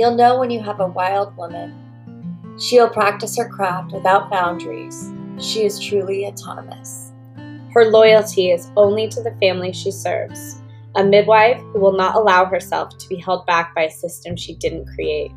You'll 0.00 0.14
know 0.14 0.38
when 0.38 0.50
you 0.50 0.62
have 0.62 0.80
a 0.80 0.86
wild 0.86 1.36
woman. 1.36 2.56
She'll 2.58 2.88
practice 2.88 3.36
her 3.36 3.46
craft 3.46 3.92
without 3.92 4.30
boundaries. 4.30 5.12
She 5.38 5.66
is 5.66 5.78
truly 5.78 6.24
autonomous. 6.24 7.12
Her 7.74 7.84
loyalty 7.84 8.50
is 8.50 8.70
only 8.78 9.08
to 9.08 9.22
the 9.22 9.36
family 9.42 9.74
she 9.74 9.90
serves, 9.90 10.62
a 10.96 11.04
midwife 11.04 11.60
who 11.74 11.80
will 11.80 11.92
not 11.92 12.14
allow 12.14 12.46
herself 12.46 12.96
to 12.96 13.08
be 13.10 13.16
held 13.16 13.44
back 13.44 13.74
by 13.74 13.82
a 13.82 13.90
system 13.90 14.36
she 14.36 14.54
didn't 14.54 14.86
create. 14.94 15.32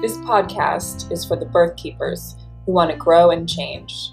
This 0.00 0.18
podcast 0.18 1.10
is 1.10 1.24
for 1.24 1.34
the 1.34 1.46
birth 1.46 1.74
keepers 1.74 2.36
who 2.66 2.72
want 2.74 2.92
to 2.92 2.96
grow 2.96 3.30
and 3.30 3.48
change. 3.48 4.12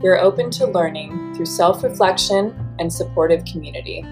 We 0.00 0.08
are 0.08 0.20
open 0.20 0.50
to 0.52 0.66
learning 0.66 1.34
through 1.34 1.44
self 1.44 1.84
reflection 1.84 2.74
and 2.78 2.90
supportive 2.90 3.44
community. 3.44 4.06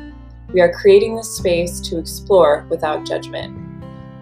We 0.52 0.60
are 0.60 0.70
creating 0.70 1.16
this 1.16 1.34
space 1.34 1.80
to 1.88 1.96
explore 1.96 2.66
without 2.68 3.06
judgment. 3.06 3.69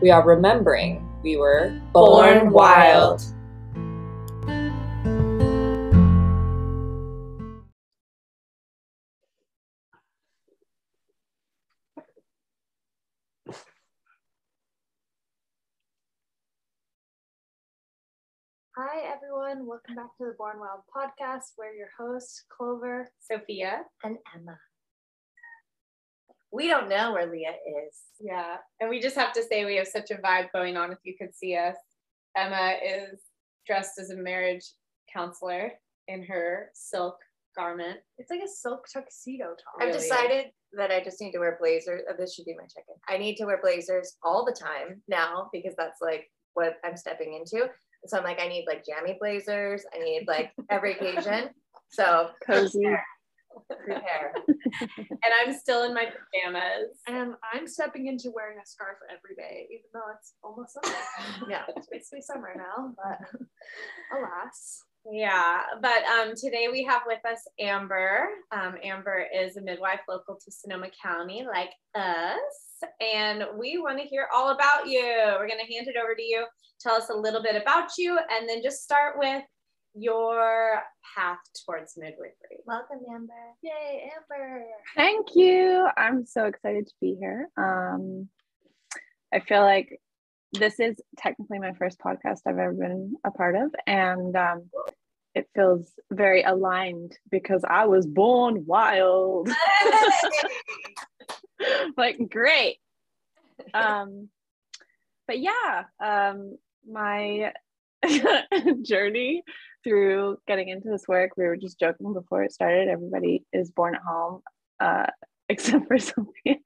We 0.01 0.11
are 0.11 0.25
remembering 0.25 1.05
we 1.25 1.37
were 1.37 1.77
born 1.93 2.52
wild. 2.52 3.20
Hi, 18.77 19.01
everyone. 19.12 19.66
Welcome 19.66 19.96
back 19.96 20.16
to 20.19 20.27
the 20.27 20.35
Born 20.38 20.60
Wild 20.60 20.83
podcast. 20.95 21.55
We're 21.59 21.73
your 21.73 21.88
hosts, 21.99 22.45
Clover, 22.57 23.10
Sophia. 23.19 23.83
And 24.05 24.19
Emma. 24.33 24.57
We 26.51 26.68
don't 26.68 26.88
know 26.88 27.13
where 27.13 27.30
Leah 27.30 27.54
is. 27.87 27.95
Yeah. 28.21 28.57
And 28.80 28.88
we 28.88 29.01
just 29.01 29.16
have 29.16 29.32
to 29.35 29.43
say 29.43 29.65
we 29.65 29.77
have 29.77 29.87
such 29.87 30.10
a 30.10 30.16
vibe 30.16 30.49
going 30.52 30.77
on 30.77 30.93
if 30.93 30.99
you 31.05 31.15
could 31.18 31.35
see 31.35 31.57
us. 31.57 31.77
Emma 32.37 32.74
is 32.85 33.21
dressed 33.66 33.99
as 33.99 34.10
a 34.10 34.16
marriage 34.16 34.65
counselor 35.13 35.73
in 36.07 36.23
her 36.24 36.71
silk 36.74 37.16
garment. 37.57 37.99
It's 38.18 38.30
like 38.30 38.40
a 38.43 38.49
silk 38.49 38.87
tuxedo 38.93 39.49
top. 39.49 39.74
I've 39.80 39.88
Really 39.88 39.99
decided 39.99 40.46
that 40.73 40.90
I 40.90 41.02
just 41.02 41.21
need 41.21 41.32
to 41.32 41.38
wear 41.38 41.59
blazers. 41.60 42.02
Oh, 42.09 42.15
this 42.18 42.35
should 42.35 42.45
be 42.45 42.55
my 42.55 42.65
check-in. 42.65 42.95
I 43.09 43.18
need 43.18 43.37
to 43.37 43.45
wear 43.45 43.60
blazers 43.62 44.16
all 44.23 44.45
the 44.45 44.52
time 44.52 45.02
now 45.09 45.49
because 45.52 45.74
that's 45.77 46.01
like 46.01 46.30
what 46.55 46.77
I'm 46.85 46.96
stepping 46.96 47.35
into. 47.35 47.68
So 48.07 48.18
I'm 48.18 48.24
like, 48.24 48.40
I 48.40 48.49
need 48.49 48.66
like 48.66 48.85
jammy 48.87 49.16
blazers. 49.18 49.85
I 49.95 49.99
need 49.99 50.27
like 50.29 50.52
every 50.71 50.93
occasion. 50.96 51.51
So 51.90 52.30
Cozy. 52.46 52.87
Prepare. 53.66 54.32
And 55.10 55.32
I'm 55.41 55.52
still 55.52 55.85
in 55.85 55.95
my 55.95 56.04
pajamas. 56.04 56.99
And 57.07 57.35
I'm 57.52 57.66
stepping 57.66 58.07
into 58.07 58.30
wearing 58.35 58.59
a 58.63 58.66
scarf 58.66 58.99
every 59.10 59.35
day, 59.35 59.66
even 59.71 59.87
though 59.93 60.13
it's 60.16 60.35
almost 60.43 60.74
summer. 60.74 60.96
Yeah. 61.51 61.63
it's 61.77 61.88
basically 61.90 62.23
summer 62.23 62.55
now, 62.57 62.95
but 62.96 63.18
alas. 64.16 64.84
Yeah, 65.10 65.62
but 65.81 66.05
um, 66.05 66.34
today 66.37 66.69
we 66.71 66.84
have 66.84 67.03
with 67.06 67.25
us 67.25 67.43
Amber. 67.59 68.28
Um, 68.53 68.77
Amber 68.82 69.27
is 69.34 69.56
a 69.56 69.62
midwife 69.62 70.00
local 70.09 70.38
to 70.44 70.53
Sonoma 70.53 70.88
County, 71.03 71.47
like 71.47 71.71
us, 71.94 72.88
and 73.00 73.44
we 73.59 73.78
want 73.78 73.99
to 73.99 74.05
hear 74.05 74.28
all 74.34 74.50
about 74.50 74.87
you. 74.87 75.00
We're 75.03 75.49
going 75.49 75.65
to 75.65 75.72
hand 75.72 75.88
it 75.88 75.97
over 75.97 76.15
to 76.15 76.22
you. 76.22 76.44
Tell 76.81 76.94
us 76.94 77.09
a 77.10 77.16
little 77.16 77.43
bit 77.43 77.60
about 77.60 77.91
you, 77.97 78.19
and 78.19 78.49
then 78.49 78.62
just 78.62 78.83
start 78.83 79.15
with 79.19 79.43
your 79.94 80.82
path 81.14 81.38
towards 81.64 81.97
midwifery. 81.97 82.58
Welcome, 82.66 82.98
Amber. 83.12 83.32
Yay, 83.62 84.10
Amber. 84.16 84.64
Thank 84.97 85.34
you. 85.34 85.88
I'm 85.97 86.25
so 86.25 86.44
excited 86.47 86.86
to 86.86 86.94
be 87.00 87.16
here. 87.19 87.48
Um, 87.56 88.28
I 89.32 89.41
feel 89.41 89.62
like 89.62 90.00
this 90.53 90.81
is 90.81 90.97
technically 91.19 91.59
my 91.59 91.72
first 91.72 91.98
podcast 91.98 92.41
I've 92.47 92.59
ever 92.59 92.72
been 92.72 93.16
a 93.25 93.31
part 93.31 93.56
of, 93.56 93.75
and 93.87 94.34
um, 94.37 94.71
it 95.34 95.48
feels 95.54 95.93
very 96.10 96.43
aligned 96.43 97.16
because 97.31 97.65
I 97.69 97.87
was 97.87 98.06
born 98.06 98.65
wild. 98.66 99.50
like, 101.97 102.19
great. 102.31 102.78
Um, 103.75 104.28
but 105.27 105.41
yeah, 105.41 105.84
um, 106.00 106.56
my 106.88 107.53
journey 108.82 109.42
through 109.84 110.38
getting 110.47 110.69
into 110.69 110.88
this 110.88 111.06
work, 111.09 111.32
we 111.36 111.44
were 111.44 111.56
just 111.56 111.78
joking 111.78 112.12
before 112.12 112.42
it 112.42 112.53
started. 112.53 112.88
Everybody 112.88 113.44
is 113.53 113.70
born 113.70 113.94
at 113.94 114.03
home, 114.03 114.42
uh, 114.81 115.06
except 115.48 115.86
for 115.86 115.98
Sophia. 115.98 116.56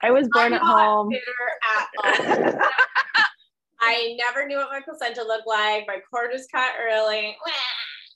I 0.00 0.10
was 0.10 0.28
born 0.32 0.52
I'm 0.52 0.54
at 0.54 0.62
home. 0.62 1.10
at 1.12 2.54
all. 2.54 2.60
I 3.80 4.16
never 4.16 4.46
knew 4.46 4.56
what 4.58 4.70
my 4.70 4.80
placenta 4.80 5.24
looked 5.24 5.46
like. 5.46 5.84
My 5.86 5.98
cord 6.08 6.30
was 6.32 6.46
cut 6.52 6.70
early. 6.80 7.36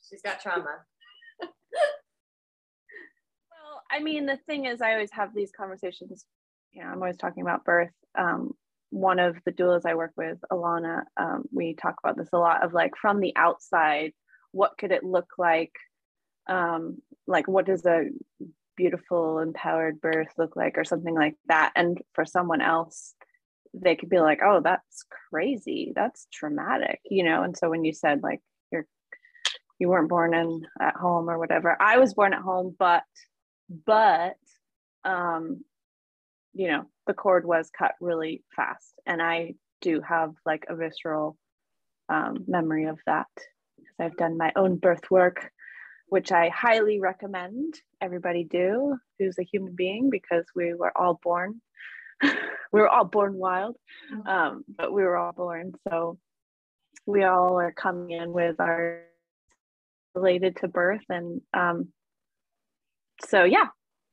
She's 0.08 0.22
got 0.22 0.41
trauma. 0.41 0.78
Well, 3.50 3.82
I 3.91 4.00
mean, 4.00 4.26
the 4.26 4.38
thing 4.47 4.66
is, 4.66 4.81
I 4.81 4.93
always 4.93 5.10
have 5.12 5.34
these 5.34 5.50
conversations. 5.50 6.25
You 6.72 6.82
know, 6.84 6.91
I'm 6.91 7.03
always 7.03 7.16
talking 7.16 7.43
about 7.43 7.64
birth. 7.64 7.91
Um, 8.16 8.53
one 8.97 9.19
of 9.19 9.37
the 9.45 9.53
doulas 9.53 9.84
I 9.84 9.95
work 9.95 10.12
with, 10.17 10.39
Alana, 10.51 11.03
um, 11.19 11.45
we 11.53 11.75
talk 11.75 11.97
about 12.03 12.17
this 12.17 12.31
a 12.33 12.39
lot 12.39 12.65
of 12.65 12.73
like 12.73 12.93
from 12.97 13.21
the 13.21 13.34
outside, 13.37 14.12
what 14.53 14.79
could 14.79 14.91
it 14.91 15.05
look 15.05 15.33
like? 15.37 15.73
Um, 16.49 17.03
like, 17.27 17.47
what 17.47 17.67
does 17.67 17.85
a 17.85 18.06
beautiful, 18.75 19.41
empowered 19.41 20.01
birth 20.01 20.29
look 20.39 20.56
like, 20.56 20.79
or 20.79 20.85
something 20.85 21.15
like 21.15 21.35
that? 21.49 21.73
And 21.77 22.01
for 22.15 22.25
someone 22.25 22.62
else, 22.62 23.15
they 23.75 23.97
could 23.97 24.09
be 24.09 24.19
like, 24.19 24.41
oh, 24.43 24.61
that's 24.65 25.05
crazy. 25.31 25.93
That's 25.95 26.27
traumatic, 26.33 27.01
you 27.05 27.23
know? 27.23 27.43
And 27.43 27.55
so 27.55 27.69
when 27.69 27.85
you 27.85 27.93
said, 27.93 28.23
like, 28.23 28.41
you're, 28.73 28.87
you 29.79 29.89
weren't 29.89 30.09
born 30.09 30.33
in 30.33 30.67
at 30.81 30.97
home 30.97 31.29
or 31.29 31.39
whatever, 31.39 31.77
I 31.79 31.99
was 31.99 32.15
born 32.15 32.33
at 32.33 32.41
home, 32.41 32.75
but, 32.79 33.03
but, 33.85 34.37
um, 35.05 35.65
you 36.56 36.69
know, 36.69 36.84
the 37.06 37.12
cord 37.12 37.44
was 37.44 37.71
cut 37.77 37.93
really 38.00 38.43
fast. 38.56 38.94
And 39.05 39.21
I 39.21 39.55
do 39.83 40.00
have 40.00 40.33
like 40.47 40.65
a 40.69 40.75
visceral 40.75 41.37
um, 42.09 42.44
memory 42.49 42.87
of 42.87 42.99
that 43.06 43.27
because 43.77 43.94
I've 44.00 44.17
done 44.17 44.39
my 44.39 44.53
own 44.56 44.77
birth 44.77 45.11
work, 45.11 45.50
which 46.09 46.33
I 46.33 46.49
highly 46.49 46.99
recommend 46.99 47.75
everybody 48.00 48.44
do 48.44 48.97
who's 49.19 49.39
a 49.39 49.44
human 49.44 49.75
being 49.75 50.09
because 50.09 50.47
we 50.55 50.72
were 50.72 50.97
all 50.97 51.21
born. 51.22 51.61
we 52.22 52.81
were 52.81 52.88
all 52.88 53.05
born 53.05 53.34
wild, 53.34 53.77
um, 54.25 54.65
but 54.67 54.93
we 54.93 55.03
were 55.03 55.19
all 55.19 55.33
born. 55.33 55.75
So 55.91 56.19
we 57.05 57.25
all 57.25 57.61
are 57.61 57.73
coming 57.73 58.12
in 58.12 58.33
with 58.33 58.59
our 58.61 59.03
related 60.15 60.56
to 60.56 60.69
birth. 60.69 61.05
And 61.11 61.43
um, 61.53 61.88
so, 63.27 63.44
yeah, 63.44 63.67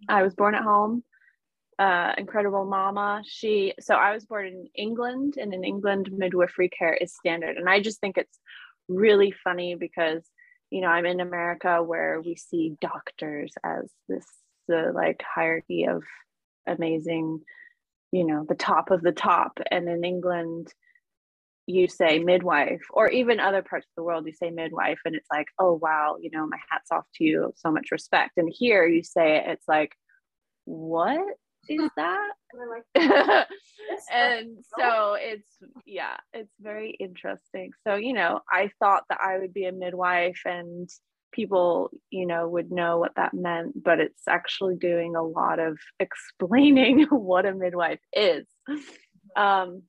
I 0.09 0.23
was 0.23 0.35
born 0.35 0.55
at 0.55 0.63
home 0.63 1.03
uh, 1.79 2.13
incredible 2.17 2.65
mama. 2.65 3.23
She 3.25 3.73
so 3.79 3.95
I 3.95 4.13
was 4.13 4.25
born 4.25 4.47
in 4.47 4.67
England, 4.75 5.35
and 5.37 5.53
in 5.53 5.63
England, 5.63 6.09
midwifery 6.11 6.69
care 6.69 6.93
is 6.93 7.15
standard. 7.15 7.57
And 7.57 7.69
I 7.69 7.81
just 7.81 7.99
think 7.99 8.17
it's 8.17 8.39
really 8.87 9.33
funny 9.43 9.75
because 9.75 10.23
you 10.69 10.81
know 10.81 10.87
I'm 10.87 11.05
in 11.05 11.19
America 11.19 11.81
where 11.81 12.21
we 12.21 12.35
see 12.35 12.75
doctors 12.81 13.53
as 13.63 13.91
this 14.07 14.25
the 14.67 14.91
like 14.93 15.21
hierarchy 15.23 15.85
of 15.85 16.03
amazing, 16.67 17.41
you 18.11 18.25
know, 18.25 18.45
the 18.47 18.55
top 18.55 18.91
of 18.91 19.01
the 19.01 19.11
top, 19.11 19.59
and 19.71 19.87
in 19.89 20.03
England. 20.03 20.73
You 21.65 21.87
say 21.87 22.19
midwife, 22.19 22.81
or 22.91 23.07
even 23.07 23.39
other 23.39 23.61
parts 23.61 23.85
of 23.85 23.95
the 23.95 24.03
world, 24.03 24.25
you 24.27 24.33
say 24.33 24.49
midwife, 24.49 24.99
and 25.05 25.15
it's 25.15 25.29
like, 25.31 25.47
oh 25.57 25.79
wow, 25.81 26.17
you 26.19 26.29
know, 26.29 26.45
my 26.45 26.57
hat's 26.69 26.91
off 26.91 27.05
to 27.15 27.23
you, 27.23 27.53
so 27.55 27.71
much 27.71 27.87
respect. 27.89 28.33
And 28.35 28.51
here 28.53 28.85
you 28.85 29.01
say 29.01 29.37
it, 29.37 29.45
it's 29.47 29.65
like, 29.65 29.95
what 30.65 31.21
is 31.69 31.89
that? 31.95 32.31
And 32.95 33.45
and 34.13 34.65
so 34.77 35.15
it's 35.19 35.57
yeah 35.85 36.17
it's 36.33 36.53
very 36.59 36.91
interesting. 36.99 37.71
So 37.85 37.95
you 37.95 38.13
know 38.13 38.41
i 38.51 38.69
thought 38.79 39.03
that 39.09 39.19
i 39.23 39.37
would 39.37 39.53
be 39.53 39.65
a 39.65 39.71
midwife 39.71 40.41
and 40.45 40.89
people 41.31 41.89
you 42.11 42.25
know 42.25 42.47
would 42.47 42.71
know 42.71 42.99
what 42.99 43.15
that 43.15 43.33
meant 43.33 43.83
but 43.83 43.99
it's 43.99 44.27
actually 44.27 44.75
doing 44.75 45.15
a 45.15 45.23
lot 45.23 45.59
of 45.59 45.77
explaining 45.99 47.03
what 47.09 47.45
a 47.45 47.53
midwife 47.53 48.01
is. 48.13 48.45
Um 49.35 49.83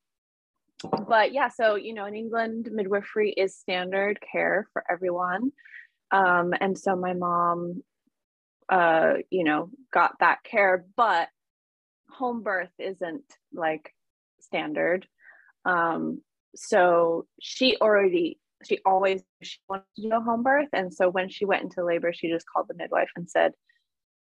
but 1.07 1.33
yeah 1.33 1.49
so 1.49 1.77
you 1.77 1.95
know 1.95 2.05
in 2.05 2.15
england 2.15 2.69
midwifery 2.73 3.31
is 3.31 3.57
standard 3.57 4.19
care 4.21 4.67
for 4.73 4.85
everyone. 4.91 5.53
Um 6.11 6.55
and 6.61 6.79
so 6.79 6.97
my 6.97 7.13
mom 7.15 7.83
uh 8.71 9.15
you 9.31 9.45
know 9.45 9.71
got 9.93 10.15
that 10.21 10.43
care 10.43 10.85
but 10.97 11.29
home 12.15 12.43
birth 12.43 12.73
isn't 12.79 13.25
like 13.53 13.93
standard. 14.41 15.07
Um 15.65 16.21
so 16.55 17.27
she 17.41 17.77
already 17.81 18.39
she 18.65 18.79
always 18.87 19.23
she 19.43 19.59
wanted 19.69 19.85
to 19.97 20.03
do 20.03 20.21
home 20.21 20.43
birth. 20.43 20.69
And 20.73 20.93
so 20.93 21.09
when 21.09 21.29
she 21.29 21.45
went 21.45 21.63
into 21.65 21.85
labor 21.85 22.13
she 22.13 22.29
just 22.29 22.47
called 22.53 22.67
the 22.69 22.75
midwife 22.75 23.11
and 23.17 23.29
said 23.29 23.53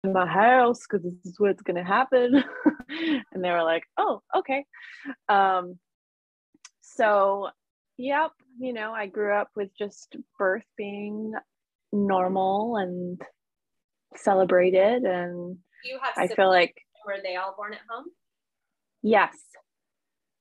in 0.04 0.12
my 0.12 0.26
house 0.26 0.80
because 0.88 1.04
this 1.04 1.14
is 1.24 1.38
what's 1.38 1.62
going 1.62 1.76
to 1.76 1.84
happen. 1.84 2.44
And 3.32 3.44
they 3.44 3.50
were 3.50 3.62
like 3.62 3.84
oh 3.98 4.22
okay. 4.36 4.64
Um 5.28 5.78
so 6.80 7.50
yep 7.96 8.32
you 8.58 8.72
know 8.72 8.92
i 8.92 9.06
grew 9.06 9.32
up 9.32 9.48
with 9.54 9.68
just 9.78 10.16
birth 10.38 10.64
being 10.76 11.32
normal 11.92 12.76
and 12.76 13.20
celebrated. 14.16 15.04
And 15.04 15.58
You 15.84 15.98
have 16.02 16.14
i 16.16 16.26
feel 16.26 16.48
like 16.48 16.74
were 17.10 17.22
they 17.22 17.36
all 17.36 17.54
born 17.56 17.74
at 17.74 17.80
home? 17.88 18.06
yes. 19.02 19.36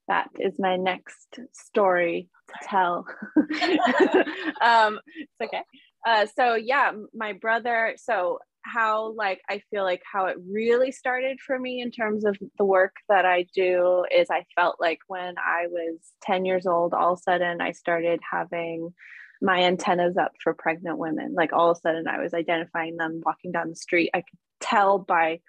That 0.07 0.29
is 0.39 0.53
my 0.57 0.75
next 0.75 1.39
story 1.53 2.29
to 2.47 2.67
tell. 2.67 3.05
Um 4.61 4.99
it's 5.15 5.41
okay. 5.41 5.63
Uh 6.05 6.25
so 6.35 6.55
yeah 6.55 6.91
my 7.13 7.33
brother 7.33 7.95
so 7.97 8.39
how 8.61 9.13
like 9.13 9.39
i 9.49 9.61
feel 9.71 9.83
like 9.83 10.01
how 10.11 10.25
it 10.25 10.35
really 10.51 10.91
started 10.91 11.39
for 11.39 11.57
me 11.57 11.81
in 11.81 11.91
terms 11.91 12.25
of 12.25 12.37
the 12.57 12.65
work 12.65 12.97
that 13.07 13.25
i 13.25 13.45
do 13.55 14.03
is 14.13 14.27
i 14.29 14.43
felt 14.53 14.75
like 14.81 14.99
when 15.07 15.35
i 15.37 15.67
was 15.69 15.95
10 16.23 16.43
years 16.43 16.65
old 16.67 16.93
all 16.93 17.13
of 17.13 17.19
a 17.19 17.21
sudden 17.21 17.61
i 17.61 17.71
started 17.71 18.19
having 18.29 18.93
my 19.41 19.63
antennas 19.63 20.17
up 20.17 20.33
for 20.43 20.53
pregnant 20.53 20.97
women. 20.97 21.33
Like 21.33 21.53
all 21.53 21.71
of 21.71 21.77
a 21.77 21.81
sudden 21.81 22.07
i 22.07 22.21
was 22.21 22.33
identifying 22.33 22.97
them 22.97 23.21
walking 23.25 23.51
down 23.51 23.69
the 23.69 23.75
street. 23.75 24.11
I 24.13 24.19
could 24.19 24.39
tell 24.59 24.99
by 24.99 25.39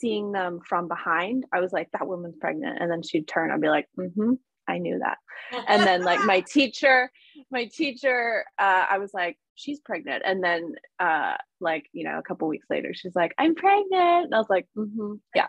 seeing 0.00 0.32
them 0.32 0.60
from 0.66 0.88
behind 0.88 1.44
i 1.52 1.60
was 1.60 1.72
like 1.72 1.88
that 1.92 2.06
woman's 2.06 2.36
pregnant. 2.36 2.78
And 2.80 2.90
then 2.90 3.02
she'd 3.02 3.28
turn 3.28 3.50
i'd 3.50 3.60
be 3.60 3.68
like 3.68 3.88
mm-hmm 3.98 4.34
i 4.68 4.78
knew 4.78 5.00
that. 5.00 5.18
And 5.68 5.82
then 5.82 6.02
like 6.02 6.24
my 6.24 6.40
teacher 6.48 7.10
my 7.50 7.64
teacher 7.66 8.44
uh, 8.58 8.86
i 8.90 8.98
was 8.98 9.12
like 9.12 9.36
she's 9.54 9.80
pregnant. 9.80 10.22
And 10.24 10.42
then 10.42 10.74
uh, 10.98 11.34
like 11.60 11.86
you 11.92 12.04
know 12.04 12.18
a 12.18 12.22
couple 12.22 12.48
weeks 12.48 12.66
later 12.70 12.94
she's 12.94 13.14
like 13.14 13.34
i'm 13.38 13.54
pregnant. 13.54 14.26
And 14.26 14.34
i 14.34 14.38
was 14.38 14.50
like 14.50 14.66
mm-hmm, 14.76 15.14
yeah. 15.34 15.48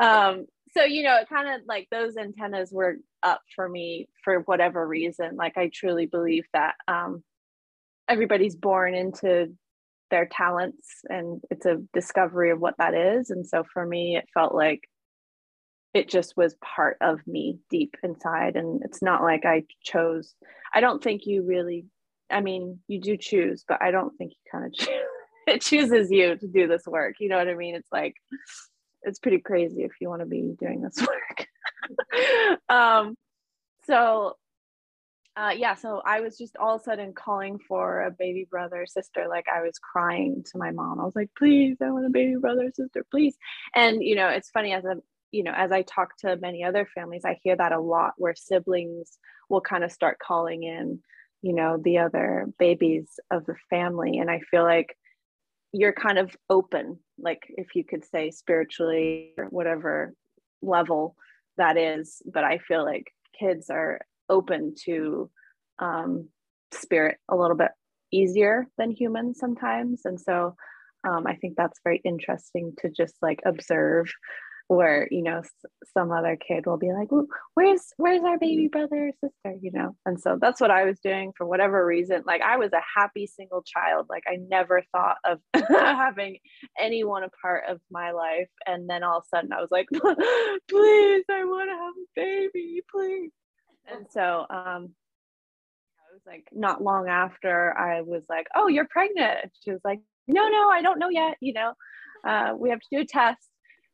Um, 0.00 0.46
so 0.76 0.84
you 0.84 1.02
know 1.02 1.16
it 1.16 1.28
kind 1.28 1.48
of 1.48 1.62
like 1.66 1.88
those 1.90 2.16
antennas 2.16 2.70
were 2.72 2.96
up 3.22 3.42
for 3.54 3.68
me 3.68 4.08
for 4.24 4.40
whatever 4.40 4.86
reason. 4.86 5.36
Like 5.36 5.56
i 5.56 5.70
truly 5.72 6.06
believe 6.06 6.44
that 6.52 6.74
um, 6.88 7.22
everybody's 8.08 8.56
born 8.56 8.94
into 8.94 9.54
their 10.12 10.26
talents 10.26 10.88
and 11.08 11.40
it's 11.50 11.66
a 11.66 11.82
discovery 11.92 12.50
of 12.50 12.60
what 12.60 12.76
that 12.78 12.94
is. 12.94 13.30
And 13.30 13.44
so 13.46 13.64
for 13.64 13.84
me 13.84 14.16
it 14.16 14.28
felt 14.32 14.54
like 14.54 14.88
it 15.94 16.08
just 16.08 16.36
was 16.36 16.54
part 16.62 16.98
of 17.00 17.26
me 17.26 17.58
deep 17.70 17.96
inside. 18.04 18.56
And 18.56 18.82
it's 18.84 19.02
not 19.02 19.22
like 19.22 19.44
i 19.44 19.64
chose 19.82 20.34
i 20.74 20.80
don't 20.80 21.02
think 21.02 21.26
you 21.26 21.42
really 21.42 21.86
i 22.30 22.40
mean 22.40 22.78
you 22.88 23.00
do 23.00 23.16
choose 23.16 23.64
but 23.66 23.82
i 23.82 23.90
don't 23.90 24.16
think 24.16 24.32
you 24.32 24.50
kind 24.50 24.66
of 24.66 24.72
choose 24.78 24.88
it 25.46 25.60
chooses 25.60 26.10
you 26.10 26.36
to 26.36 26.46
do 26.46 26.68
this 26.68 26.86
work. 26.86 27.16
You 27.18 27.28
know 27.28 27.38
what 27.38 27.48
i 27.48 27.54
mean? 27.54 27.74
It's 27.74 27.90
like 27.90 28.14
it's 29.02 29.18
pretty 29.18 29.38
crazy 29.38 29.82
if 29.82 29.92
you 30.00 30.08
want 30.08 30.20
to 30.20 30.26
be 30.26 30.54
doing 30.60 30.82
this 30.82 31.00
work. 32.18 32.58
Um 32.68 33.16
so 33.86 34.36
uh 35.36 35.50
yeah 35.56 35.74
so 35.74 36.02
i 36.04 36.20
was 36.20 36.36
just 36.36 36.56
all 36.56 36.74
of 36.76 36.80
a 36.80 36.84
sudden 36.84 37.12
calling 37.14 37.58
for 37.66 38.02
a 38.02 38.10
baby 38.10 38.46
brother 38.50 38.84
sister 38.86 39.26
like 39.28 39.46
i 39.54 39.62
was 39.62 39.78
crying 39.78 40.44
to 40.44 40.58
my 40.58 40.70
mom. 40.70 41.00
I 41.00 41.04
was 41.04 41.16
like 41.16 41.30
please 41.36 41.76
i 41.82 41.90
want 41.90 42.06
a 42.06 42.10
baby 42.10 42.36
brother 42.36 42.70
sister 42.74 43.04
please. 43.10 43.36
And 43.74 44.02
you 44.02 44.14
know 44.14 44.28
it's 44.28 44.50
funny 44.50 44.72
as 44.72 44.84
a 44.84 44.96
you 45.30 45.42
know 45.42 45.52
as 45.56 45.72
i 45.72 45.82
talk 45.82 46.16
to 46.18 46.36
many 46.36 46.64
other 46.64 46.86
families 46.94 47.24
i 47.24 47.38
hear 47.42 47.56
that 47.56 47.72
a 47.72 47.80
lot 47.80 48.12
where 48.18 48.34
siblings 48.34 49.18
will 49.48 49.62
kind 49.62 49.84
of 49.84 49.92
start 49.92 50.18
calling 50.18 50.62
in 50.62 51.00
you 51.42 51.52
know 51.54 51.76
the 51.82 51.98
other 51.98 52.46
babies 52.58 53.08
of 53.30 53.44
the 53.46 53.56
family. 53.68 54.18
And 54.18 54.30
i 54.30 54.40
feel 54.50 54.62
like 54.62 54.96
you're 55.72 55.92
kind 55.92 56.18
of 56.18 56.36
open 56.50 56.98
like 57.18 57.42
if 57.48 57.74
you 57.74 57.84
could 57.84 58.04
say 58.04 58.30
spiritually 58.30 59.32
or 59.38 59.46
whatever 59.46 60.12
level 60.60 61.16
that 61.56 61.76
is. 61.76 62.22
But 62.24 62.44
i 62.44 62.58
feel 62.58 62.84
like 62.84 63.12
kids 63.38 63.70
are 63.70 64.00
open 64.28 64.74
to 64.84 65.30
um, 65.78 66.28
spirit 66.72 67.18
a 67.28 67.36
little 67.36 67.56
bit 67.56 67.70
easier 68.12 68.66
than 68.78 68.90
humans 68.90 69.38
sometimes. 69.38 70.02
And 70.04 70.20
so 70.20 70.54
um, 71.04 71.26
i 71.26 71.34
think 71.36 71.54
that's 71.56 71.80
very 71.84 72.00
interesting 72.04 72.72
to 72.78 72.90
just 72.90 73.14
like 73.22 73.40
observe 73.44 74.06
where 74.68 75.06
you 75.10 75.22
know 75.22 75.42
some 75.92 76.10
other 76.12 76.36
kid 76.36 76.64
will 76.64 76.78
be 76.78 76.92
like 76.92 77.08
where's 77.54 77.92
where's 77.98 78.22
our 78.22 78.38
baby 78.38 78.68
brother 78.68 79.08
or 79.08 79.10
sister? 79.20 79.58
You 79.60 79.72
know? 79.72 79.96
And 80.06 80.18
so 80.18 80.38
that's 80.40 80.60
what 80.60 80.70
i 80.70 80.84
was 80.84 80.98
doing 81.00 81.32
for 81.36 81.46
whatever 81.46 81.84
reason. 81.84 82.22
Like 82.26 82.40
i 82.42 82.56
was 82.56 82.72
a 82.72 82.80
happy 82.96 83.26
single 83.26 83.62
child. 83.62 84.06
Like 84.08 84.22
i 84.28 84.36
never 84.48 84.82
thought 84.92 85.16
of 85.24 85.40
having 85.68 86.38
anyone 86.78 87.24
a 87.24 87.28
part 87.42 87.64
of 87.68 87.80
my 87.90 88.12
life. 88.12 88.48
And 88.66 88.88
then 88.88 89.02
all 89.02 89.18
of 89.18 89.24
a 89.24 89.36
sudden 89.36 89.52
i 89.52 89.60
was 89.60 89.70
like 89.70 89.88
please 89.92 91.24
i 91.30 91.44
want 91.44 91.68
to 91.68 91.76
have 91.76 91.94
a 91.98 92.50
baby 92.54 92.82
please 92.90 93.32
and 93.90 94.06
so 94.10 94.46
um 94.50 94.94
I 96.12 96.14
was 96.14 96.22
like 96.26 96.48
not 96.52 96.82
long 96.82 97.08
after 97.08 97.76
I 97.76 98.02
was 98.02 98.24
like, 98.28 98.46
"Oh, 98.54 98.68
you're 98.68 98.86
pregnant." 98.86 99.38
And 99.42 99.50
She 99.64 99.72
was 99.72 99.80
like, 99.84 100.00
"No, 100.28 100.48
no, 100.48 100.68
I 100.68 100.82
don't 100.82 100.98
know 100.98 101.08
yet. 101.08 101.36
You 101.40 101.54
know, 101.54 101.72
uh, 102.24 102.54
we 102.56 102.70
have 102.70 102.80
to 102.80 102.88
do 102.92 103.00
a 103.00 103.04
test." 103.06 103.48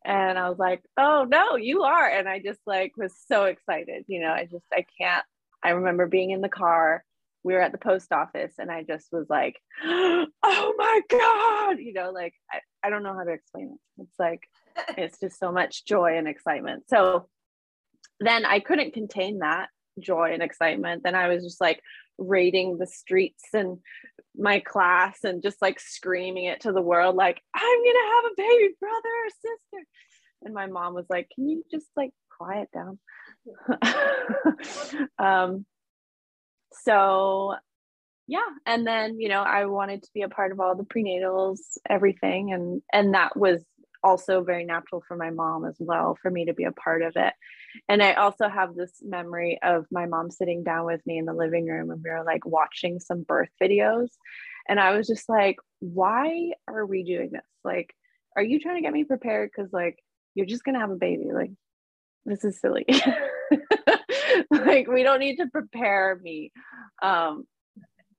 And 0.05 0.39
I 0.39 0.49
was 0.49 0.59
like, 0.59 0.83
"Oh 0.97 1.25
no, 1.29 1.57
you 1.57 1.83
are!" 1.83 2.09
And 2.09 2.29
I 2.29 2.41
just 2.41 2.61
like 2.67 2.97
was 2.97 3.15
so 3.27 3.45
excited. 3.45 4.05
You 4.09 4.21
know, 4.21 4.33
I 4.33 4.49
just 4.51 4.65
I 4.73 4.85
can't. 5.01 5.25
I 5.63 5.71
remember 5.71 6.07
being 6.07 6.31
in 6.31 6.41
the 6.41 6.49
car. 6.49 7.05
We 7.45 7.55
were 7.55 7.61
at 7.63 7.73
the 7.73 7.79
post 7.79 8.13
office, 8.13 8.55
and 8.59 8.71
I 8.71 8.83
just 8.83 9.09
was 9.13 9.27
like, 9.31 9.61
"Oh 9.85 10.75
my 10.77 11.01
god!" 11.09 11.79
You 11.79 11.93
know, 11.93 12.11
like 12.11 12.35
I, 12.53 12.61
I 12.83 12.91
don't 12.91 13.03
know 13.05 13.15
how 13.15 13.25
to 13.25 13.33
explain 13.33 13.75
it. 13.75 14.03
It's 14.03 14.19
like 14.19 14.43
it's 14.99 15.21
just 15.21 15.39
so 15.39 15.53
much 15.53 15.85
joy 15.85 16.19
and 16.19 16.27
excitement. 16.29 16.85
So 16.89 17.29
then 18.21 18.45
I 18.45 18.61
couldn't 18.61 18.95
contain 18.95 19.39
that 19.39 19.69
joy 20.01 20.33
and 20.33 20.43
excitement. 20.43 21.03
Then 21.03 21.15
I 21.15 21.29
was 21.29 21.45
just 21.45 21.61
like 21.61 21.83
raiding 22.19 22.79
the 22.79 22.87
streets 22.87 23.45
and 23.53 23.79
my 24.37 24.61
class 24.61 25.25
and 25.25 25.43
just 25.43 25.61
like 25.63 25.81
screaming 25.81 26.45
it 26.45 26.61
to 26.61 26.73
the 26.73 26.83
world, 26.83 27.17
like, 27.17 27.41
I'm 27.55 27.79
gonna 27.79 28.15
have 28.15 28.25
a 28.25 28.35
baby 28.37 28.75
brother 28.81 28.97
or 28.97 29.31
sister. 29.31 29.87
And 30.43 30.55
my 30.55 30.67
mom 30.67 30.95
was 30.95 31.07
like, 31.11 31.29
Can 31.35 31.49
you 31.49 31.65
just 31.71 31.89
like 31.97 32.13
quiet 32.37 32.69
down? 32.73 32.99
um, 35.19 35.67
so 36.73 37.55
yeah 38.29 38.41
and 38.67 38.87
then 38.87 39.19
you 39.19 39.29
know 39.29 39.43
i 39.43 39.65
wanted 39.65 40.03
to 40.03 40.11
be 40.15 40.23
a 40.23 40.29
part 40.29 40.53
of 40.53 40.61
all 40.61 40.77
the 40.77 40.85
prenatals 40.85 41.59
everything 41.89 42.53
and 42.53 42.83
and 42.93 43.15
that 43.15 43.37
was 43.37 43.65
also 44.03 44.43
very 44.43 44.65
natural 44.65 45.03
for 45.07 45.17
my 45.17 45.31
mom 45.31 45.65
as 45.65 45.77
well 45.79 46.17
for 46.21 46.31
me 46.31 46.47
to 46.47 46.55
be 46.55 46.65
a 46.65 46.73
part 46.73 47.03
of 47.03 47.15
it. 47.17 47.33
And 47.89 48.03
i 48.03 48.15
also 48.15 48.49
have 48.49 48.75
this 48.75 48.93
memory 49.03 49.59
of 49.63 49.87
my 49.91 50.07
mom 50.07 50.31
sitting 50.31 50.63
down 50.63 50.87
with 50.87 51.05
me 51.07 51.19
in 51.19 51.25
the 51.25 51.33
living 51.33 51.67
room 51.67 51.91
and 51.91 52.03
we 52.03 52.11
were 52.11 52.25
like 52.25 52.47
watching 52.47 53.01
some 53.01 53.23
birth 53.23 53.51
videos. 53.63 54.09
And 54.69 54.79
i 54.79 54.97
was 54.97 55.07
just 55.07 55.29
like 55.29 55.57
why 55.81 56.53
are 56.67 56.85
we 56.85 57.05
doing 57.05 57.31
this? 57.33 57.43
Like 57.65 57.95
are 58.37 58.43
you 58.43 58.61
trying 58.61 58.77
to 58.77 58.83
get 58.83 58.93
me 58.93 59.05
prepared? 59.05 59.51
Because 59.55 59.73
like 59.73 59.99
you're 60.35 60.47
just 60.47 60.65
gonna 60.65 60.81
have 60.81 60.91
a 60.91 60.97
baby. 60.97 61.31
Like 61.33 61.51
this 62.25 62.45
is 62.45 62.61
silly. 62.61 62.87
Like 64.51 64.87
we 64.89 65.03
don't 65.03 65.21
need 65.21 65.37
to 65.37 65.47
prepare 65.47 66.19
me. 66.23 66.53
Um 67.03 67.45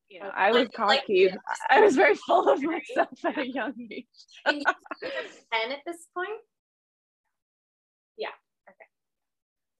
you 0.09 0.19
know 0.19 0.29
i 0.35 0.51
was 0.51 0.67
Like- 0.67 0.73
cocky 0.73 1.29
i 1.69 1.81
was 1.81 1.95
very 1.95 2.15
full 2.15 2.49
of 2.49 2.61
myself 2.61 3.09
at 3.25 3.37
a 3.37 3.47
young 3.47 3.73
age 3.91 4.05
And 4.45 4.57
you 4.57 4.63
10 5.03 5.71
at 5.71 5.79
this 5.85 6.07
point? 6.15 6.29
Yeah. 8.17 8.29
Okay. 8.69 8.75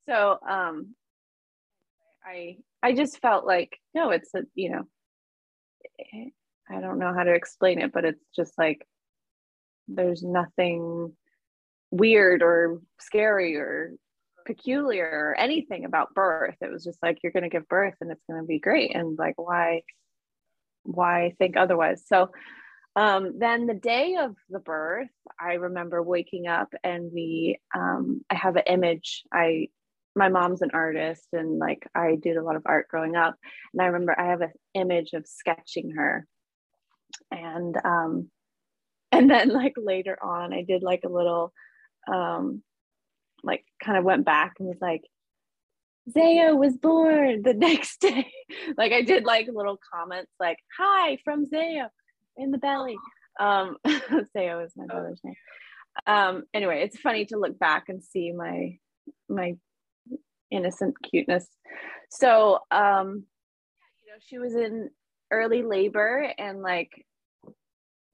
So 0.08 0.38
um 0.48 0.96
i 2.26 2.58
i 2.84 2.94
just 2.94 3.20
felt 3.22 3.46
like 3.46 3.78
no 3.94 4.12
it's 4.12 4.34
a 4.36 4.42
you 4.56 4.70
know 4.70 4.84
i 6.70 6.80
don't 6.80 7.00
know 7.00 7.14
how 7.14 7.24
to 7.24 7.34
explain 7.34 7.80
it 7.80 7.92
but 7.92 8.06
it's 8.06 8.24
just 8.36 8.54
like 8.58 8.86
there's 9.88 10.22
nothing 10.24 11.14
weird 11.92 12.44
or 12.44 12.82
scary 13.00 13.56
or 13.56 13.94
peculiar 14.46 15.10
or 15.12 15.36
anything 15.40 15.86
about 15.86 16.14
birth 16.14 16.56
it 16.62 16.72
was 16.72 16.84
just 16.84 17.02
like 17.02 17.20
you're 17.24 17.32
going 17.32 17.44
to 17.44 17.50
give 17.50 17.68
birth 17.68 17.96
and 18.02 18.12
it's 18.12 18.24
going 18.30 18.40
to 18.42 18.48
be 18.48 18.60
great 18.60 18.96
and 18.96 19.18
like 19.18 19.36
why 19.38 19.82
why 20.84 21.36
think 21.38 21.58
otherwise. 21.58 22.04
So 22.08 22.32
um, 22.96 23.38
then 23.38 23.66
the 23.68 23.74
day 23.74 24.18
of 24.20 24.36
the 24.50 24.60
birth 24.60 25.10
i 25.40 25.54
remember 25.54 26.02
waking 26.02 26.48
up 26.48 26.74
and 26.84 27.12
we 27.14 27.60
um, 27.76 28.22
i 28.30 28.36
have 28.36 28.56
an 28.56 28.64
image. 28.68 29.24
I 29.32 29.70
my 30.16 30.28
mom's 30.28 30.62
an 30.62 30.72
artist 30.74 31.28
and 31.34 31.60
like 31.60 31.88
i 31.96 32.16
did 32.16 32.36
a 32.36 32.44
lot 32.44 32.56
of 32.56 32.64
art 32.66 32.88
growing 32.90 33.16
up. 33.16 33.36
And 33.74 33.82
i 33.82 33.86
remember 33.86 34.20
i 34.20 34.28
have 34.28 34.42
an 34.42 34.52
image 34.74 35.14
of 35.14 35.28
sketching 35.28 35.92
her. 35.92 36.28
And 37.32 37.76
um 37.84 38.30
and 39.12 39.30
then 39.30 39.50
like 39.50 39.74
later 39.78 40.18
on 40.22 40.54
i 40.54 40.62
did 40.62 40.84
like 40.84 41.02
a 41.04 41.10
little 41.10 41.52
um 42.12 42.62
like 43.44 43.66
kind 43.84 43.98
of 43.98 44.04
went 44.04 44.26
back 44.26 44.56
and 44.60 44.68
was 44.68 44.78
like 44.82 45.04
Zaya 46.12 46.56
was 46.56 46.78
born 46.78 47.42
the 47.44 47.54
next 47.56 48.02
day. 48.02 48.32
like 48.78 48.92
I 48.92 49.02
did 49.02 49.26
like 49.26 49.48
little 49.52 49.80
comments 49.94 50.32
like, 50.40 50.58
hi 50.78 51.18
from 51.24 51.46
Zaya 51.46 51.90
in 52.38 52.52
the 52.52 52.58
belly. 52.58 52.98
Um 53.40 53.78
Zaya 54.34 54.60
is 54.60 54.74
my 54.76 54.86
brother's 54.86 55.22
name. 55.24 55.36
Um 56.08 56.44
anyway, 56.54 56.84
it's 56.84 57.00
funny 57.00 57.26
to 57.26 57.38
look 57.38 57.58
back 57.60 57.90
and 57.90 58.04
see 58.04 58.32
my 58.32 58.78
my 59.28 59.56
innocent 60.52 60.96
cuteness. 61.04 61.48
So, 62.10 62.60
um, 62.72 63.26
you 64.04 64.12
know, 64.12 64.20
she 64.20 64.40
was 64.40 64.56
in 64.56 64.90
early 65.32 65.64
labor 65.64 66.32
and 66.38 66.62
like, 66.62 67.06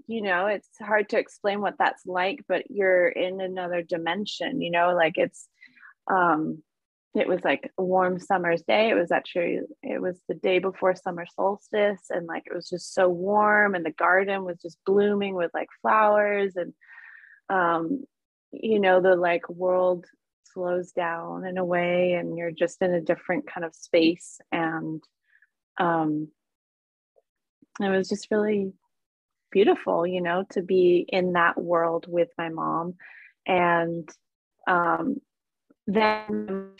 you 0.07 0.21
know, 0.21 0.47
it's 0.47 0.69
hard 0.79 1.09
to 1.09 1.19
explain 1.19 1.61
what 1.61 1.75
that's 1.79 2.05
like, 2.05 2.43
but 2.47 2.69
you're 2.69 3.07
in 3.07 3.41
another 3.41 3.81
dimension, 3.81 4.61
you 4.61 4.69
know, 4.69 4.93
like 4.93 5.17
it's, 5.17 5.47
um, 6.11 6.61
it 7.15 7.27
was 7.27 7.43
like 7.43 7.71
a 7.77 7.83
warm 7.83 8.19
summer's 8.19 8.61
day. 8.63 8.89
It 8.89 8.95
was 8.95 9.11
actually, 9.11 9.59
it 9.83 10.01
was 10.01 10.19
the 10.27 10.35
day 10.35 10.59
before 10.59 10.95
summer 10.95 11.25
solstice 11.35 12.01
and 12.09 12.27
like 12.27 12.43
it 12.45 12.53
was 12.55 12.69
just 12.69 12.93
so 12.93 13.07
warm 13.07 13.75
and 13.75 13.85
the 13.85 13.91
garden 13.91 14.43
was 14.43 14.61
just 14.61 14.77
blooming 14.85 15.35
with 15.35 15.51
like 15.53 15.69
flowers 15.81 16.55
and, 16.55 16.73
um, 17.49 18.03
you 18.51 18.79
know, 18.79 19.01
the 19.01 19.15
like 19.15 19.49
world 19.49 20.05
slows 20.55 20.91
down 20.91 21.45
in 21.45 21.57
a 21.57 21.65
way 21.65 22.13
and 22.13 22.37
you're 22.37 22.51
just 22.51 22.81
in 22.81 22.93
a 22.93 23.01
different 23.01 23.45
kind 23.45 23.65
of 23.65 23.75
space 23.75 24.39
and 24.51 25.03
um 25.77 26.29
it 27.81 27.89
was 27.89 28.07
just 28.07 28.29
really 28.31 28.71
beautiful 29.51 30.07
you 30.07 30.21
know 30.21 30.45
to 30.51 30.61
be 30.61 31.05
in 31.09 31.33
that 31.33 31.61
world 31.61 32.05
with 32.07 32.29
my 32.37 32.47
mom 32.47 32.93
and 33.45 34.09
um 34.67 35.17
then 35.87 36.71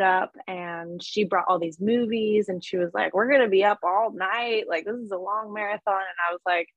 up 0.00 0.32
and 0.46 1.02
she 1.02 1.24
brought 1.24 1.44
all 1.48 1.58
these 1.58 1.80
movies 1.80 2.48
and 2.48 2.64
she 2.64 2.76
was 2.76 2.90
like 2.94 3.12
we're 3.12 3.30
gonna 3.30 3.48
be 3.48 3.64
up 3.64 3.80
all 3.82 4.12
night 4.12 4.64
like 4.68 4.84
this 4.84 4.94
is 4.94 5.10
a 5.10 5.16
long 5.16 5.52
marathon 5.52 5.94
and 5.94 6.16
i 6.28 6.32
was 6.32 6.40
like 6.46 6.68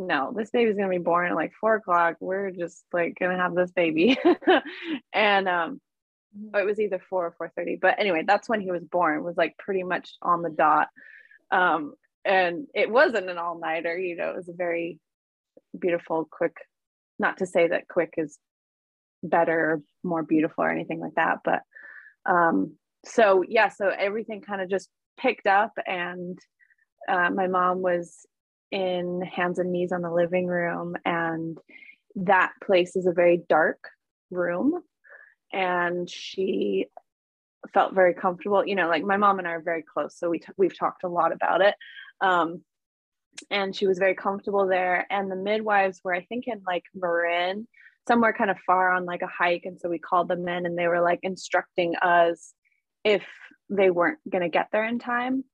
no, 0.00 0.32
this 0.34 0.50
baby's 0.50 0.76
gonna 0.76 0.88
be 0.88 0.98
born 0.98 1.30
at 1.30 1.36
like 1.36 1.52
four 1.60 1.74
o'clock. 1.74 2.16
We're 2.20 2.50
just 2.50 2.84
like 2.92 3.16
gonna 3.20 3.36
have 3.36 3.54
this 3.54 3.70
baby. 3.70 4.18
and 5.12 5.48
um 5.48 5.80
mm-hmm. 6.36 6.56
it 6.56 6.64
was 6.64 6.80
either 6.80 7.00
four 7.10 7.26
or 7.26 7.34
four 7.36 7.52
thirty. 7.54 7.76
But 7.76 7.98
anyway, 7.98 8.24
that's 8.26 8.48
when 8.48 8.60
he 8.60 8.70
was 8.70 8.82
born, 8.82 9.22
was 9.22 9.36
like 9.36 9.56
pretty 9.58 9.82
much 9.82 10.14
on 10.22 10.42
the 10.42 10.50
dot. 10.50 10.88
Um, 11.50 11.94
and 12.24 12.66
it 12.74 12.90
wasn't 12.90 13.30
an 13.30 13.38
all-nighter, 13.38 13.98
you 13.98 14.16
know, 14.16 14.30
it 14.30 14.36
was 14.36 14.48
a 14.48 14.54
very 14.54 15.00
beautiful, 15.76 16.28
quick, 16.30 16.54
not 17.18 17.38
to 17.38 17.46
say 17.46 17.68
that 17.68 17.88
quick 17.88 18.14
is 18.18 18.38
better, 19.22 19.82
more 20.02 20.22
beautiful 20.22 20.64
or 20.64 20.70
anything 20.70 21.00
like 21.00 21.14
that, 21.16 21.38
but 21.44 21.62
um 22.26 22.72
so 23.04 23.42
yeah, 23.48 23.68
so 23.68 23.88
everything 23.88 24.42
kind 24.42 24.60
of 24.60 24.68
just 24.68 24.90
picked 25.18 25.46
up 25.46 25.72
and 25.86 26.38
uh, 27.08 27.30
my 27.30 27.46
mom 27.46 27.82
was 27.82 28.26
in 28.70 29.22
Hands 29.22 29.58
and 29.58 29.72
Knees 29.72 29.92
on 29.92 30.02
the 30.02 30.12
living 30.12 30.46
room, 30.46 30.96
and 31.04 31.58
that 32.16 32.52
place 32.64 32.96
is 32.96 33.06
a 33.06 33.12
very 33.12 33.42
dark 33.48 33.88
room. 34.30 34.80
And 35.52 36.08
she 36.08 36.86
felt 37.74 37.94
very 37.94 38.14
comfortable. 38.14 38.64
You 38.64 38.76
know, 38.76 38.88
like 38.88 39.02
my 39.02 39.16
mom 39.16 39.38
and 39.38 39.48
I 39.48 39.52
are 39.52 39.62
very 39.62 39.82
close, 39.82 40.16
so 40.16 40.30
we 40.30 40.38
t- 40.38 40.52
we've 40.56 40.78
talked 40.78 41.04
a 41.04 41.08
lot 41.08 41.32
about 41.32 41.60
it. 41.60 41.74
Um, 42.20 42.62
and 43.50 43.74
she 43.74 43.86
was 43.86 43.98
very 43.98 44.14
comfortable 44.14 44.66
there. 44.66 45.06
And 45.10 45.30
the 45.30 45.36
midwives 45.36 46.00
were, 46.04 46.14
I 46.14 46.24
think, 46.24 46.44
in 46.46 46.62
like 46.66 46.84
Marin, 46.94 47.66
somewhere 48.10 48.32
kind 48.32 48.50
of 48.50 48.58
far 48.66 48.90
on 48.90 49.04
like 49.04 49.22
a 49.22 49.26
hike. 49.26 49.62
And 49.64 49.78
so 49.80 49.88
we 49.88 49.98
called 49.98 50.28
them 50.28 50.48
in, 50.48 50.66
and 50.66 50.78
they 50.78 50.88
were 50.88 51.00
like 51.00 51.20
instructing 51.22 51.94
us 51.96 52.52
if 53.04 53.22
they 53.68 53.90
weren't 53.90 54.18
going 54.28 54.42
to 54.42 54.48
get 54.48 54.68
there 54.72 54.84
in 54.84 54.98
time 54.98 55.44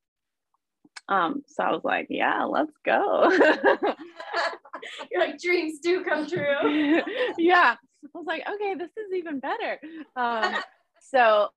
um, 1.08 1.42
so 1.46 1.62
I 1.62 1.70
was 1.70 1.84
like, 1.84 2.06
yeah, 2.10 2.44
let's 2.44 2.72
go. 2.84 3.30
You're 5.10 5.20
like, 5.20 5.38
dreams 5.40 5.78
do 5.80 6.04
come 6.04 6.26
true. 6.26 7.00
yeah. 7.38 7.76
I 7.76 8.08
was 8.12 8.26
like, 8.26 8.42
okay, 8.48 8.74
this 8.74 8.90
is 8.90 9.14
even 9.14 9.40
better. 9.40 9.78
Um, 10.16 10.56
so 11.00 11.48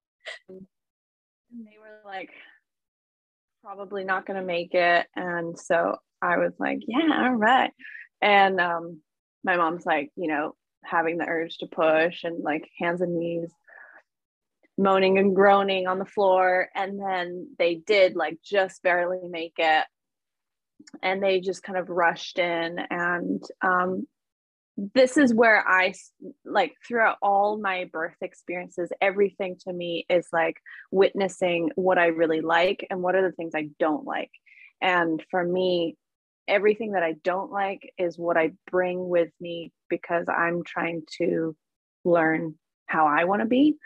they 0.50 1.77
were 1.79 2.01
like, 2.06 2.29
probably 3.63 4.03
not 4.03 4.25
going 4.25 4.39
to 4.39 4.46
make 4.46 4.74
it. 4.74 5.08
And 5.15 5.58
so 5.58 5.98
I 6.22 6.38
was 6.38 6.53
like, 6.60 6.79
yeah, 6.88 7.24
all 7.24 7.36
right. 7.36 7.72
And 8.22 8.60
um, 8.62 9.01
my 9.44 9.58
mom's 9.58 9.86
like, 9.86 10.12
you 10.15 10.27
know, 10.27 10.56
having 10.83 11.17
the 11.17 11.27
urge 11.27 11.57
to 11.59 11.67
push 11.67 12.24
and 12.24 12.43
like 12.43 12.69
hands 12.79 13.01
and 13.01 13.17
knees 13.17 13.51
moaning 14.79 15.17
and 15.17 15.36
groaning 15.36 15.88
on 15.88 16.00
the 16.00 16.05
floor. 16.05 16.69
And 16.74 17.00
then 17.00 17.50
they 17.59 17.75
did 17.75 18.15
like 18.15 18.39
just 18.43 18.81
barely 18.81 19.27
make 19.27 19.55
it. 19.57 19.86
And 21.03 21.21
they 21.21 21.41
just 21.41 21.62
kind 21.62 21.77
of 21.77 21.89
rushed 21.89 22.39
in. 22.39 22.79
And 22.89 23.43
um, 23.62 24.07
this 24.93 25.17
is 25.17 25.33
where 25.33 25.67
i 25.67 25.93
like 26.45 26.74
throughout 26.88 27.17
all 27.21 27.57
my 27.57 27.89
birth 27.91 28.15
experiences 28.21 28.89
everything 29.01 29.57
to 29.59 29.74
me 29.74 30.05
is 30.09 30.27
like 30.31 30.55
witnessing 30.89 31.69
what 31.75 31.98
i 31.98 32.05
really 32.05 32.39
like 32.39 32.88
and 32.89 33.01
what 33.01 33.13
are 33.13 33.21
the 33.21 33.36
things 33.36 33.51
i 33.55 33.67
don't 33.77 34.05
like. 34.05 34.31
And 34.81 35.21
for 35.29 35.43
me 35.43 35.98
everything 36.48 36.93
that 36.93 37.03
i 37.03 37.15
don't 37.24 37.51
like 37.51 37.91
is 37.98 38.17
what 38.17 38.38
i 38.38 38.53
bring 38.71 39.07
with 39.09 39.29
me 39.41 39.74
because 39.89 40.25
i'm 40.27 40.63
trying 40.63 41.01
to 41.17 41.55
learn 42.05 42.55
how 42.88 43.05
i 43.08 43.24
want 43.24 43.41
to 43.41 43.48
be 43.48 43.77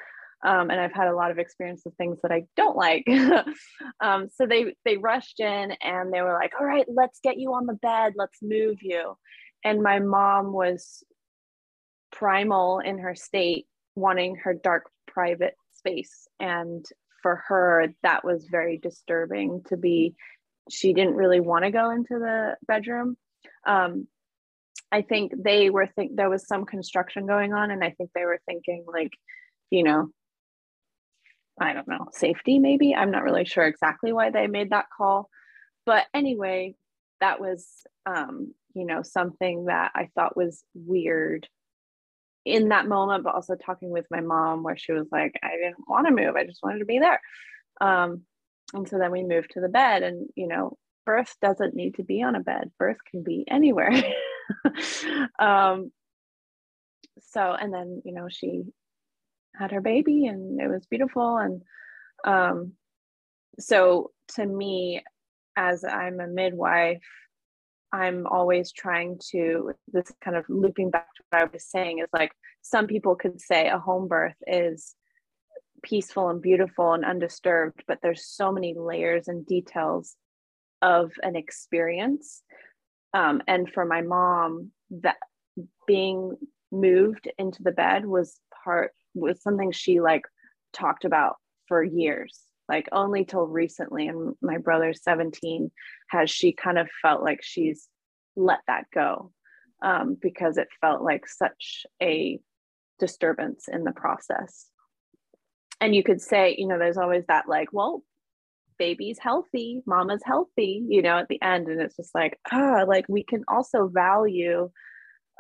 um, 0.43 0.69
and 0.69 0.79
I've 0.79 0.93
had 0.93 1.07
a 1.07 1.15
lot 1.15 1.31
of 1.31 1.39
experience 1.39 1.83
with 1.86 1.95
things 1.95 2.19
that 2.22 2.31
I 2.31 2.43
don't 2.57 2.75
like. 2.75 3.07
um, 4.01 4.27
so 4.36 4.45
they 4.45 4.75
they 4.83 4.98
rushed 4.98 5.39
in 5.39 5.74
and 5.81 6.13
they 6.13 6.22
were 6.22 6.33
like, 6.33 6.51
"All 6.60 6.65
right, 6.65 6.86
let's 6.93 7.19
get 7.24 7.39
you 7.39 7.53
on 7.53 7.65
the 7.65 7.74
bed. 7.74 8.13
Let's 8.17 8.39
move 8.41 8.77
you." 8.81 9.15
And 9.63 9.81
my 9.81 10.00
mom 10.00 10.51
was 10.51 11.03
primal 12.12 12.79
in 12.79 13.00
her 13.00 13.15
state, 13.15 13.67
wanting 13.95 14.36
her 14.43 14.53
dark 14.53 14.89
private 15.07 15.55
space, 15.72 16.27
and 16.39 16.86
for 17.22 17.41
her 17.48 17.93
that 18.03 18.25
was 18.25 18.48
very 18.51 18.77
disturbing 18.77 19.63
to 19.67 19.77
be. 19.77 20.13
She 20.69 20.93
didn't 20.93 21.15
really 21.15 21.39
want 21.39 21.63
to 21.63 21.72
go 21.72 21.91
into 21.91 22.19
the 22.19 22.55
bedroom. 22.67 23.17
Um, 23.65 24.07
I 24.92 25.01
think 25.01 25.34
they 25.38 25.70
were 25.70 25.88
think 25.88 26.15
there 26.15 26.30
was 26.30 26.48
some 26.48 26.65
construction 26.65 27.25
going 27.25 27.53
on, 27.53 27.72
and 27.72 27.84
I 27.84 27.92
think 27.92 28.12
they 28.13 28.25
were 28.25 28.39
thinking 28.46 28.86
like, 28.88 29.12
you 29.70 29.84
know, 29.84 30.10
I 31.60 31.74
don't 31.74 31.88
know, 31.88 32.08
safety 32.12 32.60
maybe. 32.60 32.96
I'm 32.96 33.12
not 33.12 33.24
really 33.24 33.46
sure 33.46 33.65
exactly 33.65 34.12
why 34.12 34.30
they 34.30 34.48
made 34.48 34.72
that 34.72 34.86
call. 34.96 35.30
But 35.86 36.06
anyway, 36.13 36.75
that 37.22 37.39
was, 37.39 37.68
um, 38.06 38.53
you 38.74 38.86
know, 38.86 39.01
something 39.01 39.65
that 39.65 39.92
I 39.96 40.10
thought 40.15 40.38
was 40.38 40.63
weird 40.74 41.48
in 42.46 42.70
that 42.70 42.88
moment, 42.88 43.24
but 43.24 43.36
also 43.36 43.56
talking 43.56 43.89
with 43.89 44.06
my 44.12 44.20
mom 44.20 44.63
where 44.63 44.77
she 44.77 44.92
was 44.92 45.08
like, 45.12 45.39
I 45.44 45.51
didn't 45.51 45.88
want 45.88 46.08
to 46.08 46.13
move. 46.13 46.36
I 46.36 46.46
just 46.46 46.62
wanted 46.63 46.80
to 46.80 46.86
be 46.86 47.00
there. 47.00 47.22
Um, 47.80 48.22
and 48.74 48.88
so 48.88 48.98
then 48.98 49.12
we 49.12 49.24
moved 49.24 49.51
to 49.51 49.62
the 49.62 49.70
bed 49.70 50.03
and, 50.03 50.27
you 50.36 50.48
know, 50.48 50.77
birth 51.06 51.36
doesn't 51.42 51.75
need 51.75 51.96
to 51.96 52.03
be 52.03 52.24
on 52.24 52.36
a 52.36 52.39
bed. 52.39 52.72
Birth 52.80 52.98
can 53.10 53.24
be 53.24 53.46
anywhere. 53.48 53.92
um, 55.39 55.91
so, 57.21 57.53
and 57.53 57.73
then, 57.73 58.01
you 58.05 58.13
know, 58.13 58.27
she 58.29 58.63
had 59.55 59.71
her 59.71 59.81
baby 59.81 60.25
and 60.27 60.59
it 60.59 60.67
was 60.67 60.85
beautiful 60.85 61.38
and 61.38 61.62
um, 62.25 62.73
so 63.59 64.12
to 64.29 64.45
me 64.45 65.01
as 65.55 65.83
i'm 65.83 66.19
a 66.19 66.27
midwife 66.27 67.03
i'm 67.91 68.25
always 68.25 68.71
trying 68.71 69.19
to 69.31 69.71
this 69.91 70.12
kind 70.23 70.35
of 70.35 70.45
looping 70.50 70.89
back 70.89 71.07
to 71.15 71.23
what 71.29 71.41
i 71.41 71.45
was 71.53 71.65
saying 71.65 72.00
is 72.00 72.09
like 72.12 72.31
some 72.62 72.88
people 72.88 73.15
could 73.15 73.39
say 73.39 73.67
a 73.67 73.77
home 73.77 74.07
birth 74.07 74.35
is 74.47 74.95
peaceful 75.83 76.29
and 76.29 76.41
beautiful 76.41 76.93
and 76.93 77.05
undisturbed 77.05 77.83
but 77.88 78.00
there's 78.01 78.25
so 78.25 78.51
many 78.51 78.73
layers 78.75 79.27
and 79.27 79.45
details 79.45 80.15
of 80.81 81.12
an 81.21 81.35
experience 81.35 82.41
um, 83.13 83.41
and 83.48 83.70
for 83.70 83.86
my 83.86 84.01
mom 84.01 84.72
that 85.01 85.17
being 85.88 86.36
moved 86.72 87.29
into 87.38 87.62
the 87.63 87.72
bed 87.72 88.05
was 88.05 88.39
part 88.63 88.91
was 89.13 89.41
something 89.41 89.72
she 89.72 90.00
like 90.00 90.24
talked 90.74 91.05
about 91.05 91.36
for 91.67 91.84
years 91.84 92.43
like 92.70 92.88
only 92.91 93.25
till 93.25 93.46
recently. 93.46 94.08
And 94.08 94.36
my 94.41 94.58
brother's 94.58 95.03
17 95.03 95.72
has 96.10 96.29
she 96.29 96.53
kind 96.53 96.77
of 96.77 96.89
felt 97.01 97.24
like 97.24 97.39
she's 97.41 97.88
let 98.36 98.60
that 98.67 98.86
go 98.93 99.32
um, 99.84 100.17
because 100.20 100.58
it 100.58 100.67
felt 100.82 101.01
like 101.01 101.27
such 101.27 101.86
a 102.01 102.39
disturbance 103.00 103.67
in 103.67 103.84
the 103.84 103.91
process. 103.91 104.67
And 105.82 105.93
you 105.93 106.03
could 106.03 106.22
say 106.22 106.55
you 106.58 106.67
know 106.67 106.79
there's 106.79 106.98
always 106.98 107.25
that 107.27 107.50
like 107.50 107.67
well 107.74 108.03
baby's 108.77 109.20
healthy 109.20 109.82
mama's 109.86 110.22
healthy 110.24 110.84
you 110.88 111.01
know 111.01 111.18
at 111.18 111.27
the 111.27 111.42
end 111.42 111.68
and 111.68 111.82
it's 111.82 111.96
just 111.96 112.13
like 112.13 112.39
ah 112.51 112.84
like 112.88 113.06
we 113.08 113.24
can 113.24 113.44
also 113.48 113.88
value 113.88 114.70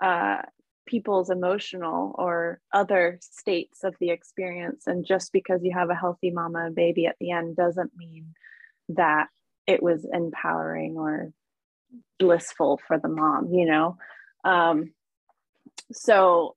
uh 0.01 0.41
people's 0.85 1.29
emotional 1.29 2.13
or 2.17 2.59
other 2.73 3.17
states 3.21 3.83
of 3.83 3.95
the 3.99 4.09
experience. 4.09 4.83
And 4.87 5.05
just 5.05 5.31
because 5.31 5.63
you 5.63 5.71
have 5.73 5.89
a 5.89 5.95
healthy 5.95 6.31
mama 6.31 6.65
and 6.65 6.75
baby 6.75 7.05
at 7.05 7.15
the 7.19 7.31
end 7.31 7.55
doesn't 7.55 7.91
mean 7.95 8.33
that 8.89 9.27
it 9.65 9.81
was 9.81 10.05
empowering 10.11 10.95
or 10.97 11.31
blissful 12.19 12.79
for 12.85 12.99
the 12.99 13.07
mom, 13.07 13.53
you 13.53 13.65
know? 13.65 13.97
Um, 14.43 14.93
so 15.91 16.55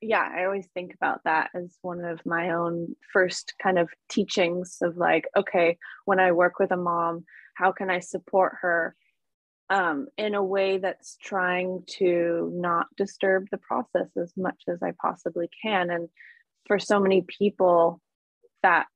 yeah, 0.00 0.26
I 0.34 0.44
always 0.44 0.66
think 0.72 0.94
about 0.94 1.20
that 1.24 1.50
as 1.54 1.76
one 1.82 2.04
of 2.04 2.24
my 2.24 2.50
own 2.50 2.96
first 3.12 3.54
kind 3.62 3.78
of 3.78 3.88
teachings 4.08 4.78
of 4.80 4.96
like, 4.96 5.26
okay, 5.36 5.76
when 6.06 6.18
I 6.18 6.32
work 6.32 6.58
with 6.58 6.70
a 6.70 6.76
mom, 6.76 7.24
how 7.54 7.72
can 7.72 7.90
I 7.90 8.00
support 8.00 8.56
her 8.62 8.94
um, 9.68 10.08
in 10.16 10.34
a 10.34 10.42
way 10.42 10.78
that's 10.78 11.16
trying 11.22 11.84
to 11.98 12.50
not 12.54 12.86
disturb 12.96 13.48
the 13.50 13.58
process 13.58 14.08
as 14.20 14.32
much 14.36 14.62
as 14.68 14.82
I 14.82 14.92
possibly 15.00 15.48
can? 15.62 15.90
And 15.90 16.08
for 16.66 16.78
so 16.78 16.98
many 16.98 17.22
people, 17.22 18.00
that 18.62 18.86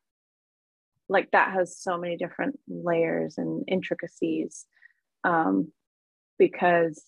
like 1.08 1.30
that 1.32 1.52
has 1.52 1.78
so 1.78 1.98
many 1.98 2.16
different 2.16 2.58
layers 2.68 3.36
and 3.38 3.64
intricacies 3.68 4.66
um, 5.22 5.70
because 6.38 7.02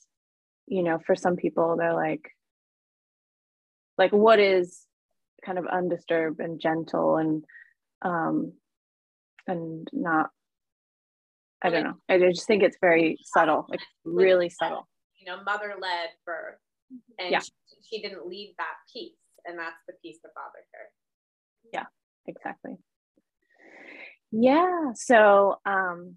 you 0.67 0.83
know 0.83 0.99
for 1.07 1.15
some 1.15 1.37
people 1.37 1.77
they're 1.77 1.95
like 1.95 2.31
like 3.99 4.13
what 4.13 4.39
is 4.39 4.85
kind 5.45 5.59
of 5.59 5.67
undisturbed 5.67 6.41
and 6.41 6.61
gentle 6.61 7.17
and 7.17 7.45
um 8.03 8.53
and 9.47 9.89
not 9.93 10.31
i 11.63 11.71
don't 11.71 11.85
know. 11.85 11.95
I 12.09 12.19
just 12.19 12.47
think 12.47 12.63
it's 12.63 12.77
very 12.81 13.19
subtle 13.23 13.67
like 13.69 13.81
really 14.05 14.49
subtle. 14.49 14.89
You 15.19 15.27
know 15.33 15.43
mother 15.43 15.75
led 15.81 16.11
birth. 16.25 16.59
And 17.19 17.31
Yeah. 17.33 17.41
she, 17.41 17.51
she 17.83 18.03
didn't 18.03 18.27
leave 18.27 18.51
that 18.59 18.75
piece 18.93 19.17
and 19.45 19.59
that's 19.59 19.81
the 19.89 19.95
piece 20.03 20.19
that 20.23 20.31
bothered 20.35 20.67
her. 20.73 20.87
Yeah, 21.73 21.87
exactly. 22.27 22.77
Yeah 24.33 24.93
so 24.95 25.57
um 25.65 26.17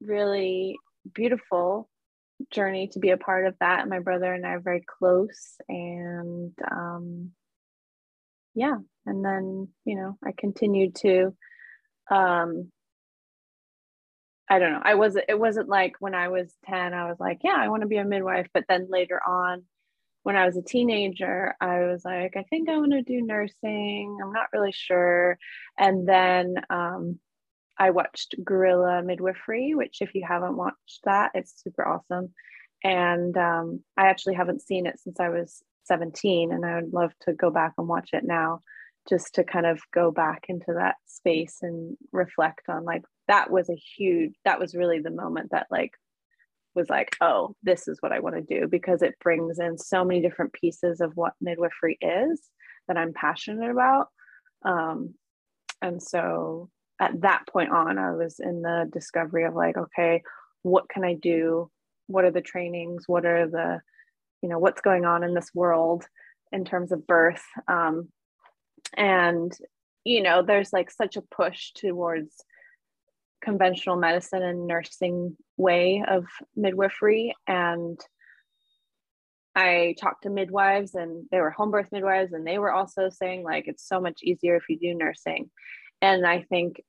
really 0.00 0.76
beautiful 1.14 1.88
journey 2.50 2.88
to 2.88 2.98
be 2.98 3.10
a 3.10 3.16
part 3.16 3.46
of 3.46 3.54
that 3.60 3.88
my 3.88 3.98
brother 3.98 4.32
and 4.32 4.46
i 4.46 4.50
are 4.50 4.60
very 4.60 4.84
close 4.86 5.56
and 5.68 6.52
um 6.70 7.30
yeah 8.54 8.76
and 9.06 9.24
then 9.24 9.68
you 9.84 9.96
know 9.96 10.16
i 10.24 10.32
continued 10.36 10.94
to 10.94 11.34
um 12.10 12.70
i 14.48 14.58
don't 14.58 14.72
know 14.72 14.82
i 14.82 14.94
wasn't 14.94 15.24
it 15.28 15.38
wasn't 15.38 15.68
like 15.68 15.94
when 15.98 16.14
i 16.14 16.28
was 16.28 16.54
10 16.66 16.94
i 16.94 17.08
was 17.08 17.18
like 17.18 17.40
yeah 17.42 17.56
i 17.56 17.68
want 17.68 17.82
to 17.82 17.88
be 17.88 17.98
a 17.98 18.04
midwife 18.04 18.48
but 18.54 18.64
then 18.68 18.86
later 18.90 19.20
on 19.26 19.64
when 20.28 20.36
I 20.36 20.44
was 20.44 20.58
a 20.58 20.62
teenager, 20.62 21.54
I 21.58 21.86
was 21.86 22.04
like, 22.04 22.36
I 22.36 22.42
think 22.50 22.68
I 22.68 22.76
want 22.76 22.92
to 22.92 23.00
do 23.00 23.22
nursing. 23.22 24.18
I'm 24.22 24.30
not 24.30 24.48
really 24.52 24.72
sure. 24.72 25.38
And 25.78 26.06
then 26.06 26.56
um, 26.68 27.18
I 27.78 27.90
watched 27.90 28.34
Guerrilla 28.44 29.02
Midwifery, 29.02 29.74
which, 29.74 29.98
if 30.00 30.14
you 30.14 30.24
haven't 30.26 30.56
watched 30.56 31.00
that, 31.04 31.30
it's 31.34 31.62
super 31.62 31.86
awesome. 31.86 32.32
And 32.84 33.36
um, 33.36 33.80
I 33.96 34.08
actually 34.08 34.34
haven't 34.34 34.62
seen 34.62 34.86
it 34.86 34.98
since 34.98 35.20
I 35.20 35.28
was 35.28 35.62
17, 35.84 36.52
and 36.52 36.64
I 36.64 36.76
would 36.76 36.92
love 36.92 37.12
to 37.22 37.32
go 37.32 37.50
back 37.50 37.74
and 37.78 37.88
watch 37.88 38.10
it 38.12 38.24
now 38.24 38.62
just 39.08 39.36
to 39.36 39.44
kind 39.44 39.66
of 39.66 39.80
go 39.94 40.10
back 40.10 40.44
into 40.48 40.74
that 40.74 40.96
space 41.06 41.58
and 41.62 41.96
reflect 42.12 42.68
on 42.68 42.84
like 42.84 43.02
that 43.26 43.50
was 43.50 43.70
a 43.70 43.74
huge 43.96 44.34
that 44.44 44.60
was 44.60 44.74
really 44.74 44.98
the 45.00 45.10
moment 45.10 45.48
that 45.50 45.66
like 45.70 45.92
was 46.74 46.88
like, 46.88 47.16
oh, 47.20 47.54
this 47.62 47.88
is 47.88 47.98
what 48.00 48.12
I 48.12 48.20
want 48.20 48.36
to 48.36 48.60
do 48.60 48.68
because 48.68 49.02
it 49.02 49.18
brings 49.20 49.58
in 49.58 49.76
so 49.76 50.04
many 50.04 50.22
different 50.22 50.52
pieces 50.52 51.00
of 51.00 51.12
what 51.14 51.34
midwifery 51.40 51.98
is 52.00 52.40
that 52.86 52.96
I'm 52.96 53.12
passionate 53.12 53.70
about. 53.70 54.06
Um, 54.64 55.14
and 55.82 56.02
so 56.02 56.70
at 57.00 57.20
that 57.22 57.46
point 57.48 57.70
on, 57.70 57.98
I 57.98 58.12
was 58.12 58.40
in 58.40 58.62
the 58.62 58.88
discovery 58.92 59.44
of 59.44 59.54
like, 59.54 59.76
okay, 59.76 60.22
what 60.62 60.88
can 60.88 61.04
I 61.04 61.14
do? 61.14 61.70
What 62.06 62.24
are 62.24 62.30
the 62.30 62.40
trainings? 62.40 63.04
What 63.06 63.24
are 63.24 63.46
the, 63.48 63.80
you 64.42 64.48
know, 64.48 64.58
what's 64.58 64.80
going 64.80 65.04
on 65.04 65.22
in 65.22 65.34
this 65.34 65.50
world 65.54 66.04
in 66.52 66.64
terms 66.64 66.92
of 66.92 67.06
birth? 67.06 67.44
Um, 67.68 68.08
and, 68.96 69.52
you 70.04 70.22
know, 70.22 70.42
there's 70.42 70.72
like 70.72 70.90
such 70.90 71.16
a 71.16 71.22
push 71.22 71.72
towards 71.72 72.34
conventional 73.42 73.96
medicine 73.96 74.42
and 74.42 74.66
nursing 74.66 75.36
way 75.56 76.02
of 76.08 76.24
midwifery 76.56 77.34
and 77.46 78.00
i 79.54 79.94
talked 80.00 80.24
to 80.24 80.30
midwives 80.30 80.94
and 80.94 81.26
they 81.30 81.40
were 81.40 81.50
home 81.50 81.70
birth 81.70 81.88
midwives 81.92 82.32
and 82.32 82.46
they 82.46 82.58
were 82.58 82.72
also 82.72 83.08
saying 83.08 83.44
like 83.44 83.68
it's 83.68 83.86
so 83.86 84.00
much 84.00 84.20
easier 84.22 84.56
if 84.56 84.64
you 84.68 84.78
do 84.78 84.94
nursing 84.94 85.48
and 86.02 86.26
i 86.26 86.42
think 86.42 86.82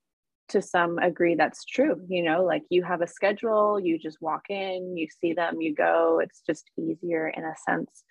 to 0.49 0.61
some 0.61 0.97
agree 0.97 1.35
that's 1.35 1.63
true 1.65 2.01
you 2.07 2.23
know 2.23 2.43
like 2.43 2.63
you 2.69 2.83
have 2.83 3.01
a 3.01 3.07
schedule 3.07 3.79
you 3.79 3.97
just 3.97 4.21
walk 4.21 4.45
in 4.49 4.97
you 4.97 5.07
see 5.21 5.33
them 5.33 5.61
you 5.61 5.73
go 5.73 6.19
it's 6.23 6.41
just 6.45 6.69
easier 6.77 7.27
in 7.27 7.43
a 7.43 7.53
sense 7.67 8.03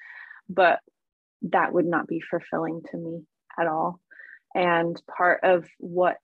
but 0.48 0.80
that 1.42 1.72
would 1.72 1.86
not 1.86 2.06
be 2.06 2.20
fulfilling 2.20 2.82
to 2.90 2.96
me 2.96 3.22
at 3.58 3.66
all 3.66 4.00
and 4.54 5.00
part 5.16 5.40
of 5.42 5.66
what 5.78 6.16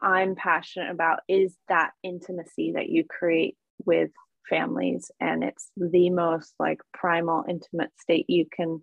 I'm 0.00 0.34
passionate 0.34 0.90
about 0.90 1.20
is 1.28 1.56
that 1.68 1.92
intimacy 2.02 2.72
that 2.72 2.88
you 2.88 3.04
create 3.04 3.56
with 3.84 4.10
families. 4.48 5.10
And 5.20 5.42
it's 5.42 5.70
the 5.76 6.10
most 6.10 6.54
like 6.58 6.80
primal, 6.92 7.44
intimate 7.48 7.90
state 7.98 8.26
you 8.28 8.46
can 8.50 8.82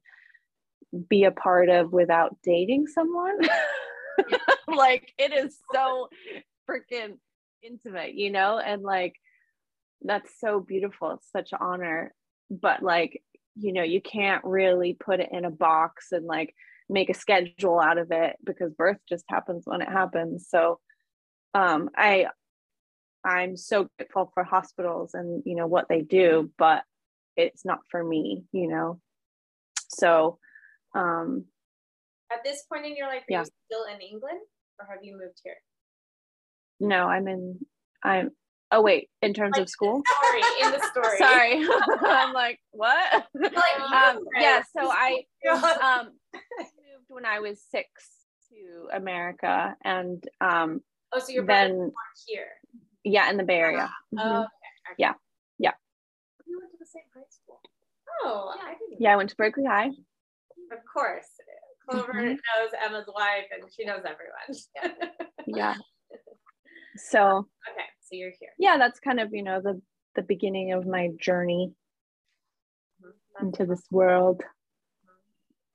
be 1.10 1.24
a 1.24 1.32
part 1.32 1.70
of 1.70 1.92
without 1.92 2.38
dating 2.44 2.88
someone. 2.88 3.40
like 4.68 5.14
it 5.18 5.34
is 5.34 5.58
so 5.74 6.10
freaking 6.70 7.18
intimate, 7.62 8.16
you 8.16 8.32
know? 8.32 8.60
And 8.60 8.82
like 8.82 9.16
that's 10.02 10.32
so 10.40 10.60
beautiful. 10.60 11.12
It's 11.12 11.32
such 11.32 11.52
honor. 11.60 12.14
But 12.50 12.84
like, 12.84 13.24
you 13.56 13.74
know, 13.74 13.84
you 13.84 14.02
can't 14.02 14.44
really 14.44 14.94
put 14.94 15.20
it 15.20 15.30
in 15.32 15.46
a 15.46 15.52
box 15.52 16.08
and 16.12 16.26
like 16.26 16.54
make 16.90 17.10
a 17.10 17.14
schedule 17.14 17.80
out 17.80 17.98
of 17.98 18.12
it 18.12 18.36
because 18.44 18.74
birth 18.74 18.98
just 19.08 19.26
happens 19.30 19.64
when 19.66 19.82
it 19.82 19.90
happens. 19.90 20.48
So 20.50 20.80
um, 21.54 21.90
I 21.96 22.28
I'm 23.26 23.56
so 23.56 23.88
grateful 23.98 24.32
for 24.34 24.44
hospitals 24.44 25.14
and 25.14 25.44
you 25.46 25.56
know 25.56 25.68
what 25.68 25.88
they 25.88 26.02
do, 26.02 26.52
but 26.58 26.84
it's 27.38 27.64
not 27.64 27.80
for 27.90 28.04
me, 28.04 28.44
you 28.52 28.68
know. 28.68 29.00
So 29.90 30.40
um 30.96 31.46
at 32.34 32.44
this 32.44 32.64
point 32.72 32.86
in 32.86 32.96
your 32.96 33.08
life 33.08 33.22
are 33.22 33.26
Yeah. 33.30 33.40
you 33.42 33.50
still 33.70 33.86
in 33.94 34.02
england 34.02 34.40
or 34.80 34.86
have 34.90 35.04
you 35.04 35.14
moved 35.18 35.40
here 35.44 35.56
no, 36.80 37.08
I'm 37.08 37.28
in 37.28 37.60
I'm 38.04 38.32
oh 38.72 38.82
wait, 38.82 39.10
in 39.22 39.34
terms 39.34 39.54
Like, 39.54 39.62
of 39.64 39.70
school. 39.70 40.02
story 40.06 40.42
in 40.64 40.72
the 40.72 40.86
story 40.92 41.18
Sorry. 41.18 41.66
I'm 42.06 42.34
like, 42.34 42.60
what? 42.72 43.26
Like, 43.36 43.54
um 43.80 44.20
yeah, 44.40 44.64
so 44.78 44.90
I 44.92 45.24
I 45.48 46.00
um 46.00 46.08
moved 46.52 47.06
when 47.08 47.26
I 47.26 47.40
was 47.40 47.62
six 47.70 47.88
to 48.50 48.90
America 48.92 49.76
and 49.84 50.22
um 50.42 50.82
oh 51.14 51.20
so 51.20 51.32
your 51.32 51.44
brother's 51.44 51.70
then 51.70 51.78
born 51.78 51.94
here 52.28 52.48
yeah 53.06 53.30
in 53.30 53.38
the 53.38 53.44
Bay 53.44 53.60
Area. 53.60 53.90
oh 54.18 54.22
Mhm. 54.22 54.40
okay. 54.42 54.96
Yeah. 54.98 55.14
Yeah. 55.60 55.72
We 56.48 56.56
went 56.58 56.72
to 56.72 56.78
the 56.80 56.86
same 56.86 57.04
high 57.16 57.30
school. 57.30 57.62
oh 58.24 58.54
I 58.62 58.74
didn't 58.74 59.00
Yeah, 59.00 59.14
I 59.14 59.16
went 59.16 59.30
to 59.30 59.36
Berkeley 59.38 59.66
High. 59.66 59.88
of 60.72 60.80
course 60.92 61.30
Clover 61.90 62.14
Mhm. 62.14 62.30
knows 62.38 62.72
Emma's 62.82 63.10
wife 63.14 63.46
and 63.52 63.72
she 63.74 63.86
knows 63.86 64.04
everyone 64.06 65.10
Yeah. 65.48 65.76
So 66.96 67.48
okay 67.70 67.86
so 68.02 68.16
you're 68.16 68.32
here 68.40 68.52
yeah, 68.58 68.78
that's 68.78 69.00
kind 69.00 69.20
of, 69.20 69.34
you 69.34 69.44
know, 69.44 69.62
the 69.62 69.82
the 70.16 70.22
beginning 70.22 70.72
of 70.74 70.86
my 70.86 71.10
journey 71.20 71.74
Mhm. 73.02 73.14
into 73.42 73.66
this 73.66 73.84
world 73.92 74.44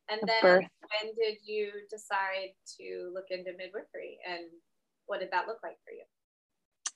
and 0.09 0.21
then 0.27 0.41
birth. 0.43 0.65
when 1.03 1.15
did 1.15 1.39
you 1.45 1.73
decide 1.91 2.51
to 2.79 3.11
look 3.13 3.27
into 3.31 3.53
midwifery 3.57 4.19
and 4.27 4.45
what 5.07 5.21
did 5.21 5.31
that 5.33 5.47
look 5.47 5.59
like 5.63 5.77
for 5.85 5.93
you 5.93 6.05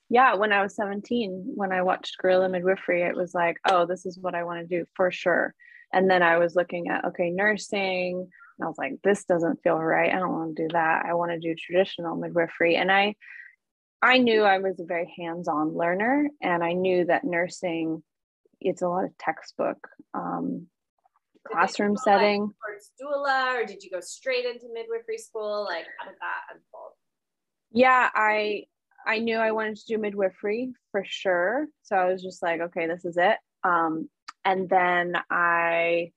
Yeah, 0.08 0.34
when 0.34 0.52
I 0.52 0.62
was 0.62 0.74
17, 0.76 1.52
when 1.54 1.72
I 1.72 1.80
watched 1.82 2.18
Guerrilla 2.18 2.48
Midwifery, 2.50 3.00
it 3.02 3.16
was 3.16 3.32
like, 3.32 3.56
oh, 3.66 3.86
this 3.86 4.04
is 4.04 4.18
what 4.18 4.34
I 4.34 4.44
want 4.44 4.60
to 4.60 4.66
do 4.66 4.84
for 4.94 5.10
sure. 5.10 5.54
And 5.94 6.10
then 6.10 6.22
I 6.22 6.36
was 6.36 6.54
looking 6.54 6.88
at, 6.88 7.06
okay, 7.06 7.30
nursing. 7.30 8.28
I 8.62 8.66
was 8.66 8.78
like, 8.78 8.94
this 9.02 9.24
doesn't 9.24 9.62
feel 9.62 9.76
right. 9.78 10.12
I 10.12 10.18
don't 10.18 10.32
want 10.32 10.56
to 10.56 10.62
do 10.62 10.68
that. 10.72 11.04
I 11.06 11.14
want 11.14 11.32
to 11.32 11.38
do 11.38 11.54
traditional 11.54 12.16
midwifery. 12.16 12.76
And 12.76 12.90
I 12.90 13.14
I 14.04 14.18
knew 14.18 14.42
I 14.42 14.58
was 14.58 14.80
a 14.80 14.84
very 14.84 15.12
hands-on 15.16 15.76
learner 15.76 16.28
and 16.40 16.64
I 16.64 16.72
knew 16.72 17.04
that 17.04 17.24
nursing 17.24 18.02
it's 18.64 18.82
a 18.82 18.88
lot 18.88 19.04
of 19.04 19.16
textbook 19.18 19.88
um, 20.14 20.66
classroom 21.46 21.96
setting. 21.96 22.40
towards 22.40 22.92
doula 23.00 23.60
or 23.60 23.64
did 23.64 23.82
you 23.82 23.90
go 23.90 24.00
straight 24.00 24.44
into 24.44 24.66
midwifery 24.72 25.18
school 25.18 25.64
like 25.64 25.86
how 25.98 26.08
did 26.08 26.14
that 26.20 26.54
unfold 26.54 26.92
yeah 27.72 28.08
i 28.14 28.64
i 29.06 29.18
knew 29.18 29.36
i 29.36 29.50
wanted 29.50 29.76
to 29.76 29.86
do 29.86 29.98
midwifery 29.98 30.72
for 30.92 31.02
sure 31.04 31.66
so 31.82 31.96
i 31.96 32.06
was 32.12 32.22
just 32.22 32.42
like 32.42 32.60
okay 32.60 32.86
this 32.86 33.04
is 33.04 33.16
it 33.16 33.36
um 33.64 34.08
and 34.44 34.68
then 34.68 35.14
i 35.30 36.12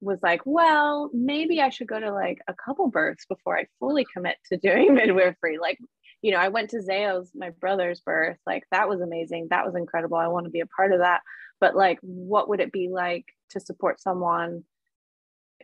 was 0.00 0.20
like 0.22 0.40
well 0.44 1.10
maybe 1.12 1.60
i 1.60 1.68
should 1.68 1.86
go 1.86 2.00
to 2.00 2.12
like 2.12 2.38
a 2.48 2.54
couple 2.54 2.88
births 2.88 3.26
before 3.26 3.58
i 3.58 3.66
fully 3.78 4.06
commit 4.12 4.36
to 4.50 4.56
doing 4.56 4.94
midwifery 4.94 5.58
like 5.58 5.78
you 6.22 6.32
know, 6.32 6.38
I 6.38 6.48
went 6.48 6.70
to 6.70 6.82
Zaya's, 6.82 7.30
my 7.34 7.50
brother's 7.50 8.00
birth. 8.00 8.38
Like 8.46 8.64
that 8.70 8.88
was 8.88 9.00
amazing. 9.00 9.48
That 9.50 9.64
was 9.64 9.74
incredible. 9.74 10.18
I 10.18 10.28
want 10.28 10.44
to 10.44 10.50
be 10.50 10.60
a 10.60 10.66
part 10.66 10.92
of 10.92 11.00
that. 11.00 11.20
But 11.60 11.74
like, 11.74 11.98
what 12.02 12.48
would 12.48 12.60
it 12.60 12.72
be 12.72 12.88
like 12.90 13.24
to 13.50 13.60
support 13.60 14.00
someone 14.00 14.64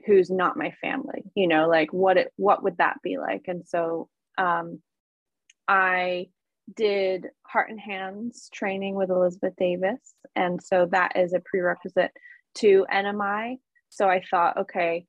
who's 0.07 0.31
not 0.31 0.57
my 0.57 0.73
family? 0.81 1.25
You 1.35 1.49
know, 1.49 1.69
like 1.69 1.93
what 1.93 2.17
it 2.17 2.33
what 2.37 2.63
would 2.63 2.79
that 2.79 2.97
be 3.03 3.19
like? 3.19 3.45
And 3.49 3.67
so 3.67 4.09
um 4.39 4.81
I 5.69 6.29
did 6.75 7.27
heart 7.43 7.71
and 7.71 7.81
hands 7.81 8.49
training 8.53 8.95
with 8.95 9.11
Elizabeth 9.11 9.55
Davis. 9.59 10.15
And 10.35 10.63
so 10.63 10.89
that 10.91 11.17
is 11.17 11.33
a 11.33 11.41
prerequisite 11.41 12.13
to 12.57 12.87
NMI. 12.93 13.59
So 13.89 14.09
I 14.09 14.23
thought, 14.31 14.59
okay, 14.59 15.07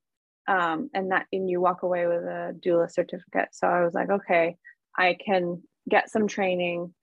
um, 0.48 0.90
and 0.94 1.12
that 1.12 1.26
and 1.32 1.50
you 1.50 1.60
walk 1.60 1.84
away 1.84 2.08
with 2.08 2.24
a 2.24 2.56
doula 2.60 2.90
certificate. 2.92 3.50
So 3.52 3.68
I 3.68 3.84
was 3.84 3.94
like, 3.94 4.10
okay, 4.10 4.56
I 4.98 5.18
can 5.24 5.62
get 5.90 6.10
some 6.10 6.28
training 6.28 6.94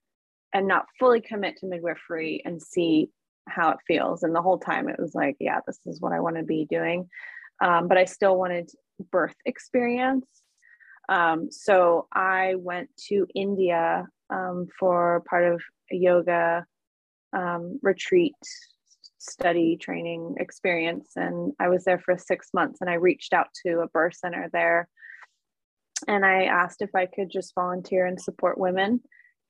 and 0.53 0.67
not 0.67 0.87
fully 0.99 1.21
commit 1.21 1.57
to 1.57 1.67
midwifery 1.67 2.41
and 2.45 2.61
see 2.61 3.09
how 3.47 3.69
it 3.71 3.77
feels. 3.87 4.23
And 4.23 4.33
the 4.33 4.41
whole 4.41 4.57
time 4.57 4.89
it 4.89 4.99
was 4.99 5.13
like, 5.13 5.35
yeah, 5.39 5.59
this 5.67 5.79
is 5.85 6.01
what 6.01 6.13
I 6.13 6.19
want 6.19 6.37
to 6.37 6.43
be 6.43 6.65
doing. 6.69 7.09
Um, 7.63 7.87
but 7.87 7.97
I 7.97 8.05
still 8.05 8.37
wanted 8.37 8.69
birth 9.11 9.35
experience. 9.45 10.25
Um, 11.07 11.51
so 11.51 12.07
I 12.11 12.55
went 12.55 12.89
to 13.09 13.27
India 13.35 14.07
um, 14.29 14.67
for 14.79 15.23
part 15.29 15.45
of 15.45 15.61
a 15.91 15.95
yoga 15.95 16.65
um, 17.33 17.79
retreat 17.83 18.33
study 19.29 19.77
training 19.79 20.35
experience. 20.39 21.11
And 21.15 21.53
I 21.59 21.69
was 21.69 21.83
there 21.83 21.99
for 21.99 22.17
six 22.17 22.49
months 22.53 22.81
and 22.81 22.89
I 22.89 22.95
reached 22.95 23.33
out 23.33 23.47
to 23.65 23.81
a 23.81 23.87
birth 23.87 24.15
center 24.15 24.49
there 24.51 24.87
and 26.07 26.25
I 26.25 26.45
asked 26.45 26.81
if 26.81 26.93
I 26.95 27.05
could 27.05 27.29
just 27.31 27.55
volunteer 27.55 28.05
and 28.05 28.19
support 28.19 28.57
women. 28.57 29.01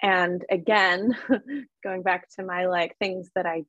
And 0.01 0.43
again, 0.49 1.17
going 1.83 2.03
back 2.03 2.29
to 2.35 2.43
my 2.43 2.65
like 2.67 2.97
things 2.97 3.29
that 3.35 3.45
I 3.45 3.63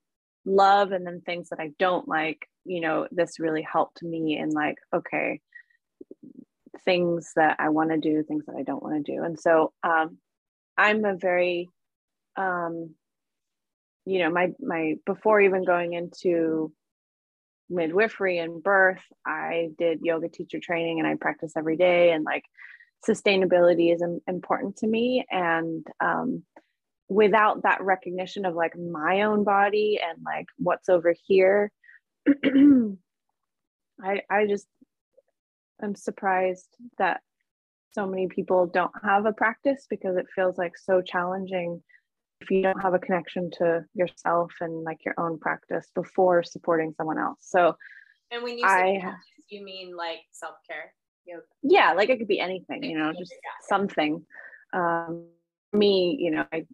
love 0.44 0.92
and 0.92 1.06
then 1.06 1.20
things 1.20 1.48
that 1.48 1.60
I 1.60 1.70
don't 1.78 2.06
like, 2.08 2.48
you 2.64 2.80
know, 2.80 3.08
this 3.10 3.40
really 3.40 3.62
helped 3.62 4.02
me 4.02 4.38
in 4.38 4.50
like, 4.50 4.76
okay, 4.94 5.40
things 6.84 7.32
that 7.36 7.56
I 7.58 7.70
want 7.70 7.90
to 7.90 7.98
do, 7.98 8.22
things 8.22 8.44
that 8.46 8.56
I 8.56 8.62
don't 8.62 8.82
want 8.82 9.04
to 9.04 9.12
do. 9.12 9.22
And 9.22 9.38
so 9.38 9.72
um, 9.82 10.18
I'm 10.76 11.04
a 11.04 11.16
very, 11.16 11.70
um, 12.36 12.94
you 14.06 14.20
know, 14.20 14.30
my 14.30 14.52
my 14.60 14.94
before 15.04 15.40
even 15.40 15.64
going 15.64 15.92
into 15.92 16.72
midwifery 17.68 18.38
and 18.38 18.62
birth, 18.62 19.02
I 19.26 19.70
did 19.76 20.00
yoga 20.02 20.28
teacher 20.28 20.60
training 20.60 21.00
and 21.00 21.08
I 21.08 21.16
practice 21.16 21.54
every 21.56 21.76
day. 21.76 22.12
And 22.12 22.24
like 22.24 22.44
sustainability 23.06 23.92
is 23.92 24.02
important 24.28 24.76
to 24.78 24.86
me. 24.86 25.26
And 25.30 25.84
um, 26.00 26.44
without 27.08 27.64
that 27.64 27.82
recognition 27.82 28.46
of 28.46 28.54
like 28.54 28.78
my 28.78 29.22
own 29.22 29.42
body 29.42 29.98
and 30.02 30.22
like 30.24 30.46
what's 30.56 30.88
over 30.88 31.14
here, 31.26 31.72
I 32.44 34.22
I 34.30 34.46
just 34.48 34.68
I'm 35.82 35.96
surprised 35.96 36.68
that 36.98 37.20
so 37.90 38.06
many 38.06 38.28
people 38.28 38.66
don't 38.66 38.92
have 39.02 39.26
a 39.26 39.32
practice 39.32 39.86
because 39.90 40.16
it 40.16 40.26
feels 40.34 40.56
like 40.58 40.78
so 40.78 41.02
challenging 41.02 41.82
if 42.40 42.50
you 42.50 42.62
don't 42.62 42.80
have 42.80 42.94
a 42.94 42.98
connection 42.98 43.50
to 43.58 43.84
yourself 43.94 44.52
and 44.60 44.84
like 44.84 45.04
your 45.04 45.14
own 45.18 45.38
practice 45.38 45.90
before 45.94 46.42
supporting 46.42 46.92
someone 46.96 47.18
else. 47.18 47.38
So, 47.40 47.76
and 48.30 48.42
when 48.42 48.58
you 48.58 48.68
say 48.68 48.96
I, 48.96 49.00
practice, 49.00 49.44
you 49.48 49.64
mean 49.64 49.96
like 49.96 50.18
self 50.32 50.54
care? 50.68 50.92
Yeah, 51.62 51.92
like 51.92 52.08
it 52.08 52.18
could 52.18 52.28
be 52.28 52.40
anything, 52.40 52.84
you 52.84 52.98
know, 52.98 53.12
just 53.18 53.34
something. 53.68 54.24
Um, 54.72 55.26
me, 55.72 56.16
you 56.20 56.30
know, 56.30 56.44
I 56.52 56.66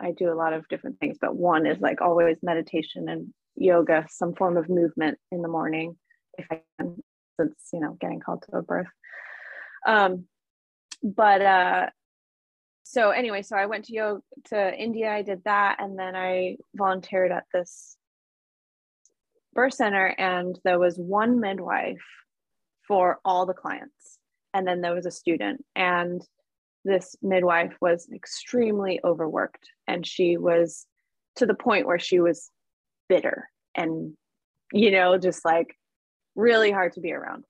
I 0.00 0.12
do 0.12 0.32
a 0.32 0.34
lot 0.34 0.52
of 0.52 0.66
different 0.68 0.98
things, 0.98 1.18
but 1.20 1.36
one 1.36 1.66
is 1.66 1.80
like 1.80 2.00
always 2.00 2.38
meditation 2.42 3.08
and 3.08 3.32
yoga, 3.54 4.06
some 4.10 4.34
form 4.34 4.56
of 4.56 4.68
movement 4.68 5.18
in 5.30 5.42
the 5.42 5.48
morning, 5.48 5.96
if 6.38 6.46
I 6.50 6.62
can, 6.78 7.02
since 7.38 7.54
you 7.72 7.80
know, 7.80 7.96
getting 8.00 8.20
called 8.20 8.44
to 8.50 8.56
a 8.56 8.62
birth. 8.62 8.86
Um, 9.86 10.24
but 11.02 11.42
uh 11.42 11.86
so 12.92 13.08
anyway, 13.08 13.40
so 13.40 13.56
I 13.56 13.64
went 13.64 13.86
to 13.86 13.94
yoga 13.94 14.22
to 14.50 14.74
India, 14.78 15.10
I 15.10 15.22
did 15.22 15.42
that, 15.44 15.78
and 15.80 15.98
then 15.98 16.14
I 16.14 16.58
volunteered 16.74 17.32
at 17.32 17.44
this 17.54 17.96
birth 19.54 19.72
center, 19.72 20.06
and 20.18 20.58
there 20.62 20.78
was 20.78 20.98
one 20.98 21.40
midwife 21.40 22.04
for 22.86 23.18
all 23.24 23.46
the 23.46 23.54
clients, 23.54 24.18
and 24.52 24.66
then 24.66 24.82
there 24.82 24.94
was 24.94 25.06
a 25.06 25.10
student, 25.10 25.64
and 25.74 26.22
this 26.84 27.16
midwife 27.22 27.74
was 27.80 28.10
extremely 28.12 29.00
overworked, 29.02 29.70
and 29.88 30.06
she 30.06 30.36
was 30.36 30.86
to 31.36 31.46
the 31.46 31.54
point 31.54 31.86
where 31.86 31.98
she 31.98 32.20
was 32.20 32.50
bitter 33.08 33.48
and 33.74 34.12
you 34.70 34.90
know 34.90 35.16
just 35.16 35.46
like 35.46 35.74
really 36.34 36.70
hard 36.70 36.92
to 36.92 37.00
be 37.00 37.12
around 37.12 37.44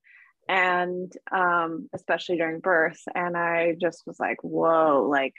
and 0.48 1.12
um, 1.31 1.88
especially 1.92 2.37
during 2.37 2.61
birth. 2.61 3.00
And 3.14 3.37
I 3.37 3.76
just 3.81 4.02
was 4.07 4.18
like, 4.18 4.38
whoa, 4.42 5.07
like 5.11 5.35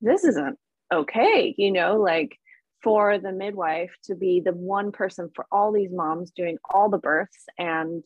this 0.00 0.24
isn't 0.24 0.58
okay, 0.92 1.54
you 1.56 1.70
know, 1.70 1.96
like 1.96 2.36
for 2.82 3.18
the 3.18 3.32
midwife 3.32 3.94
to 4.04 4.14
be 4.14 4.40
the 4.40 4.52
one 4.52 4.92
person 4.92 5.30
for 5.34 5.46
all 5.52 5.72
these 5.72 5.92
moms 5.92 6.30
doing 6.30 6.58
all 6.68 6.88
the 6.88 6.98
births 6.98 7.44
and 7.58 8.02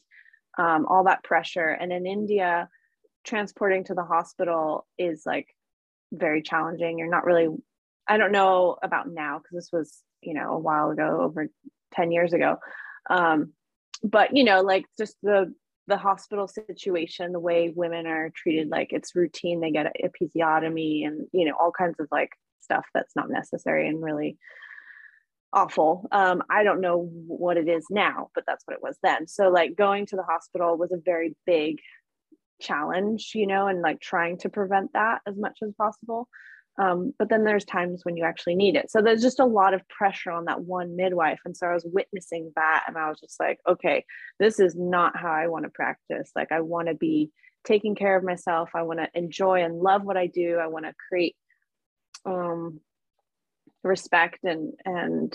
um, 0.58 0.86
all 0.86 1.04
that 1.04 1.24
pressure. 1.24 1.68
And 1.68 1.92
in 1.92 2.06
India, 2.06 2.68
transporting 3.24 3.84
to 3.84 3.94
the 3.94 4.04
hospital 4.04 4.86
is 4.98 5.22
like 5.24 5.48
very 6.12 6.42
challenging. 6.42 6.98
You're 6.98 7.08
not 7.08 7.24
really, 7.24 7.48
I 8.08 8.18
don't 8.18 8.32
know 8.32 8.76
about 8.82 9.08
now 9.08 9.38
because 9.38 9.54
this 9.54 9.72
was, 9.72 9.98
you 10.20 10.34
know, 10.34 10.52
a 10.52 10.58
while 10.58 10.90
ago, 10.90 11.20
over 11.22 11.48
10 11.94 12.12
years 12.12 12.32
ago. 12.32 12.58
Um, 13.08 13.52
but, 14.02 14.36
you 14.36 14.44
know, 14.44 14.60
like 14.60 14.84
just 14.98 15.16
the 15.22 15.54
the 15.86 15.96
hospital 15.96 16.48
situation, 16.48 17.32
the 17.32 17.40
way 17.40 17.72
women 17.74 18.06
are 18.06 18.30
treated, 18.34 18.68
like 18.70 18.92
it's 18.92 19.14
routine. 19.14 19.60
They 19.60 19.70
get 19.70 19.94
episiotomy 20.02 21.06
and, 21.06 21.26
you 21.32 21.44
know, 21.44 21.54
all 21.60 21.72
kinds 21.72 22.00
of 22.00 22.08
like 22.10 22.30
stuff 22.60 22.86
that's 22.94 23.14
not 23.14 23.30
necessary 23.30 23.88
and 23.88 24.02
really 24.02 24.38
awful. 25.52 26.08
Um, 26.10 26.42
I 26.50 26.64
don't 26.64 26.80
know 26.80 27.08
what 27.26 27.56
it 27.56 27.68
is 27.68 27.86
now, 27.90 28.30
but 28.34 28.44
that's 28.46 28.66
what 28.66 28.74
it 28.74 28.82
was 28.82 28.98
then. 29.02 29.28
So, 29.28 29.50
like, 29.50 29.76
going 29.76 30.06
to 30.06 30.16
the 30.16 30.22
hospital 30.22 30.76
was 30.76 30.92
a 30.92 30.98
very 31.04 31.36
big 31.46 31.78
challenge, 32.60 33.32
you 33.34 33.46
know, 33.46 33.66
and 33.66 33.82
like 33.82 34.00
trying 34.00 34.38
to 34.38 34.48
prevent 34.48 34.92
that 34.94 35.20
as 35.26 35.36
much 35.36 35.58
as 35.62 35.72
possible. 35.76 36.28
Um, 36.76 37.14
but 37.18 37.28
then 37.28 37.44
there's 37.44 37.64
times 37.64 38.04
when 38.04 38.16
you 38.16 38.24
actually 38.24 38.56
need 38.56 38.74
it. 38.74 38.90
So 38.90 39.00
there's 39.00 39.22
just 39.22 39.38
a 39.38 39.44
lot 39.44 39.74
of 39.74 39.88
pressure 39.88 40.32
on 40.32 40.46
that 40.46 40.62
one 40.62 40.96
midwife. 40.96 41.40
And 41.44 41.56
so 41.56 41.68
I 41.68 41.74
was 41.74 41.87
witnessing 41.87 42.52
that 42.56 42.84
and 42.88 42.98
I 42.98 43.08
was 43.08 43.20
just 43.20 43.38
like, 43.38 43.60
okay, 43.68 44.04
this 44.40 44.58
is 44.58 44.74
not 44.74 45.16
how 45.16 45.30
I 45.30 45.46
want 45.46 45.64
to 45.64 45.70
practice. 45.70 46.32
Like, 46.34 46.50
I 46.50 46.60
want 46.60 46.88
to 46.88 46.94
be 46.94 47.30
taking 47.64 47.94
care 47.94 48.16
of 48.16 48.24
myself. 48.24 48.70
I 48.74 48.82
want 48.82 48.98
to 48.98 49.08
enjoy 49.14 49.62
and 49.62 49.80
love 49.80 50.02
what 50.02 50.16
I 50.16 50.26
do. 50.26 50.58
I 50.60 50.66
want 50.66 50.84
to 50.84 50.94
create 51.08 51.37
um, 52.26 52.80
respect 53.84 54.40
and, 54.42 54.72
and 54.84 55.32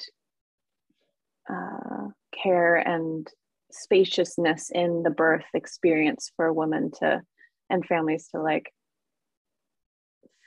uh, 1.49 2.07
care 2.31 2.75
and 2.75 3.27
spaciousness 3.71 4.71
in 4.71 5.03
the 5.03 5.09
birth 5.09 5.45
experience 5.53 6.31
for 6.35 6.51
women 6.51 6.91
to 6.99 7.21
and 7.69 7.85
families 7.85 8.27
to 8.29 8.41
like 8.41 8.73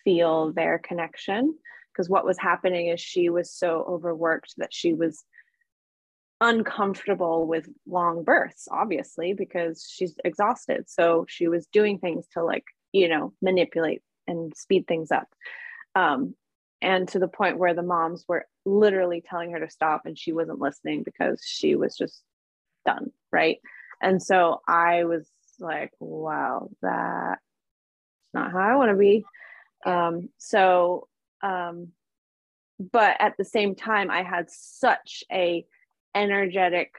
feel 0.05 0.53
their 0.53 0.79
connection. 0.79 1.57
Because 1.93 2.09
what 2.09 2.25
was 2.25 2.39
happening 2.39 2.89
is 2.89 3.01
she 3.01 3.29
was 3.29 3.53
so 3.53 3.85
overworked 3.87 4.55
that 4.57 4.73
she 4.73 4.95
was 4.95 5.25
uncomfortable 6.41 7.47
with 7.47 7.69
long 7.87 8.25
births 8.25 8.67
obviously 8.69 9.33
because 9.33 9.87
she's 9.89 10.17
exhausted. 10.25 10.89
So 10.89 11.25
she 11.29 11.47
was 11.49 11.67
doing 11.67 11.99
things 11.99 12.27
to 12.35 12.43
like 12.43 12.65
you 12.93 13.09
know 13.09 13.33
manipulate 13.41 14.03
and 14.27 14.53
speed 14.57 14.87
things 14.89 15.11
up. 15.11 15.29
Um, 15.95 16.35
and 16.81 17.07
to 17.09 17.21
the 17.21 17.29
point 17.29 17.59
where 17.59 17.75
the 17.75 17.83
moms 17.83 18.25
were 18.27 18.47
literally 18.65 19.23
telling 19.25 19.53
her 19.53 19.61
to 19.61 19.71
stop 19.71 20.03
and 20.05 20.19
she 20.19 20.33
wasn't 20.33 20.61
listening 20.61 21.05
because 21.05 21.41
she 21.47 21.77
was 21.77 21.97
just 21.97 22.23
done 22.85 23.13
right? 23.31 23.59
And 24.01 24.21
so 24.21 24.61
i 24.67 25.05
was 25.05 25.29
like 25.61 25.93
wow 26.01 26.69
that's 26.81 27.41
not 28.35 28.51
how 28.51 28.59
i 28.59 28.77
want 28.77 28.91
to 28.91 28.97
be 28.97 29.25
um, 29.85 30.29
so, 30.39 31.09
um, 31.43 31.89
but 32.79 33.17
at 33.21 33.37
the 33.37 33.45
same 33.45 33.75
time, 33.75 34.11
I 34.11 34.23
had 34.23 34.51
such 34.51 35.25
a 35.31 35.65
energetic, 36.15 36.93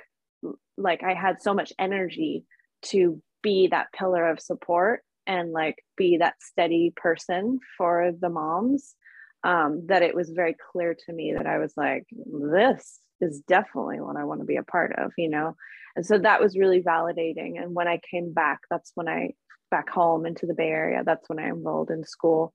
like 0.77 1.03
I 1.03 1.13
had 1.13 1.41
so 1.41 1.53
much 1.53 1.73
energy 1.77 2.45
to 2.83 3.21
be 3.41 3.67
that 3.67 3.91
pillar 3.93 4.29
of 4.29 4.39
support 4.39 5.01
and 5.27 5.51
like 5.51 5.83
be 5.97 6.17
that 6.17 6.35
steady 6.41 6.93
person 6.95 7.59
for 7.77 8.11
the 8.19 8.29
moms 8.29 8.95
um, 9.43 9.87
that 9.87 10.01
it 10.01 10.15
was 10.15 10.29
very 10.29 10.55
clear 10.71 10.95
to 11.05 11.13
me 11.13 11.33
that 11.37 11.47
I 11.47 11.59
was 11.59 11.73
like, 11.75 12.05
this 12.11 12.99
is 13.21 13.41
definitely 13.41 13.99
what 13.99 14.15
I 14.15 14.23
want 14.23 14.39
to 14.39 14.45
be 14.45 14.57
a 14.57 14.63
part 14.63 14.93
of, 14.97 15.11
you 15.17 15.29
know? 15.29 15.55
And 15.95 16.05
so 16.05 16.17
that 16.17 16.41
was 16.41 16.57
really 16.57 16.81
validating. 16.81 17.61
And 17.61 17.73
when 17.73 17.87
I 17.87 17.99
came 18.09 18.33
back, 18.33 18.61
that's 18.69 18.91
when 18.95 19.07
I 19.07 19.33
back 19.69 19.89
home 19.89 20.25
into 20.25 20.45
the 20.45 20.53
Bay 20.53 20.69
Area, 20.69 21.03
that's 21.05 21.27
when 21.29 21.39
I 21.39 21.47
enrolled 21.47 21.91
in 21.91 22.03
school 22.03 22.53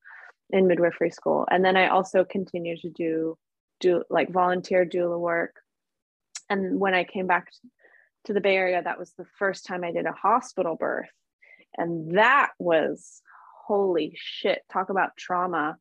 in 0.51 0.67
midwifery 0.67 1.11
school. 1.11 1.47
And 1.51 1.65
then 1.65 1.77
I 1.77 1.89
also 1.89 2.25
continued 2.25 2.81
to 2.81 2.91
do 2.91 3.37
do 3.81 4.03
like 4.11 4.31
volunteer 4.31 4.85
doula 4.85 5.19
work. 5.19 5.55
And 6.51 6.81
when 6.81 6.95
I 6.95 7.05
came 7.05 7.27
back 7.27 7.49
to 8.25 8.33
the 8.33 8.41
Bay 8.41 8.57
Area, 8.57 8.83
that 8.83 8.99
was 8.99 9.13
the 9.17 9.27
first 9.39 9.67
time 9.67 9.85
I 9.85 9.93
did 9.93 10.07
a 10.07 10.13
hospital 10.13 10.75
birth. 10.75 11.11
And 11.77 12.17
that 12.17 12.51
was 12.59 13.23
holy 13.67 14.15
shit. 14.17 14.63
Talk 14.73 14.91
about 14.91 15.17
trauma. 15.17 15.77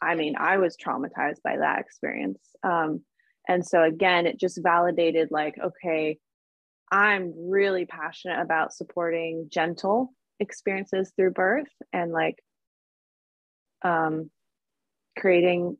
I 0.00 0.14
mean, 0.14 0.34
I 0.38 0.58
was 0.58 0.76
traumatized 0.76 1.42
by 1.42 1.56
that 1.56 1.80
experience. 1.80 2.40
Um, 2.62 3.02
and 3.48 3.66
so 3.66 3.82
again, 3.82 4.26
it 4.26 4.38
just 4.38 4.62
validated 4.62 5.28
like, 5.30 5.56
okay, 5.58 6.18
I'm 6.92 7.32
really 7.36 7.86
passionate 7.86 8.40
about 8.40 8.74
supporting 8.74 9.48
gentle 9.50 10.12
experiences 10.38 11.12
through 11.16 11.32
birth 11.32 11.68
and 11.92 12.12
like 12.12 12.36
um, 13.82 14.30
creating 15.18 15.76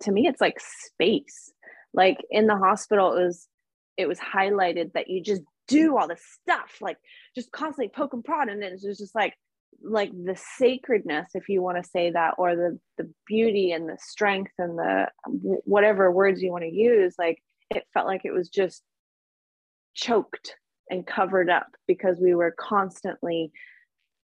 to 0.00 0.12
me 0.12 0.26
it's 0.26 0.40
like 0.40 0.58
space. 0.60 1.52
Like 1.92 2.18
in 2.30 2.46
the 2.46 2.56
hospital 2.56 3.16
it 3.16 3.24
was 3.24 3.48
it 3.96 4.08
was 4.08 4.18
highlighted 4.18 4.92
that 4.92 5.08
you 5.08 5.22
just 5.22 5.42
do 5.66 5.96
all 5.96 6.08
this 6.08 6.22
stuff 6.42 6.76
like 6.80 6.98
just 7.34 7.50
constantly 7.52 7.88
poke 7.88 8.12
and 8.12 8.24
prod 8.24 8.48
and 8.48 8.62
then 8.62 8.72
it's 8.72 8.82
just 8.82 9.14
like 9.14 9.34
like 9.82 10.10
the 10.12 10.36
sacredness 10.58 11.30
if 11.34 11.48
you 11.48 11.62
want 11.62 11.82
to 11.82 11.88
say 11.88 12.10
that 12.10 12.34
or 12.38 12.54
the 12.54 12.78
the 12.98 13.10
beauty 13.26 13.72
and 13.72 13.88
the 13.88 13.96
strength 14.00 14.52
and 14.58 14.78
the 14.78 15.06
whatever 15.64 16.10
words 16.10 16.42
you 16.42 16.50
want 16.50 16.64
to 16.64 16.70
use 16.70 17.14
like 17.18 17.38
it 17.70 17.84
felt 17.92 18.06
like 18.06 18.22
it 18.24 18.32
was 18.32 18.48
just 18.48 18.82
choked 19.94 20.54
and 20.90 21.06
covered 21.06 21.48
up 21.48 21.68
because 21.86 22.18
we 22.20 22.34
were 22.34 22.54
constantly 22.58 23.50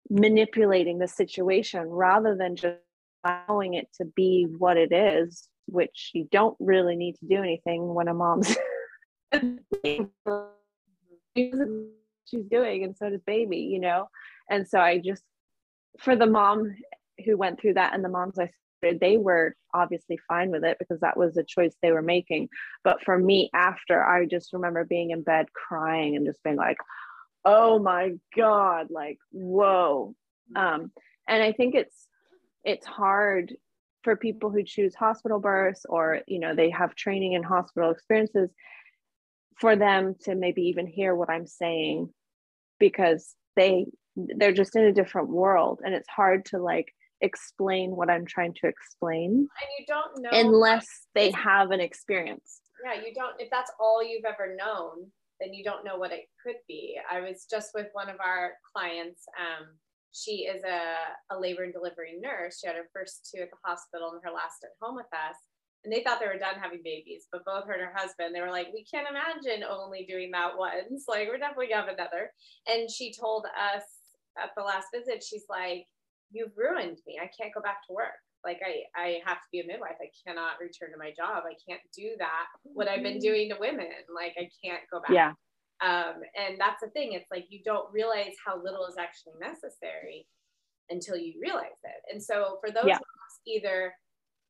manipulating 0.10 1.00
the 1.00 1.08
situation 1.08 1.88
rather 1.88 2.36
than 2.36 2.56
just 2.56 2.78
allowing 3.24 3.76
it 3.76 3.88
to 3.98 4.06
be 4.06 4.48
what 4.58 4.78
it 4.78 4.92
is, 4.92 5.48
which 5.68 6.12
you 6.14 6.28
don't 6.32 6.56
really 6.60 6.96
need 6.96 7.16
to 7.20 7.26
do 7.26 7.38
anything 7.38 7.94
when 7.94 8.08
a 8.08 8.14
mom's 8.14 8.56
she's 11.36 12.46
doing, 12.50 12.84
and 12.84 12.96
so 12.98 13.10
does 13.10 13.22
baby, 13.26 13.58
you 13.58 13.80
know. 13.80 14.10
And 14.50 14.68
so 14.68 14.80
I 14.80 15.00
just, 15.00 15.24
for 16.00 16.16
the 16.16 16.26
mom 16.26 16.76
who 17.26 17.38
went 17.38 17.60
through 17.60 17.76
that, 17.76 17.94
and 17.94 18.04
the 18.04 18.10
moms 18.10 18.40
I 18.40 18.50
started, 18.80 19.00
they 19.00 19.18
were 19.18 19.56
obviously 19.74 20.20
fine 20.28 20.52
with 20.52 20.64
it 20.64 20.78
because 20.80 21.00
that 21.00 21.18
was 21.18 21.38
a 21.38 21.44
choice 21.44 21.76
they 21.82 21.92
were 21.92 22.02
making. 22.02 22.50
But 22.84 23.04
for 23.04 23.18
me, 23.18 23.50
after 23.54 24.04
I 24.04 24.26
just 24.26 24.54
remember 24.54 24.84
being 24.84 25.12
in 25.12 25.24
bed 25.24 25.48
crying 25.54 26.16
and 26.16 26.26
just 26.26 26.44
being 26.44 26.58
like, 26.58 26.78
"Oh 27.46 27.80
my 27.80 28.14
god!" 28.36 28.88
Like, 28.90 29.18
whoa. 29.32 30.16
Um, 30.56 30.92
and 31.28 31.42
I 31.42 31.54
think 31.54 31.76
it's 31.76 32.08
it's 32.64 32.86
hard 32.86 33.54
for 34.04 34.16
people 34.16 34.50
who 34.50 34.64
choose 34.64 34.96
hospital 34.96 35.40
births 35.40 35.86
or 35.88 36.20
you 36.28 36.40
know 36.40 36.56
they 36.56 36.70
have 36.70 36.96
training 36.96 37.34
in 37.34 37.44
hospital 37.44 37.92
experiences 37.92 38.50
for 39.60 39.76
them 39.76 40.16
to 40.24 40.36
maybe 40.36 40.64
even 40.64 40.88
hear 40.88 41.16
what 41.16 41.30
i'm 41.30 41.48
saying 41.48 42.10
because 42.80 43.36
they 43.56 43.86
they're 44.16 44.54
just 44.54 44.76
in 44.76 44.84
a 44.84 44.94
different 44.94 45.30
world 45.30 45.80
and 45.84 45.94
it's 45.94 46.10
hard 46.10 46.46
to 46.46 46.58
like 46.58 46.94
explain 47.22 47.92
what 47.92 48.10
i'm 48.10 48.26
trying 48.26 48.54
to 48.54 48.68
explain 48.68 49.30
and 49.32 49.70
you 49.80 49.86
don't 49.88 50.22
know 50.22 50.30
unless 50.34 50.88
they 51.16 51.32
have 51.32 51.72
an 51.72 51.80
experience. 51.80 52.60
Yeah 52.84 53.02
you 53.02 53.14
don't 53.14 53.40
if 53.40 53.50
that's 53.50 53.72
all 53.80 54.04
you've 54.04 54.26
ever 54.26 54.56
known 54.58 55.10
then 55.44 55.54
you 55.54 55.64
don't 55.64 55.86
know 55.86 55.98
what 55.98 56.12
it 56.12 56.26
could 56.44 56.56
be. 56.68 56.98
I 57.12 57.22
was 57.22 57.46
just 57.50 57.72
with 57.74 57.88
one 57.94 58.10
of 58.10 58.18
our 58.24 58.54
clients 58.74 59.26
um, 59.40 59.68
she 60.14 60.46
is 60.46 60.64
a, 60.64 61.36
a 61.36 61.40
labor 61.40 61.64
and 61.64 61.74
delivery 61.74 62.16
nurse. 62.22 62.60
She 62.60 62.68
had 62.68 62.76
her 62.76 62.90
first 62.94 63.30
two 63.34 63.42
at 63.42 63.50
the 63.50 63.58
hospital 63.66 64.12
and 64.14 64.22
her 64.24 64.32
last 64.32 64.64
at 64.64 64.78
home 64.82 64.96
with 64.96 65.12
us. 65.12 65.36
And 65.84 65.92
they 65.92 66.02
thought 66.02 66.22
they 66.22 66.32
were 66.32 66.40
done 66.40 66.62
having 66.62 66.80
babies, 66.82 67.28
but 67.30 67.44
both 67.44 67.68
her 67.68 67.74
and 67.74 67.82
her 67.82 67.94
husband, 67.94 68.34
they 68.34 68.40
were 68.40 68.54
like, 68.54 68.72
we 68.74 68.86
can't 68.86 69.08
imagine 69.10 69.66
only 69.68 70.06
doing 70.08 70.32
that 70.32 70.58
once. 70.58 71.04
Like, 71.10 71.28
we're 71.28 71.38
definitely 71.38 71.68
gonna 71.68 71.88
have 71.88 71.94
another. 71.94 72.32
And 72.68 72.90
she 72.90 73.12
told 73.12 73.46
us 73.52 73.84
at 74.42 74.52
the 74.56 74.64
last 74.64 74.88
visit, 74.94 75.24
she's 75.24 75.46
like, 75.50 75.86
You've 76.32 76.58
ruined 76.58 76.98
me. 77.06 77.20
I 77.22 77.30
can't 77.30 77.54
go 77.54 77.62
back 77.62 77.86
to 77.86 77.94
work. 77.94 78.18
Like 78.44 78.60
I, 78.66 78.84
I 79.00 79.20
have 79.26 79.38
to 79.38 79.48
be 79.52 79.62
a 79.62 79.68
midwife. 79.68 79.96
I 80.02 80.10
cannot 80.26 80.60
return 80.60 80.92
to 80.92 80.98
my 80.98 81.12
job. 81.16 81.44
I 81.46 81.56
can't 81.68 81.82
do 81.96 82.16
that. 82.20 82.48
What 82.64 82.88
I've 82.88 83.04
been 83.04 83.14
mm-hmm. 83.14 83.20
doing 83.20 83.50
to 83.50 83.58
women. 83.60 83.88
Like 84.14 84.34
I 84.38 84.50
can't 84.64 84.82
go 84.92 85.00
back. 85.00 85.12
Yeah. 85.12 85.34
Um, 85.84 86.22
and 86.40 86.60
that's 86.60 86.82
the 86.82 86.90
thing. 86.90 87.12
It's 87.14 87.30
like 87.30 87.48
you 87.50 87.60
don't 87.64 87.92
realize 87.94 88.34
how 88.46 88.62
little 88.62 88.86
is 88.86 88.96
actually 88.98 89.34
necessary 89.40 90.28
until 90.90 91.18
you 91.18 91.34
realize 91.42 91.80
it. 91.84 92.14
And 92.14 92.24
so 92.24 92.58
for 92.62 92.72
those 92.72 92.86
yeah. 92.88 93.00
either 93.46 93.94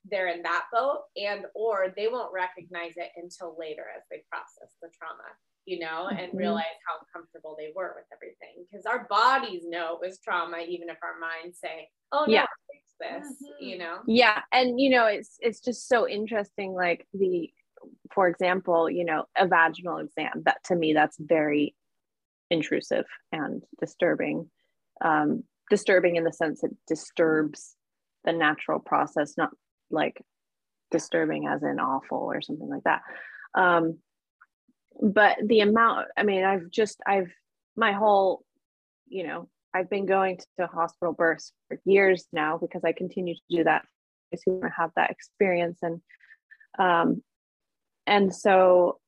they're 0.10 0.28
in 0.28 0.44
that 0.44 0.66
boat 0.72 1.04
and 1.16 1.46
or 1.56 1.94
they 1.96 2.08
won't 2.08 2.34
recognize 2.34 2.94
it 2.98 3.12
until 3.16 3.56
later 3.58 3.86
as 3.96 4.04
they 4.12 4.24
process 4.30 4.76
the 4.82 4.90
trauma 4.98 5.24
you 5.66 5.80
know 5.80 6.08
and 6.10 6.30
mm-hmm. 6.30 6.38
realize 6.38 6.66
how 6.86 6.98
comfortable 7.14 7.56
they 7.58 7.72
were 7.76 7.94
with 7.96 8.06
everything 8.14 8.66
because 8.70 8.86
our 8.86 9.08
bodies 9.10 9.64
know 9.66 9.98
it 10.02 10.06
was 10.06 10.20
trauma 10.20 10.58
even 10.68 10.90
if 10.90 10.98
our 11.02 11.20
minds 11.20 11.58
say 11.60 11.88
oh 12.12 12.26
no 12.28 12.34
yeah. 12.34 12.46
this 13.00 13.24
mm-hmm. 13.24 13.64
you 13.64 13.78
know 13.78 14.00
yeah 14.08 14.42
and 14.52 14.80
you 14.80 14.90
know 14.90 15.06
it's 15.06 15.38
it's 15.40 15.62
just 15.62 15.88
so 15.88 16.08
interesting 16.08 16.74
like 16.74 17.08
the 17.14 17.50
for 18.14 18.28
example, 18.28 18.90
you 18.90 19.06
know, 19.06 19.26
a 19.38 19.48
vaginal 19.48 19.98
exam, 19.98 20.44
that 20.46 20.64
to 20.66 20.76
me, 20.76 20.94
that's 20.94 21.18
very 21.20 21.76
intrusive 22.50 23.06
and 23.32 23.64
disturbing. 23.80 24.50
Um, 25.02 25.44
disturbing 25.70 26.16
in 26.16 26.24
the 26.24 26.34
sense 26.34 26.64
it 26.64 26.72
disturbs 26.88 27.76
the 28.24 28.34
natural 28.34 28.80
process, 28.80 29.36
not 29.38 29.50
like 29.90 30.22
disturbing 30.92 31.48
as 31.48 31.64
in 31.64 31.80
awful 31.80 32.20
or 32.20 32.42
something 32.42 32.70
like 32.70 32.84
that. 32.84 33.02
Um, 33.56 33.98
but 35.02 35.38
the 35.44 35.62
amount, 35.62 36.08
I 36.16 36.24
mean, 36.24 36.44
I've 36.44 36.70
just, 36.70 37.00
I've, 37.06 37.32
my 37.76 37.94
whole, 37.94 38.44
you 39.08 39.26
know, 39.26 39.50
I've 39.74 39.90
been 39.90 40.06
going 40.06 40.40
to 40.60 40.68
hospital 40.68 41.14
births 41.14 41.52
for 41.68 41.80
years 41.86 42.28
now 42.32 42.60
because 42.60 42.84
I 42.84 42.94
continue 42.94 43.34
to 43.34 43.42
do 43.50 43.64
that. 43.64 43.86
I 44.34 44.38
have 44.78 44.92
that 44.96 45.12
experience 45.12 45.80
and 45.82 46.02
um, 46.80 47.24
and 48.08 48.34
so 48.34 49.00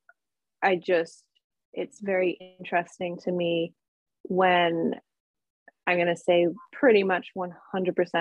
i 0.62 0.76
just 0.76 1.24
it's 1.72 2.00
very 2.00 2.56
interesting 2.58 3.18
to 3.18 3.30
me 3.30 3.72
when 4.22 4.94
i'm 5.86 5.96
going 5.96 6.06
to 6.06 6.16
say 6.16 6.46
pretty 6.72 7.02
much 7.02 7.28
100% 7.36 7.54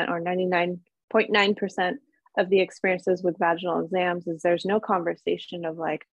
or 0.09 0.21
99.9% 0.21 1.93
of 2.38 2.49
the 2.49 2.59
experiences 2.59 3.23
with 3.23 3.39
vaginal 3.39 3.83
exams 3.83 4.27
is 4.27 4.41
there's 4.41 4.65
no 4.65 4.79
conversation 4.79 5.65
of 5.65 5.77
like 5.77 6.05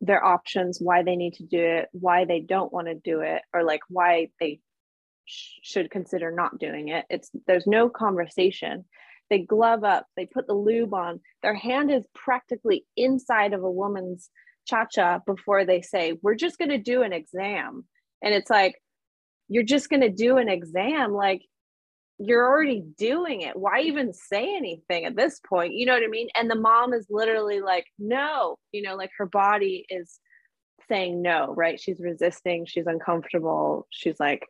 their 0.00 0.24
options 0.24 0.78
why 0.80 1.02
they 1.02 1.16
need 1.16 1.34
to 1.34 1.42
do 1.42 1.60
it 1.60 1.88
why 1.92 2.24
they 2.24 2.40
don't 2.40 2.72
want 2.72 2.86
to 2.86 2.94
do 2.94 3.20
it 3.20 3.42
or 3.52 3.64
like 3.64 3.80
why 3.88 4.28
they 4.38 4.60
sh- 5.28 5.58
should 5.62 5.90
consider 5.90 6.30
not 6.32 6.58
doing 6.58 6.88
it. 6.88 7.04
It's 7.10 7.30
there's 7.46 7.66
no 7.66 7.88
conversation 7.88 8.84
they 9.30 9.40
glove 9.40 9.84
up, 9.84 10.06
they 10.16 10.26
put 10.26 10.46
the 10.46 10.54
lube 10.54 10.94
on. 10.94 11.20
Their 11.42 11.54
hand 11.54 11.90
is 11.90 12.06
practically 12.14 12.84
inside 12.96 13.52
of 13.52 13.62
a 13.62 13.70
woman's 13.70 14.30
cha 14.66 14.86
cha 14.86 15.20
before 15.26 15.64
they 15.64 15.82
say, 15.82 16.18
We're 16.22 16.34
just 16.34 16.58
going 16.58 16.70
to 16.70 16.78
do 16.78 17.02
an 17.02 17.12
exam. 17.12 17.84
And 18.22 18.34
it's 18.34 18.50
like, 18.50 18.76
You're 19.48 19.62
just 19.62 19.90
going 19.90 20.02
to 20.02 20.10
do 20.10 20.38
an 20.38 20.48
exam. 20.48 21.12
Like, 21.12 21.42
you're 22.20 22.46
already 22.46 22.82
doing 22.98 23.42
it. 23.42 23.56
Why 23.56 23.82
even 23.82 24.12
say 24.12 24.56
anything 24.56 25.04
at 25.04 25.14
this 25.14 25.40
point? 25.48 25.74
You 25.74 25.86
know 25.86 25.94
what 25.94 26.02
I 26.02 26.08
mean? 26.08 26.28
And 26.34 26.50
the 26.50 26.56
mom 26.56 26.92
is 26.92 27.06
literally 27.10 27.60
like, 27.60 27.86
No, 27.98 28.56
you 28.72 28.82
know, 28.82 28.96
like 28.96 29.10
her 29.18 29.26
body 29.26 29.86
is 29.88 30.18
saying 30.88 31.20
no, 31.22 31.54
right? 31.54 31.78
She's 31.80 32.00
resisting, 32.00 32.66
she's 32.66 32.86
uncomfortable. 32.86 33.86
She's 33.90 34.18
like, 34.18 34.46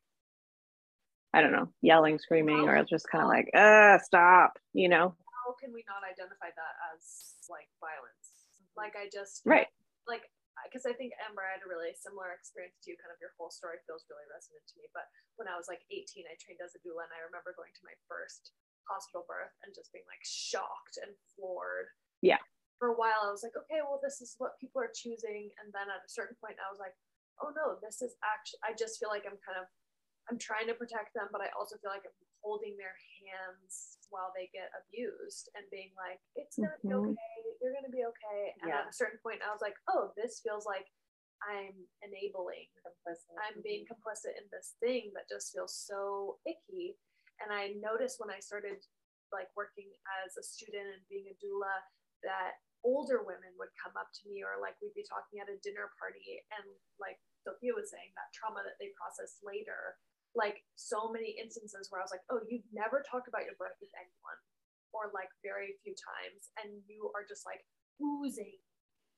I 1.34 1.44
don't 1.44 1.52
know, 1.52 1.68
yelling, 1.82 2.18
screaming, 2.18 2.64
or 2.64 2.76
it's 2.76 2.88
just 2.88 3.08
kind 3.08 3.22
of 3.22 3.28
like, 3.28 3.52
uh, 3.52 4.00
stop, 4.00 4.56
you 4.72 4.88
know? 4.88 5.12
How 5.44 5.52
can 5.60 5.72
we 5.72 5.84
not 5.84 6.00
identify 6.00 6.48
that 6.48 6.74
as 6.92 7.36
like 7.52 7.68
violence? 7.80 8.48
Like, 8.76 8.96
I 8.96 9.12
just, 9.12 9.44
right. 9.44 9.68
Like, 10.08 10.24
because 10.66 10.88
I 10.88 10.96
think 10.96 11.14
Amber 11.22 11.44
had 11.46 11.62
a 11.62 11.68
really 11.70 11.94
similar 11.94 12.34
experience 12.34 12.76
to 12.82 12.90
you. 12.90 12.98
Kind 12.98 13.14
of 13.14 13.20
your 13.22 13.32
whole 13.38 13.52
story 13.52 13.78
feels 13.86 14.08
really 14.10 14.26
resonant 14.26 14.66
to 14.72 14.76
me. 14.80 14.90
But 14.90 15.06
when 15.38 15.46
I 15.46 15.54
was 15.54 15.70
like 15.70 15.86
18, 15.88 16.26
I 16.26 16.34
trained 16.40 16.58
as 16.58 16.74
a 16.74 16.82
doula, 16.82 17.06
and 17.06 17.14
I 17.14 17.22
remember 17.22 17.54
going 17.54 17.70
to 17.72 17.86
my 17.86 17.94
first 18.10 18.52
hospital 18.88 19.28
birth 19.28 19.52
and 19.62 19.70
just 19.76 19.92
being 19.92 20.08
like 20.08 20.24
shocked 20.24 20.98
and 20.98 21.12
floored. 21.36 21.92
Yeah. 22.24 22.40
For 22.80 22.94
a 22.94 22.98
while, 22.98 23.26
I 23.26 23.30
was 23.30 23.44
like, 23.44 23.54
okay, 23.54 23.84
well, 23.84 24.02
this 24.02 24.18
is 24.18 24.34
what 24.38 24.58
people 24.58 24.82
are 24.82 24.90
choosing. 24.90 25.50
And 25.62 25.70
then 25.70 25.90
at 25.90 26.02
a 26.02 26.10
certain 26.10 26.38
point, 26.40 26.58
I 26.62 26.70
was 26.70 26.80
like, 26.80 26.94
oh 27.42 27.54
no, 27.54 27.78
this 27.82 28.02
is 28.02 28.18
actually, 28.22 28.62
I 28.66 28.74
just 28.74 28.98
feel 28.98 29.10
like 29.10 29.26
I'm 29.26 29.38
kind 29.42 29.58
of 29.58 29.66
I'm 30.28 30.38
trying 30.38 30.68
to 30.68 30.76
protect 30.76 31.16
them, 31.16 31.32
but 31.32 31.40
I 31.40 31.48
also 31.56 31.80
feel 31.80 31.90
like 31.90 32.04
I'm 32.04 32.16
holding 32.44 32.76
their 32.76 32.94
hands 33.24 33.98
while 34.12 34.32
they 34.36 34.52
get 34.52 34.68
abused 34.76 35.48
and 35.56 35.64
being 35.72 35.92
like, 35.96 36.20
it's 36.36 36.56
gonna 36.60 36.76
mm-hmm. 36.84 37.12
be 37.12 37.16
okay, 37.16 37.36
you're 37.60 37.76
gonna 37.76 37.92
be 37.92 38.04
okay. 38.04 38.56
And 38.60 38.68
yeah. 38.72 38.84
at 38.84 38.92
a 38.92 38.94
certain 38.94 39.20
point, 39.24 39.44
I 39.44 39.52
was 39.52 39.64
like, 39.64 39.76
oh, 39.88 40.12
this 40.16 40.40
feels 40.44 40.68
like 40.68 40.88
I'm 41.44 41.76
enabling, 42.02 42.68
complicit. 42.82 43.36
I'm 43.38 43.62
being 43.62 43.86
complicit 43.86 44.34
in 44.36 44.46
this 44.50 44.76
thing 44.82 45.14
that 45.14 45.30
just 45.30 45.54
feels 45.54 45.72
so 45.72 46.42
icky. 46.44 46.98
And 47.38 47.54
I 47.54 47.78
noticed 47.78 48.18
when 48.18 48.34
I 48.34 48.42
started 48.42 48.82
like 49.30 49.52
working 49.54 49.88
as 50.24 50.36
a 50.40 50.44
student 50.44 50.88
and 50.88 51.04
being 51.06 51.28
a 51.30 51.36
doula 51.38 51.84
that 52.24 52.58
older 52.86 53.22
women 53.22 53.52
would 53.58 53.70
come 53.78 53.94
up 53.98 54.10
to 54.14 54.22
me 54.26 54.42
or 54.42 54.58
like 54.62 54.78
we'd 54.78 54.94
be 54.94 55.06
talking 55.06 55.42
at 55.42 55.50
a 55.50 55.58
dinner 55.60 55.90
party 55.98 56.42
and 56.54 56.66
like 57.02 57.18
Sophia 57.42 57.74
was 57.74 57.90
saying 57.90 58.10
that 58.14 58.30
trauma 58.30 58.62
that 58.62 58.78
they 58.78 58.94
process 58.94 59.42
later 59.42 59.98
like 60.38 60.62
so 60.78 61.10
many 61.10 61.34
instances 61.42 61.90
where 61.90 61.98
I 62.00 62.06
was 62.06 62.14
like 62.14 62.22
oh 62.30 62.38
you've 62.46 62.66
never 62.70 63.02
talked 63.02 63.26
about 63.26 63.42
your 63.44 63.58
birth 63.58 63.74
with 63.82 63.90
anyone 63.98 64.38
or 64.94 65.10
like 65.12 65.28
very 65.42 65.74
few 65.82 65.92
times 65.98 66.48
and 66.62 66.70
you 66.86 67.10
are 67.12 67.26
just 67.26 67.42
like 67.44 67.60
oozing 67.98 68.56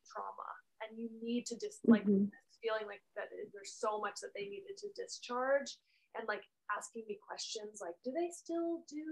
trauma 0.09 0.51
and 0.83 0.97
you 0.97 1.13
need 1.21 1.45
to 1.53 1.55
just 1.61 1.85
like 1.87 2.09
Mhm. 2.09 2.33
feeling 2.65 2.89
like 2.89 3.05
that 3.15 3.29
there's 3.53 3.77
so 3.77 4.01
much 4.01 4.19
that 4.25 4.33
they 4.35 4.49
needed 4.49 4.77
to 4.81 4.89
discharge 4.97 5.77
and 6.17 6.27
like 6.27 6.43
asking 6.77 7.05
me 7.07 7.17
questions 7.23 7.81
like 7.81 7.95
do 8.03 8.11
they 8.13 8.29
still 8.33 8.83
do 8.89 9.05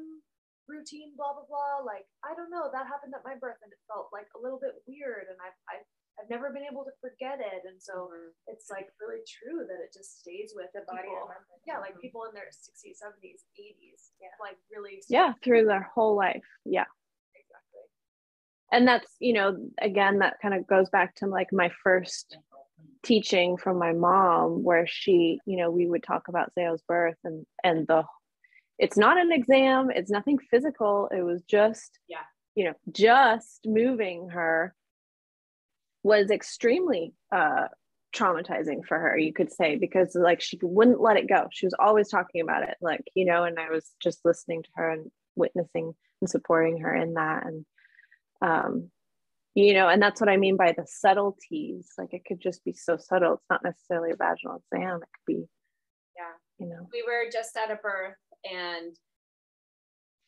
routine 0.68 1.14
blah 1.16 1.32
blah 1.32 1.46
blah 1.48 1.80
like 1.84 2.04
i 2.24 2.34
don't 2.34 2.50
know 2.52 2.68
that 2.72 2.84
happened 2.88 3.14
at 3.14 3.24
my 3.24 3.36
birth 3.36 3.56
and 3.64 3.72
it 3.72 3.80
felt 3.88 4.08
like 4.12 4.28
a 4.36 4.40
little 4.40 4.58
bit 4.60 4.76
weird 4.84 5.28
and 5.32 5.38
i've 5.40 5.56
i've, 5.72 5.86
I've 6.20 6.28
never 6.30 6.50
been 6.50 6.64
able 6.70 6.84
to 6.84 6.90
forget 7.00 7.38
it 7.40 7.62
and 7.68 7.80
so 7.80 8.10
mm-hmm. 8.10 8.30
it's 8.46 8.70
like 8.70 8.88
really 9.00 9.22
true 9.26 9.66
that 9.66 9.78
it 9.82 9.92
just 9.94 10.20
stays 10.20 10.52
with 10.54 10.66
The 10.74 10.82
body 10.86 11.08
people. 11.08 11.30
yeah 11.66 11.78
like 11.78 11.92
mm-hmm. 11.92 12.00
people 12.00 12.24
in 12.28 12.34
their 12.34 12.50
60s 12.50 12.98
70s 12.98 13.46
80s 13.58 14.10
Yeah. 14.20 14.28
like 14.40 14.56
really 14.74 15.02
Yeah, 15.08 15.32
through 15.42 15.66
their 15.66 15.88
whole 15.94 16.16
life. 16.16 16.44
Yeah. 16.64 16.86
exactly 17.34 17.84
and 18.72 18.86
that's 18.86 19.10
you 19.20 19.32
know 19.32 19.56
again 19.80 20.18
that 20.18 20.36
kind 20.42 20.54
of 20.54 20.66
goes 20.66 20.88
back 20.90 21.14
to 21.16 21.26
like 21.26 21.52
my 21.52 21.70
first 21.82 22.36
teaching 23.04 23.56
from 23.56 23.78
my 23.78 23.92
mom 23.92 24.62
where 24.64 24.86
she 24.86 25.38
you 25.46 25.56
know 25.56 25.70
we 25.70 25.86
would 25.86 26.02
talk 26.02 26.28
about 26.28 26.52
Zaya's 26.58 26.82
birth 26.88 27.16
and 27.24 27.46
and 27.62 27.86
the 27.86 28.02
it's 28.78 28.96
not 28.96 29.18
an 29.18 29.30
exam 29.32 29.90
it's 29.94 30.10
nothing 30.10 30.38
physical 30.50 31.08
it 31.16 31.22
was 31.22 31.42
just 31.42 31.98
Yeah. 32.08 32.18
you 32.56 32.64
know 32.64 32.74
just 32.90 33.60
moving 33.66 34.30
her 34.30 34.74
was 36.02 36.30
extremely 36.30 37.12
uh 37.32 37.66
traumatizing 38.16 38.84
for 38.86 38.98
her 38.98 39.18
you 39.18 39.32
could 39.34 39.52
say 39.52 39.76
because 39.76 40.14
like 40.14 40.40
she 40.40 40.58
wouldn't 40.62 41.00
let 41.00 41.18
it 41.18 41.28
go. 41.28 41.46
She 41.52 41.66
was 41.66 41.74
always 41.78 42.08
talking 42.08 42.40
about 42.40 42.62
it 42.62 42.76
like 42.80 43.02
you 43.14 43.26
know 43.26 43.44
and 43.44 43.58
i 43.58 43.68
was 43.68 43.90
just 44.02 44.20
listening 44.24 44.62
to 44.62 44.68
her 44.76 44.90
and 44.90 45.10
witnessing 45.36 45.92
and 46.20 46.30
supporting 46.30 46.78
her 46.78 46.94
in 46.94 47.14
that. 47.14 47.44
And 47.46 47.66
um 48.40 48.90
you 49.54 49.74
know 49.74 49.88
and 49.88 50.00
that's 50.00 50.20
what 50.20 50.30
i 50.30 50.36
mean 50.38 50.56
by 50.56 50.72
the 50.72 50.86
subtleties. 50.86 51.90
Like 51.98 52.14
it 52.14 52.24
could 52.26 52.40
just 52.40 52.64
be 52.64 52.72
so 52.72 52.96
subtle. 52.96 53.34
It's 53.34 53.50
not 53.50 53.62
necessarily 53.64 54.12
a 54.12 54.16
vaginal 54.16 54.62
exam. 54.72 55.00
It 55.02 55.08
could 55.12 55.26
be 55.26 55.44
Yeah. 56.16 56.32
you 56.58 56.66
know. 56.68 56.88
We 56.92 57.02
were 57.02 57.30
just 57.30 57.56
at 57.58 57.70
a 57.70 57.76
birth 57.76 58.14
and 58.50 58.96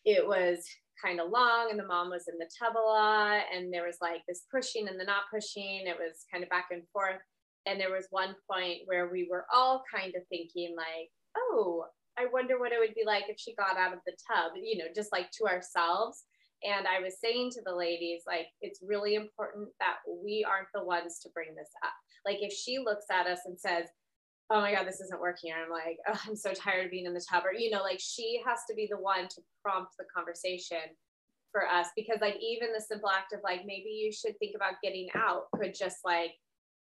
it 0.04 0.26
was 0.26 0.64
kind 1.02 1.20
of 1.20 1.30
long 1.30 1.68
and 1.70 1.78
the 1.78 1.86
mom 1.86 2.10
was 2.10 2.28
in 2.28 2.38
the 2.38 2.48
tub 2.58 2.76
a 2.76 2.80
lot 2.80 3.42
and 3.54 3.72
there 3.72 3.86
was 3.86 3.96
like 4.00 4.20
this 4.28 4.44
pushing 4.52 4.88
and 4.88 5.00
the 5.00 5.04
not 5.04 5.24
pushing. 5.32 5.86
It 5.86 5.96
was 5.98 6.26
kind 6.30 6.44
of 6.44 6.50
back 6.50 6.66
and 6.70 6.82
forth. 6.92 7.20
And 7.66 7.80
there 7.80 7.92
was 7.92 8.06
one 8.10 8.34
point 8.50 8.80
where 8.86 9.10
we 9.10 9.28
were 9.30 9.46
all 9.52 9.82
kind 9.94 10.14
of 10.16 10.22
thinking 10.28 10.74
like 10.76 11.10
oh 11.36 11.84
i 12.18 12.26
wonder 12.32 12.58
what 12.58 12.72
it 12.72 12.78
would 12.80 12.94
be 12.94 13.04
like 13.06 13.24
if 13.28 13.38
she 13.38 13.54
got 13.54 13.76
out 13.76 13.92
of 13.92 14.00
the 14.04 14.12
tub 14.26 14.52
you 14.60 14.76
know 14.78 14.86
just 14.94 15.12
like 15.12 15.30
to 15.32 15.46
ourselves. 15.46 16.24
And 16.62 16.86
i 16.86 17.00
was 17.00 17.20
saying 17.22 17.50
to 17.52 17.62
the 17.64 17.74
ladies 17.74 18.22
like 18.26 18.46
it's 18.60 18.80
really 18.86 19.14
important 19.14 19.68
that 19.78 19.96
we 20.22 20.44
aren't 20.48 20.68
the 20.74 20.84
ones 20.84 21.20
to 21.22 21.30
bring 21.32 21.54
this 21.54 21.70
up. 21.84 21.92
Like 22.26 22.38
if 22.40 22.52
she 22.52 22.78
looks 22.78 23.06
at 23.10 23.26
us 23.26 23.40
and 23.46 23.58
says 23.58 23.86
oh 24.50 24.60
my 24.60 24.72
god 24.74 24.86
this 24.86 25.00
isn't 25.00 25.20
working. 25.20 25.52
I'm 25.52 25.70
like 25.70 25.98
oh, 26.08 26.20
i'm 26.26 26.36
so 26.36 26.52
tired 26.52 26.86
of 26.86 26.90
being 26.90 27.06
in 27.06 27.14
the 27.14 27.24
tub. 27.30 27.44
Or 27.44 27.52
you 27.54 27.70
know 27.70 27.82
like 27.82 28.00
she 28.00 28.40
has 28.46 28.60
to 28.68 28.74
be 28.74 28.88
the 28.90 28.98
one 28.98 29.28
to 29.28 29.40
prompt 29.62 29.92
the 29.98 30.04
conversation 30.14 30.78
for 31.52 31.66
us 31.66 31.88
because 31.96 32.18
like 32.20 32.36
even 32.40 32.68
the 32.72 32.80
simple 32.80 33.10
act 33.10 33.32
of 33.32 33.40
like 33.42 33.60
maybe 33.66 33.90
you 33.90 34.12
should 34.12 34.38
think 34.38 34.54
about 34.54 34.74
getting 34.82 35.08
out 35.16 35.44
could 35.56 35.74
just 35.74 35.98
like 36.04 36.32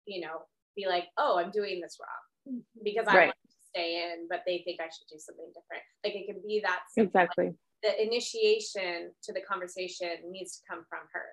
you 0.06 0.20
know 0.20 0.42
be 0.74 0.86
like 0.88 1.04
oh 1.16 1.38
i'm 1.38 1.50
doing 1.52 1.80
this 1.80 1.96
wrong 2.00 2.56
mm-hmm. 2.56 2.82
because 2.84 3.06
i 3.06 3.16
Right. 3.16 3.26
want 3.26 3.36
to 3.48 3.56
stay 3.68 4.02
in 4.02 4.26
but 4.28 4.42
they 4.46 4.62
think 4.64 4.80
i 4.80 4.86
should 4.86 5.06
do 5.08 5.18
something 5.18 5.46
different. 5.48 5.84
Like 6.04 6.14
it 6.14 6.26
can 6.26 6.42
be 6.46 6.60
that 6.64 6.80
simple. 6.90 7.08
exactly. 7.08 7.54
The 7.82 8.02
initiation 8.02 9.12
to 9.22 9.32
the 9.32 9.40
conversation 9.40 10.08
needs 10.30 10.56
to 10.56 10.62
come 10.68 10.84
from 10.88 11.00
her. 11.12 11.26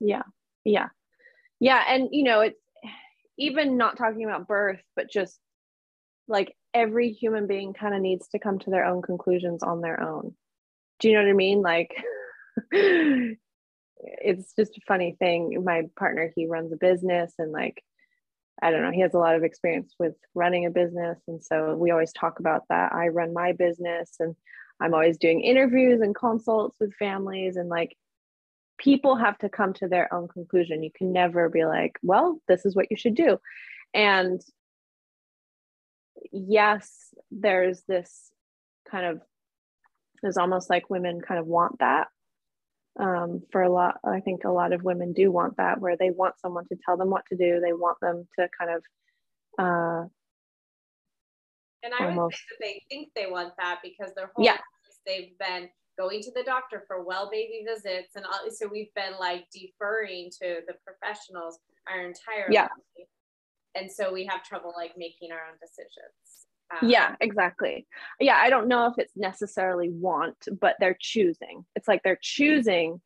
Yeah. 0.00 0.22
Yeah. 0.64 0.88
Yeah. 1.60 1.84
And 1.88 2.08
you 2.10 2.24
know 2.24 2.40
it's 2.40 2.58
even 3.38 3.76
not 3.76 3.96
talking 3.96 4.24
about 4.24 4.48
birth 4.48 4.82
but 4.96 5.10
just 5.10 5.38
like 6.28 6.54
every 6.74 7.10
human 7.10 7.46
being 7.46 7.72
kind 7.72 7.94
of 7.94 8.00
needs 8.00 8.28
to 8.28 8.38
come 8.38 8.58
to 8.60 8.70
their 8.70 8.84
own 8.84 9.02
conclusions 9.02 9.62
on 9.62 9.80
their 9.80 10.00
own. 10.02 10.34
Do 11.00 11.08
you 11.08 11.14
know 11.14 11.22
what 11.22 11.30
i 11.30 11.34
mean? 11.34 11.62
Like 11.62 11.94
it's 12.70 14.52
just 14.54 14.76
a 14.76 14.80
funny 14.86 15.16
thing. 15.18 15.62
My 15.64 15.84
partner 15.98 16.30
he 16.34 16.46
runs 16.46 16.72
a 16.72 16.76
business 16.76 17.32
and 17.38 17.52
like 17.52 17.82
i 18.60 18.70
don't 18.70 18.82
know 18.82 18.90
he 18.90 19.00
has 19.00 19.14
a 19.14 19.18
lot 19.18 19.36
of 19.36 19.44
experience 19.44 19.94
with 19.98 20.14
running 20.34 20.66
a 20.66 20.70
business 20.70 21.18
and 21.28 21.42
so 21.42 21.76
we 21.76 21.90
always 21.90 22.12
talk 22.12 22.40
about 22.40 22.64
that. 22.68 22.92
I 22.92 23.08
run 23.08 23.32
my 23.32 23.52
business 23.52 24.16
and 24.20 24.34
i'm 24.80 24.94
always 24.94 25.18
doing 25.18 25.40
interviews 25.40 26.00
and 26.00 26.14
consults 26.14 26.76
with 26.80 26.94
families 26.94 27.56
and 27.56 27.68
like 27.68 27.96
people 28.78 29.16
have 29.16 29.36
to 29.38 29.48
come 29.48 29.72
to 29.74 29.88
their 29.88 30.12
own 30.12 30.28
conclusion. 30.28 30.82
You 30.82 30.90
can 30.94 31.12
never 31.12 31.48
be 31.48 31.64
like, 31.64 31.98
well, 32.02 32.40
this 32.48 32.64
is 32.64 32.74
what 32.76 32.86
you 32.90 32.96
should 32.96 33.14
do. 33.14 33.38
And 33.92 34.40
yes, 36.32 37.14
there's 37.30 37.82
this 37.88 38.30
kind 38.90 39.06
of, 39.06 39.20
it's 40.22 40.36
almost 40.36 40.70
like 40.70 40.90
women 40.90 41.20
kind 41.20 41.40
of 41.40 41.46
want 41.46 41.78
that. 41.80 42.08
Um, 42.98 43.42
for 43.52 43.62
a 43.62 43.70
lot, 43.70 43.98
I 44.04 44.20
think 44.20 44.42
a 44.44 44.50
lot 44.50 44.72
of 44.72 44.82
women 44.82 45.12
do 45.12 45.30
want 45.30 45.58
that, 45.58 45.80
where 45.80 45.96
they 45.96 46.10
want 46.10 46.40
someone 46.40 46.66
to 46.68 46.76
tell 46.84 46.96
them 46.96 47.10
what 47.10 47.24
to 47.26 47.36
do. 47.36 47.60
They 47.60 47.72
want 47.72 47.98
them 48.00 48.26
to 48.38 48.48
kind 48.58 48.70
of, 48.72 48.82
uh, 49.58 50.08
And 51.84 51.94
I 51.94 52.06
would 52.06 52.10
Almost. 52.10 52.36
say 52.38 52.42
that 52.50 52.56
they 52.60 52.82
think 52.88 53.10
they 53.14 53.30
want 53.30 53.54
that 53.58 53.78
because 53.84 54.12
their 54.14 54.32
whole 54.34 54.44
Yeah. 54.44 54.58
they've 55.06 55.38
been 55.38 55.70
going 55.98 56.22
to 56.22 56.30
the 56.34 56.44
doctor 56.44 56.84
for 56.86 57.02
well 57.02 57.28
baby 57.30 57.64
visits, 57.66 58.14
and 58.14 58.24
all, 58.24 58.50
so 58.50 58.68
we've 58.68 58.92
been 58.94 59.18
like 59.18 59.46
deferring 59.52 60.30
to 60.42 60.60
the 60.66 60.74
professionals 60.84 61.58
our 61.90 62.02
entire 62.02 62.46
Yeah. 62.50 62.68
life, 62.96 63.08
and 63.74 63.90
so 63.90 64.12
we 64.12 64.24
have 64.26 64.42
trouble 64.44 64.72
like 64.76 64.92
making 64.96 65.32
our 65.32 65.40
own 65.50 65.58
decisions. 65.60 66.46
Um, 66.70 66.88
yeah, 66.88 67.16
exactly. 67.20 67.86
Yeah, 68.20 68.36
I 68.36 68.50
don't 68.50 68.68
know 68.68 68.86
if 68.86 68.98
it's 68.98 69.16
necessarily 69.16 69.88
want, 69.88 70.48
but 70.60 70.76
they're 70.78 70.98
choosing. 71.00 71.64
It's 71.74 71.88
like 71.88 72.02
they're 72.02 72.18
choosing 72.20 73.00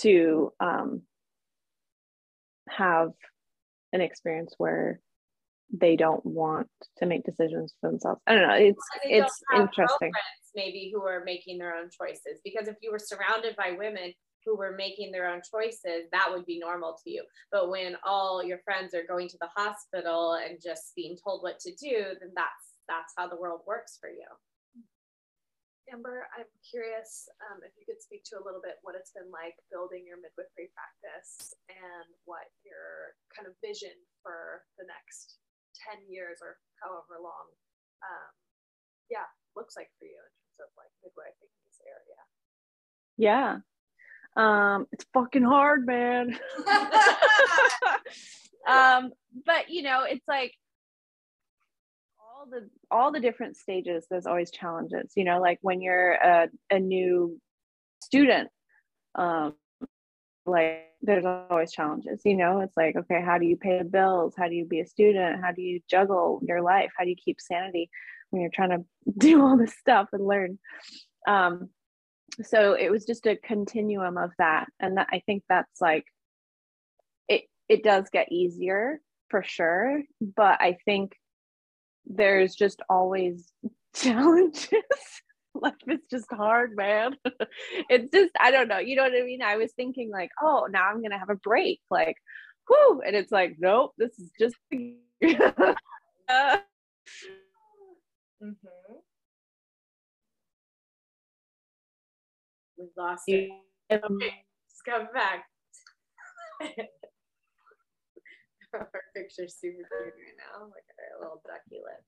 to 0.00 0.52
um, 0.58 1.02
have 2.68 3.12
an 3.92 4.00
experience 4.00 4.54
where 4.58 5.00
they 5.72 5.96
don't 5.96 6.24
want 6.24 6.68
to 6.98 7.06
make 7.06 7.24
decisions 7.24 7.74
for 7.80 7.90
themselves. 7.90 8.20
I 8.26 8.34
don't 8.34 8.48
know. 8.48 8.54
It's 8.54 8.82
and 9.04 9.12
they 9.12 9.18
don't 9.18 9.26
it's 9.26 9.42
interesting. 9.54 10.12
Maybe 10.56 10.90
who 10.92 11.02
are 11.02 11.22
making 11.24 11.58
their 11.58 11.76
own 11.76 11.90
choices. 11.90 12.40
Because 12.42 12.66
if 12.66 12.76
you 12.82 12.90
were 12.90 12.98
surrounded 12.98 13.54
by 13.56 13.76
women 13.78 14.12
who 14.46 14.56
were 14.56 14.78
making 14.78 15.10
their 15.10 15.28
own 15.28 15.42
choices 15.42 16.06
that 16.14 16.30
would 16.30 16.46
be 16.46 16.62
normal 16.62 16.96
to 17.02 17.10
you. 17.10 17.26
But 17.50 17.68
when 17.68 17.98
all 18.06 18.42
your 18.42 18.62
friends 18.62 18.94
are 18.94 19.04
going 19.04 19.28
to 19.28 19.38
the 19.42 19.50
hospital 19.54 20.38
and 20.38 20.62
just 20.62 20.94
being 20.94 21.18
told 21.18 21.42
what 21.42 21.58
to 21.66 21.74
do 21.74 22.14
then 22.22 22.30
that's 22.32 22.78
that's 22.86 23.12
how 23.18 23.26
the 23.26 23.36
world 23.36 23.66
works 23.66 23.98
for 24.00 24.08
you. 24.08 24.30
Amber, 25.90 26.26
I'm 26.34 26.50
curious 26.62 27.30
um, 27.50 27.62
if 27.62 27.74
you 27.78 27.86
could 27.86 28.02
speak 28.02 28.22
to 28.30 28.38
a 28.38 28.42
little 28.46 28.62
bit 28.62 28.78
what 28.82 28.98
it's 28.98 29.14
been 29.14 29.30
like 29.30 29.58
building 29.70 30.06
your 30.06 30.18
midwifery 30.18 30.70
practice 30.74 31.54
and 31.70 32.10
what 32.26 32.46
your 32.62 33.14
kind 33.34 33.46
of 33.46 33.54
vision 33.62 33.94
for 34.22 34.66
the 34.78 34.86
next 34.86 35.38
10 35.94 36.06
years 36.10 36.42
or 36.42 36.58
however 36.82 37.22
long, 37.22 37.46
um, 38.02 38.34
yeah, 39.10 39.30
looks 39.54 39.78
like 39.78 39.90
for 39.98 40.10
you 40.10 40.22
of 40.60 40.68
like 40.76 40.90
midwifing 41.04 41.50
in 41.50 41.62
this 41.66 41.80
area. 41.86 42.20
Yeah. 43.16 43.58
Um, 44.36 44.86
it's 44.92 45.06
fucking 45.14 45.42
hard, 45.42 45.86
man. 45.86 46.38
um, 48.68 49.12
but 49.44 49.70
you 49.70 49.82
know, 49.82 50.04
it's 50.04 50.26
like 50.28 50.52
all 52.20 52.46
the 52.50 52.68
all 52.90 53.12
the 53.12 53.20
different 53.20 53.56
stages, 53.56 54.06
there's 54.10 54.26
always 54.26 54.50
challenges, 54.50 55.12
you 55.16 55.24
know, 55.24 55.40
like 55.40 55.58
when 55.62 55.80
you're 55.80 56.12
a, 56.12 56.48
a 56.70 56.78
new 56.78 57.40
student, 58.02 58.50
um, 59.14 59.54
like 60.44 60.84
there's 61.02 61.24
always 61.24 61.72
challenges, 61.72 62.20
you 62.24 62.36
know, 62.36 62.60
it's 62.60 62.76
like, 62.76 62.96
okay, 62.96 63.22
how 63.24 63.38
do 63.38 63.46
you 63.46 63.56
pay 63.56 63.78
the 63.78 63.84
bills? 63.84 64.34
How 64.36 64.48
do 64.48 64.54
you 64.54 64.64
be 64.64 64.80
a 64.80 64.86
student? 64.86 65.42
How 65.42 65.52
do 65.52 65.62
you 65.62 65.80
juggle 65.88 66.40
your 66.42 66.62
life? 66.62 66.90
How 66.96 67.04
do 67.04 67.10
you 67.10 67.16
keep 67.16 67.40
sanity 67.40 67.90
when 68.30 68.42
you're 68.42 68.50
trying 68.52 68.70
to 68.70 68.84
do 69.18 69.42
all 69.42 69.56
this 69.56 69.74
stuff 69.78 70.08
and 70.12 70.26
learn? 70.26 70.58
Um, 71.26 71.70
so 72.42 72.74
it 72.74 72.90
was 72.90 73.04
just 73.04 73.26
a 73.26 73.36
continuum 73.36 74.18
of 74.18 74.30
that 74.38 74.66
and 74.80 74.98
that 74.98 75.06
i 75.10 75.22
think 75.26 75.42
that's 75.48 75.80
like 75.80 76.04
it 77.28 77.42
it 77.68 77.82
does 77.82 78.04
get 78.12 78.30
easier 78.30 79.00
for 79.30 79.42
sure 79.42 80.02
but 80.36 80.60
i 80.60 80.76
think 80.84 81.12
there's 82.04 82.54
just 82.54 82.82
always 82.90 83.50
challenges 83.94 84.70
life 85.62 85.74
is 85.86 86.00
just 86.10 86.30
hard, 86.30 86.76
man. 86.76 87.16
it's 87.88 88.10
just, 88.12 88.32
I 88.40 88.50
don't 88.50 88.68
know. 88.68 88.78
You 88.78 88.96
know 88.96 89.04
what 89.04 89.12
I 89.12 89.24
mean? 89.24 89.42
I 89.42 89.56
was 89.56 89.72
thinking, 89.72 90.10
like, 90.10 90.30
oh, 90.42 90.68
now 90.70 90.88
I'm 90.88 90.98
going 90.98 91.12
to 91.12 91.18
have 91.18 91.30
a 91.30 91.36
break. 91.36 91.80
Like, 91.90 92.16
whoo. 92.68 93.00
And 93.00 93.16
it's 93.16 93.32
like, 93.32 93.56
nope, 93.58 93.92
this 93.96 94.18
is 94.18 94.30
just. 94.38 94.56
uh, 96.28 96.58
mm-hmm. 98.46 98.94
We've 102.78 102.88
lost 102.96 103.22
it. 103.26 103.50
Okay, 103.90 104.00
let's 104.02 104.82
come 104.86 105.08
back. 105.14 105.46
Her 108.72 108.88
picture's 109.16 109.56
super 109.58 109.88
cute 109.88 110.14
right 110.14 110.36
now. 110.36 110.66
Look 110.66 110.76
at 110.76 110.96
her 110.98 111.20
little 111.20 111.42
ducky 111.46 111.80
lips. 111.80 112.06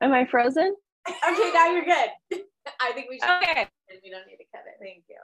Am 0.00 0.12
I 0.12 0.26
frozen? 0.30 0.76
okay, 1.08 1.50
now 1.52 1.72
you're 1.72 1.84
good. 1.84 2.10
I 2.80 2.92
think 2.92 3.08
we 3.10 3.18
should. 3.18 3.30
Okay. 3.42 3.66
We 4.02 4.10
don't 4.10 4.26
need 4.26 4.36
to 4.36 4.44
cut 4.54 4.62
it. 4.66 4.78
Thank 4.80 5.04
you. 5.08 5.18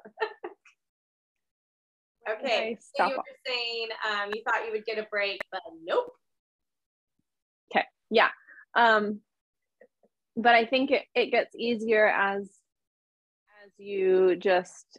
okay. 2.29 2.77
So 2.97 3.07
you 3.07 3.17
were 3.17 3.23
saying 3.47 3.89
um, 4.11 4.31
you 4.35 4.43
thought 4.43 4.67
you 4.67 4.73
would 4.73 4.85
get 4.85 4.99
a 4.99 5.07
break, 5.11 5.41
but 5.53 5.61
nope. 5.85 6.11
Okay. 7.71 7.85
Yeah. 8.11 8.31
Um, 8.75 9.21
but 10.37 10.55
I 10.55 10.67
think 10.67 10.91
it, 10.91 11.03
it 11.15 11.31
gets 11.31 11.55
easier 11.57 12.07
as 12.07 12.51
as 13.65 13.73
you 13.79 14.37
just 14.37 14.99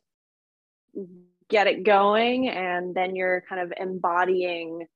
get 1.49 1.67
it 1.67 1.83
going 1.83 2.47
and 2.49 2.95
then 2.95 3.15
you're 3.15 3.43
kind 3.47 3.61
of 3.61 3.73
embodying 3.77 4.87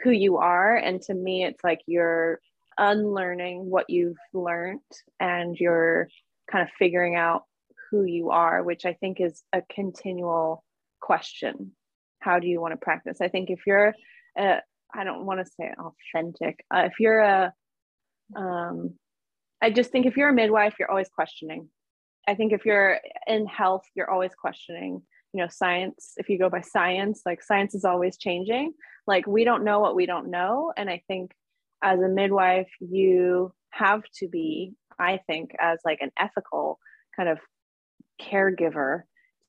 who 0.00 0.10
you 0.10 0.36
are 0.36 0.76
and 0.76 1.02
to 1.02 1.14
me 1.14 1.44
it's 1.44 1.64
like 1.64 1.80
you're 1.86 2.38
unlearning 2.78 3.68
what 3.68 3.90
you've 3.90 4.16
learned 4.32 4.80
and 5.18 5.56
you're 5.58 6.08
kind 6.50 6.62
of 6.62 6.72
figuring 6.78 7.16
out 7.16 7.42
who 7.90 8.04
you 8.04 8.30
are, 8.30 8.62
which 8.62 8.86
I 8.86 8.94
think 8.94 9.20
is 9.20 9.42
a 9.52 9.62
continual 9.62 10.64
question. 11.00 11.72
How 12.20 12.38
do 12.38 12.46
you 12.46 12.60
want 12.60 12.72
to 12.72 12.76
practice? 12.78 13.18
I 13.20 13.28
think 13.28 13.50
if 13.50 13.60
you're, 13.66 13.94
I 14.36 15.04
don't 15.04 15.26
want 15.26 15.44
to 15.44 15.52
say 15.58 15.72
authentic, 15.78 16.64
uh, 16.74 16.84
if 16.86 16.94
you're 17.00 17.20
a, 17.20 17.52
um, 18.36 18.94
I 19.62 19.70
just 19.70 19.90
think 19.90 20.06
if 20.06 20.16
you're 20.16 20.30
a 20.30 20.34
midwife, 20.34 20.74
you're 20.78 20.90
always 20.90 21.08
questioning. 21.08 21.68
I 22.26 22.34
think 22.34 22.52
if 22.52 22.64
you're 22.64 22.98
in 23.26 23.46
health, 23.46 23.82
you're 23.94 24.10
always 24.10 24.32
questioning. 24.40 25.02
You 25.32 25.42
know, 25.42 25.48
science, 25.50 26.14
if 26.16 26.28
you 26.28 26.38
go 26.38 26.48
by 26.48 26.60
science, 26.60 27.22
like 27.26 27.42
science 27.42 27.74
is 27.74 27.84
always 27.84 28.16
changing. 28.16 28.72
Like 29.06 29.26
we 29.26 29.44
don't 29.44 29.64
know 29.64 29.80
what 29.80 29.96
we 29.96 30.06
don't 30.06 30.30
know. 30.30 30.72
And 30.76 30.88
I 30.88 31.02
think 31.08 31.32
as 31.82 32.00
a 32.00 32.08
midwife, 32.08 32.70
you 32.80 33.52
have 33.70 34.02
to 34.18 34.28
be, 34.28 34.74
I 34.98 35.20
think, 35.26 35.52
as 35.60 35.78
like 35.84 35.98
an 36.00 36.10
ethical 36.18 36.78
kind 37.16 37.28
of 37.28 37.38
caregiver 38.20 39.02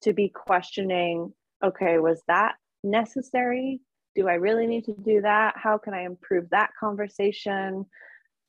to 0.03 0.13
be 0.13 0.29
questioning 0.29 1.33
okay, 1.63 1.99
was 1.99 2.21
that 2.27 2.55
necessary? 2.83 3.81
Do 4.15 4.27
I 4.27 4.35
really 4.35 4.67
need 4.67 4.85
to 4.85 4.93
do 4.93 5.21
that? 5.21 5.55
How 5.57 5.77
can 5.77 5.93
I 5.93 6.03
improve 6.03 6.49
that 6.51 6.71
conversation? 6.79 7.85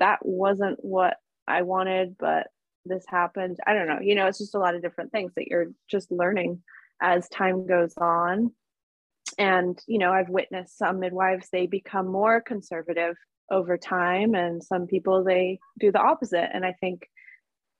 That 0.00 0.18
wasn't 0.22 0.78
what 0.84 1.16
I 1.46 1.62
wanted, 1.62 2.16
but 2.18 2.48
this 2.84 3.04
happened. 3.08 3.58
I 3.66 3.74
don't 3.74 3.86
know. 3.86 4.00
You 4.00 4.14
know, 4.14 4.26
it's 4.26 4.38
just 4.38 4.54
a 4.54 4.58
lot 4.58 4.74
of 4.74 4.82
different 4.82 5.12
things 5.12 5.32
that 5.36 5.48
you're 5.48 5.68
just 5.88 6.10
learning 6.10 6.62
as 7.00 7.28
time 7.28 7.66
goes 7.66 7.94
on. 7.96 8.52
And, 9.38 9.78
you 9.86 9.98
know, 9.98 10.12
I've 10.12 10.28
witnessed 10.28 10.76
some 10.76 10.98
midwives, 10.98 11.48
they 11.50 11.66
become 11.66 12.08
more 12.08 12.40
conservative 12.40 13.16
over 13.50 13.76
time 13.76 14.34
and 14.34 14.62
some 14.62 14.86
people 14.86 15.24
they 15.24 15.58
do 15.78 15.90
the 15.90 16.00
opposite 16.00 16.48
and 16.54 16.64
i 16.64 16.72
think 16.80 17.08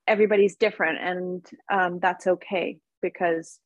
everybody's 0.06 0.56
different 0.56 0.98
and 1.00 1.46
um, 1.70 1.98
that's 2.00 2.26
okay 2.26 2.78
because 3.00 3.60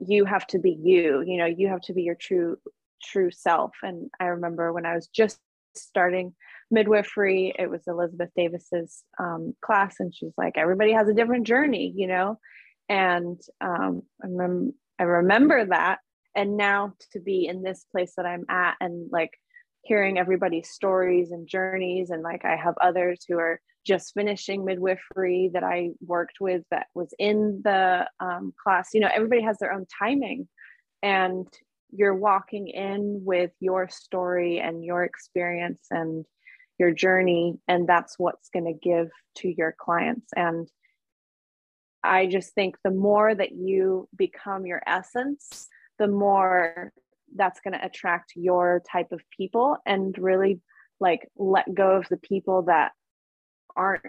you 0.00 0.24
have 0.24 0.46
to 0.46 0.58
be 0.58 0.76
you 0.82 1.22
you 1.26 1.36
know 1.36 1.46
you 1.46 1.68
have 1.68 1.80
to 1.82 1.92
be 1.92 2.02
your 2.02 2.14
true 2.14 2.56
true 3.02 3.30
self 3.30 3.72
and 3.82 4.10
i 4.18 4.24
remember 4.24 4.72
when 4.72 4.86
i 4.86 4.94
was 4.94 5.08
just 5.08 5.38
starting 5.76 6.34
midwifery 6.70 7.54
it 7.58 7.70
was 7.70 7.82
elizabeth 7.86 8.30
davis's 8.36 9.02
um, 9.18 9.54
class 9.60 9.96
and 10.00 10.14
she's 10.14 10.32
like 10.36 10.56
everybody 10.56 10.92
has 10.92 11.08
a 11.08 11.14
different 11.14 11.46
journey 11.46 11.92
you 11.94 12.06
know? 12.06 12.38
And 12.88 13.40
um, 13.62 14.02
I, 14.22 14.26
rem- 14.28 14.74
I 14.98 15.04
remember 15.04 15.64
that. 15.64 16.00
And 16.36 16.58
now 16.58 16.92
to 17.12 17.20
be 17.20 17.46
in 17.46 17.62
this 17.62 17.86
place 17.92 18.14
that 18.16 18.26
i'm 18.26 18.44
at 18.48 18.74
and 18.80 19.08
like 19.12 19.30
hearing 19.82 20.18
everybody's 20.18 20.70
stories 20.70 21.30
and 21.30 21.46
journeys 21.46 22.10
and 22.10 22.22
like 22.22 22.44
i 22.44 22.56
have 22.56 22.74
others 22.80 23.24
who 23.28 23.38
are 23.38 23.60
just 23.86 24.14
finishing 24.14 24.64
midwifery 24.64 25.50
that 25.52 25.62
i 25.62 25.90
worked 26.04 26.38
with 26.40 26.62
that 26.70 26.86
was 26.94 27.12
in 27.18 27.60
the 27.62 28.08
um, 28.18 28.52
class 28.62 28.88
you 28.94 29.00
know 29.00 29.10
everybody 29.14 29.42
has 29.42 29.58
their 29.58 29.72
own 29.72 29.86
timing. 29.98 30.48
And 31.02 31.46
you're 31.90 32.14
walking 32.14 32.68
in 32.68 33.20
with 33.24 33.52
your 33.60 33.88
story 33.88 34.58
and 34.58 34.84
your 34.84 35.04
experience 35.04 35.86
and 35.90 36.24
your 36.78 36.90
journey 36.90 37.58
and 37.68 37.88
that's 37.88 38.18
what's 38.18 38.48
going 38.48 38.64
to 38.64 38.72
give 38.72 39.10
to 39.36 39.48
your 39.48 39.74
clients. 39.78 40.30
And 40.36 40.68
i 42.04 42.26
just 42.26 42.54
think 42.54 42.76
the 42.84 42.90
more 42.90 43.34
that 43.34 43.52
you 43.52 44.06
become 44.14 44.66
your 44.66 44.82
essence 44.86 45.68
the 45.98 46.06
more 46.06 46.92
that's 47.34 47.60
going 47.60 47.72
to 47.72 47.84
attract 47.84 48.34
your 48.36 48.82
type 48.90 49.10
of 49.10 49.20
people 49.36 49.78
and 49.86 50.16
really 50.18 50.60
like 51.00 51.28
let 51.36 51.74
go 51.74 51.96
of 51.96 52.06
the 52.10 52.18
people 52.18 52.62
that 52.62 52.92
aren't 53.74 54.04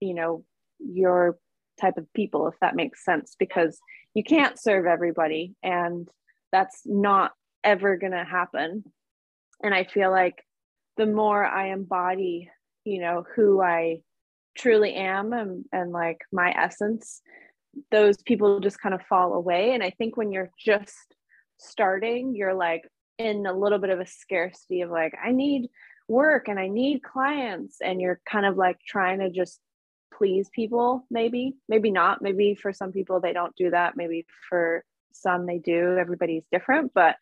you 0.00 0.14
know 0.14 0.44
your 0.78 1.38
type 1.80 1.96
of 1.96 2.12
people 2.12 2.48
if 2.48 2.54
that 2.60 2.76
makes 2.76 3.04
sense 3.04 3.36
because 3.38 3.78
you 4.12 4.22
can't 4.22 4.60
serve 4.60 4.86
everybody 4.86 5.54
and 5.62 6.08
that's 6.52 6.82
not 6.84 7.32
ever 7.64 7.96
going 7.96 8.12
to 8.12 8.24
happen. 8.24 8.84
And 9.62 9.74
i 9.74 9.84
feel 9.84 10.10
like 10.10 10.44
the 10.96 11.06
more 11.06 11.44
i 11.44 11.68
embody 11.68 12.50
you 12.84 13.00
know 13.00 13.24
who 13.34 13.60
i 13.60 14.00
truly 14.56 14.94
am 14.94 15.32
and, 15.32 15.64
and 15.72 15.90
like 15.90 16.18
my 16.32 16.50
essence 16.50 17.20
those 17.90 18.16
people 18.22 18.60
just 18.60 18.80
kind 18.80 18.94
of 18.94 19.02
fall 19.02 19.34
away 19.34 19.72
and 19.72 19.82
i 19.82 19.90
think 19.90 20.16
when 20.16 20.30
you're 20.30 20.50
just 20.58 21.14
starting, 21.58 22.34
you're 22.34 22.54
like 22.54 22.88
in 23.18 23.46
a 23.46 23.52
little 23.52 23.78
bit 23.78 23.90
of 23.90 24.00
a 24.00 24.06
scarcity 24.06 24.82
of 24.82 24.90
like, 24.90 25.14
I 25.22 25.32
need 25.32 25.68
work 26.08 26.48
and 26.48 26.58
I 26.58 26.68
need 26.68 27.02
clients. 27.02 27.78
And 27.82 28.00
you're 28.00 28.20
kind 28.28 28.46
of 28.46 28.56
like 28.56 28.78
trying 28.86 29.20
to 29.20 29.30
just 29.30 29.60
please 30.16 30.48
people, 30.54 31.06
maybe, 31.10 31.54
maybe 31.68 31.90
not. 31.90 32.22
Maybe 32.22 32.54
for 32.54 32.72
some 32.72 32.92
people, 32.92 33.20
they 33.20 33.32
don't 33.32 33.56
do 33.56 33.70
that. 33.70 33.96
Maybe 33.96 34.26
for 34.48 34.84
some, 35.12 35.46
they 35.46 35.58
do. 35.58 35.96
Everybody's 35.98 36.46
different. 36.50 36.92
But 36.94 37.16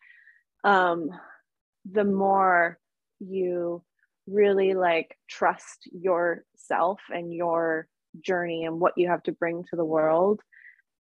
um, 0.64 1.10
the 1.90 2.04
more 2.04 2.78
you 3.22 3.82
really 4.26 4.74
like 4.74 5.16
trust 5.28 5.88
yourself 5.92 7.00
and 7.10 7.34
your 7.34 7.88
journey 8.20 8.64
and 8.64 8.80
what 8.80 8.96
you 8.96 9.08
have 9.08 9.22
to 9.24 9.32
bring 9.32 9.64
to 9.64 9.76
the 9.76 9.84
world 9.84 10.40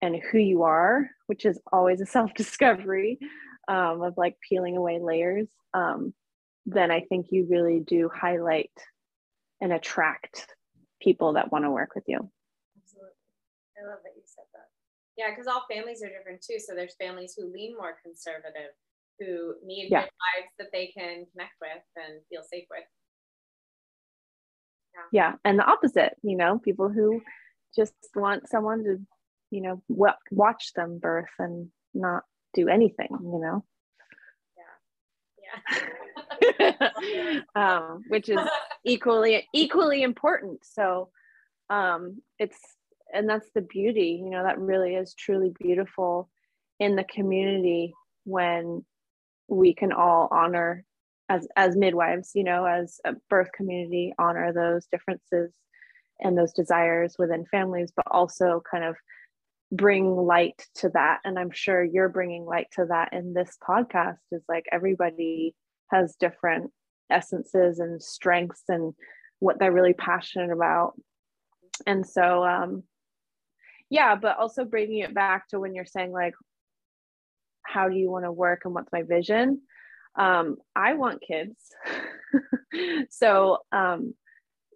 and 0.00 0.16
who 0.16 0.38
you 0.38 0.64
are, 0.64 1.10
which 1.26 1.44
is 1.44 1.58
always 1.72 2.00
a 2.00 2.06
self 2.16 2.34
discovery 2.34 3.18
um, 3.68 4.02
of 4.02 4.14
like 4.16 4.36
peeling 4.48 4.76
away 4.76 4.98
layers, 5.00 5.48
um, 5.74 6.12
then 6.66 6.90
I 6.90 7.00
think 7.00 7.26
you 7.30 7.46
really 7.48 7.80
do 7.80 8.10
highlight 8.12 8.70
and 9.60 9.72
attract 9.72 10.46
people 11.00 11.34
that 11.34 11.50
want 11.50 11.64
to 11.64 11.70
work 11.70 11.94
with 11.94 12.04
you. 12.06 12.18
Absolutely. 12.80 13.10
I 13.78 13.88
love 13.88 13.98
that 14.04 14.12
you 14.14 14.22
said 14.24 14.44
that. 14.54 14.68
Yeah, 15.16 15.30
because 15.30 15.46
all 15.46 15.64
families 15.70 16.02
are 16.02 16.08
different 16.08 16.42
too. 16.42 16.58
So 16.58 16.74
there's 16.74 16.94
families 16.96 17.34
who 17.36 17.52
lean 17.52 17.76
more 17.76 17.96
conservative, 18.02 18.74
who 19.18 19.54
need 19.64 19.88
yeah. 19.90 20.00
lives 20.00 20.52
that 20.58 20.68
they 20.72 20.92
can 20.96 21.26
connect 21.32 21.54
with 21.60 21.82
and 21.96 22.20
feel 22.28 22.42
safe 22.42 22.66
with. 22.70 22.84
Yeah. 25.12 25.30
yeah. 25.30 25.32
And 25.44 25.58
the 25.58 25.64
opposite, 25.64 26.14
you 26.22 26.36
know, 26.36 26.58
people 26.58 26.88
who 26.88 27.22
just 27.74 27.94
want 28.14 28.48
someone 28.48 28.84
to 28.84 28.98
you 29.52 29.60
know 29.60 29.82
watch 29.88 30.72
them 30.74 30.98
birth 30.98 31.30
and 31.38 31.68
not 31.94 32.24
do 32.54 32.68
anything 32.68 33.08
you 33.10 33.40
know 33.40 33.64
yeah 36.58 36.72
yeah 36.98 37.40
um, 37.54 38.02
which 38.08 38.28
is 38.28 38.40
equally 38.84 39.46
equally 39.54 40.02
important 40.02 40.60
so 40.64 41.10
um, 41.70 42.20
it's 42.38 42.58
and 43.14 43.28
that's 43.28 43.48
the 43.54 43.60
beauty 43.60 44.20
you 44.24 44.30
know 44.30 44.42
that 44.42 44.58
really 44.58 44.94
is 44.94 45.14
truly 45.14 45.52
beautiful 45.60 46.28
in 46.80 46.96
the 46.96 47.04
community 47.04 47.92
when 48.24 48.84
we 49.52 49.74
can 49.74 49.92
all 49.92 50.28
honor 50.30 50.84
as 51.28 51.46
as 51.56 51.76
midwives 51.76 52.32
you 52.34 52.44
know 52.44 52.64
as 52.64 53.00
a 53.04 53.12
birth 53.30 53.50
community 53.52 54.12
honor 54.18 54.52
those 54.52 54.86
differences 54.86 55.52
and 56.20 56.36
those 56.38 56.52
desires 56.52 57.16
within 57.18 57.44
families 57.46 57.92
but 57.94 58.06
also 58.10 58.62
kind 58.70 58.84
of 58.84 58.96
bring 59.72 60.14
light 60.14 60.62
to 60.74 60.90
that. 60.90 61.20
And 61.24 61.38
i'm 61.38 61.50
sure 61.50 61.82
you're 61.82 62.10
bringing 62.10 62.44
light 62.44 62.66
to 62.72 62.84
that 62.88 63.12
in 63.12 63.32
this 63.32 63.56
podcast 63.66 64.18
is 64.30 64.42
like 64.48 64.66
everybody 64.70 65.54
has 65.90 66.14
different 66.20 66.70
essences 67.10 67.78
and 67.78 68.02
strengths 68.02 68.62
and 68.68 68.94
what 69.40 69.58
they're 69.58 69.72
really 69.72 69.94
passionate 69.94 70.52
about. 70.52 70.92
And 71.86 72.06
so 72.06 72.44
um 72.44 72.84
yeah 73.90 74.14
but 74.14 74.38
also 74.38 74.64
bringing 74.64 75.00
it 75.00 75.14
back 75.14 75.48
to 75.48 75.58
when 75.58 75.74
you're 75.74 75.84
saying 75.86 76.12
like 76.12 76.34
how 77.64 77.88
do 77.88 77.96
you 77.96 78.10
want 78.10 78.24
to 78.24 78.32
work 78.32 78.62
and 78.64 78.74
what's 78.74 78.92
my 78.92 79.02
vision? 79.02 79.62
Um 80.18 80.56
i 80.76 80.94
want 80.94 81.22
kids. 81.26 81.56
So 83.10 83.58
um 83.70 84.14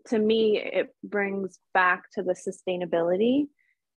to 0.08 0.18
me 0.18 0.58
it 0.58 0.94
brings 1.02 1.58
back 1.72 2.10
to 2.12 2.22
the 2.22 2.34
sustainability. 2.34 3.46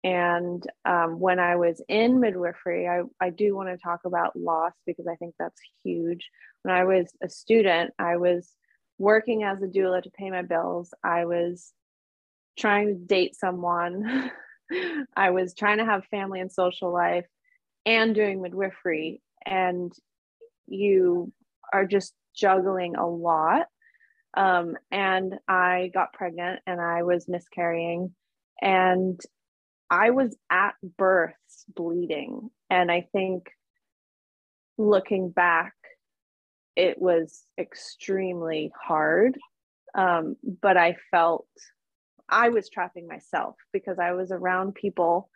And 0.04 0.64
um, 0.84 1.18
when 1.18 1.40
i 1.40 1.56
was 1.56 1.82
in 1.88 2.20
midwifery 2.20 2.86
I, 2.88 3.02
I 3.20 3.30
do 3.30 3.56
want 3.56 3.68
to 3.68 3.76
talk 3.76 4.00
about 4.04 4.36
loss 4.36 4.72
because 4.86 5.06
i 5.08 5.16
think 5.16 5.34
that's 5.38 5.60
huge. 5.84 6.30
When 6.62 6.74
i 6.74 6.84
was 6.84 7.12
a 7.22 7.28
student 7.28 7.92
i 7.98 8.16
was 8.16 8.54
working 8.98 9.44
as 9.44 9.62
a 9.62 9.66
doula 9.66 10.02
to 10.02 10.10
pay 10.10 10.30
my 10.30 10.42
bills. 10.42 10.92
I 11.02 11.24
was 11.24 11.72
trying 12.58 12.88
to 12.88 12.94
date 12.94 13.36
someone. 13.36 14.30
I 15.16 15.30
was 15.30 15.54
trying 15.54 15.78
to 15.78 15.84
have 15.84 16.04
family 16.06 16.40
and 16.40 16.52
social 16.52 16.92
life 16.92 17.24
and 17.86 18.14
doing 18.14 18.42
midwifery 18.42 19.22
and 19.44 19.92
you 20.66 21.32
are 21.72 21.86
just 21.86 22.14
juggling 22.34 22.96
a 22.96 23.06
lot. 23.06 23.66
Um, 24.36 24.76
and 24.90 25.34
i 25.48 25.90
got 25.92 26.12
pregnant 26.12 26.60
and 26.66 26.80
i 26.80 27.02
was 27.02 27.28
miscarrying 27.28 28.14
and 28.60 29.18
i 29.90 30.10
was 30.10 30.36
at 30.50 30.74
birth 30.98 31.34
bleeding. 31.74 32.50
And 32.68 32.92
i 32.92 33.08
think 33.12 33.48
looking 34.76 35.30
back 35.30 35.72
it 36.76 37.00
was 37.00 37.42
extremely 37.58 38.70
hard. 38.80 39.36
Um, 39.94 40.36
but 40.60 40.76
i 40.76 40.96
felt 41.10 41.48
i 42.28 42.50
was 42.50 42.68
trapping 42.68 43.08
myself 43.08 43.56
because 43.72 43.98
i 43.98 44.12
was 44.12 44.30
around 44.30 44.74
people 44.74 45.30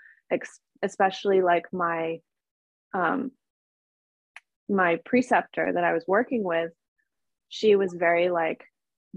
especially 0.83 1.41
like 1.41 1.67
my 1.73 2.19
um, 2.95 3.31
my 4.69 4.99
preceptor 5.05 5.73
that 5.73 5.85
I 5.85 5.93
was 5.93 6.05
working 6.07 6.43
with, 6.43 6.73
she 7.49 7.77
was 7.77 7.93
very 7.93 8.31
like, 8.31 8.65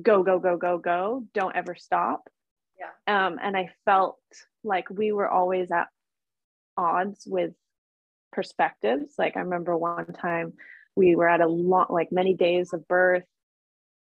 go, 0.02 0.24
go, 0.24 0.40
go, 0.40 0.58
go, 0.58 0.78
go, 0.78 1.24
don't 1.34 1.56
ever 1.56 1.76
stop. 1.76 2.28
Yeah. 2.78 3.26
Um, 3.28 3.40
and 3.42 3.56
I 3.56 3.70
felt 3.86 4.18
like 4.64 4.90
we 4.90 5.12
were 5.12 5.30
always 5.30 5.72
at 5.72 5.88
odds 6.78 7.24
with 7.26 7.54
perspectives. 8.32 9.14
Like 9.18 9.38
I 9.38 9.42
remember 9.42 9.78
one 9.78 10.06
time 10.08 10.54
we 10.96 11.16
were 11.16 11.30
at 11.30 11.42
a 11.42 11.48
lot, 11.48 11.92
like 11.92 12.12
many 12.12 12.34
days 12.34 12.74
of 12.74 12.88
birth, 12.88 13.24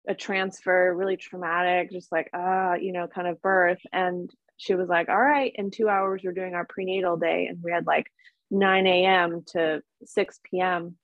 a 0.09 0.15
transfer, 0.15 0.93
really 0.95 1.17
traumatic, 1.17 1.91
just 1.91 2.11
like, 2.11 2.31
ah, 2.35 2.73
uh, 2.73 2.75
you 2.75 2.93
know, 2.93 3.07
kind 3.07 3.29
of 3.29 3.41
birth. 3.41 3.81
And 3.93 4.31
she 4.57 4.75
was 4.75 4.89
like, 4.89 5.09
all 5.09 5.21
right, 5.21 5.53
in 5.55 5.71
two 5.71 5.89
hours, 5.89 6.23
we're 6.25 6.33
doing 6.33 6.55
our 6.55 6.67
prenatal 6.67 7.17
day. 7.17 7.47
And 7.47 7.59
we 7.63 7.71
had 7.71 7.87
like 7.87 8.07
9 8.51 8.87
a.m. 8.87 9.43
to 9.49 9.83
6 10.05 10.41
p.m. 10.51 10.97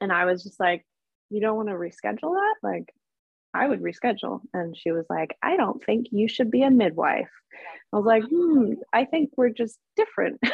And 0.00 0.12
I 0.12 0.24
was 0.24 0.42
just 0.42 0.58
like, 0.58 0.84
you 1.30 1.40
don't 1.40 1.56
want 1.56 1.68
to 1.68 1.74
reschedule 1.74 2.34
that? 2.34 2.54
Like, 2.62 2.92
I 3.54 3.66
would 3.66 3.82
reschedule. 3.82 4.40
And 4.52 4.76
she 4.76 4.92
was 4.92 5.06
like, 5.08 5.36
I 5.42 5.56
don't 5.56 5.82
think 5.84 6.08
you 6.10 6.28
should 6.28 6.50
be 6.50 6.62
a 6.62 6.70
midwife. 6.70 7.30
I 7.92 7.96
was 7.96 8.06
like, 8.06 8.24
hmm, 8.24 8.74
I 8.92 9.04
think 9.04 9.30
we're 9.36 9.50
just 9.50 9.78
different. 9.96 10.38
Yeah, 10.42 10.50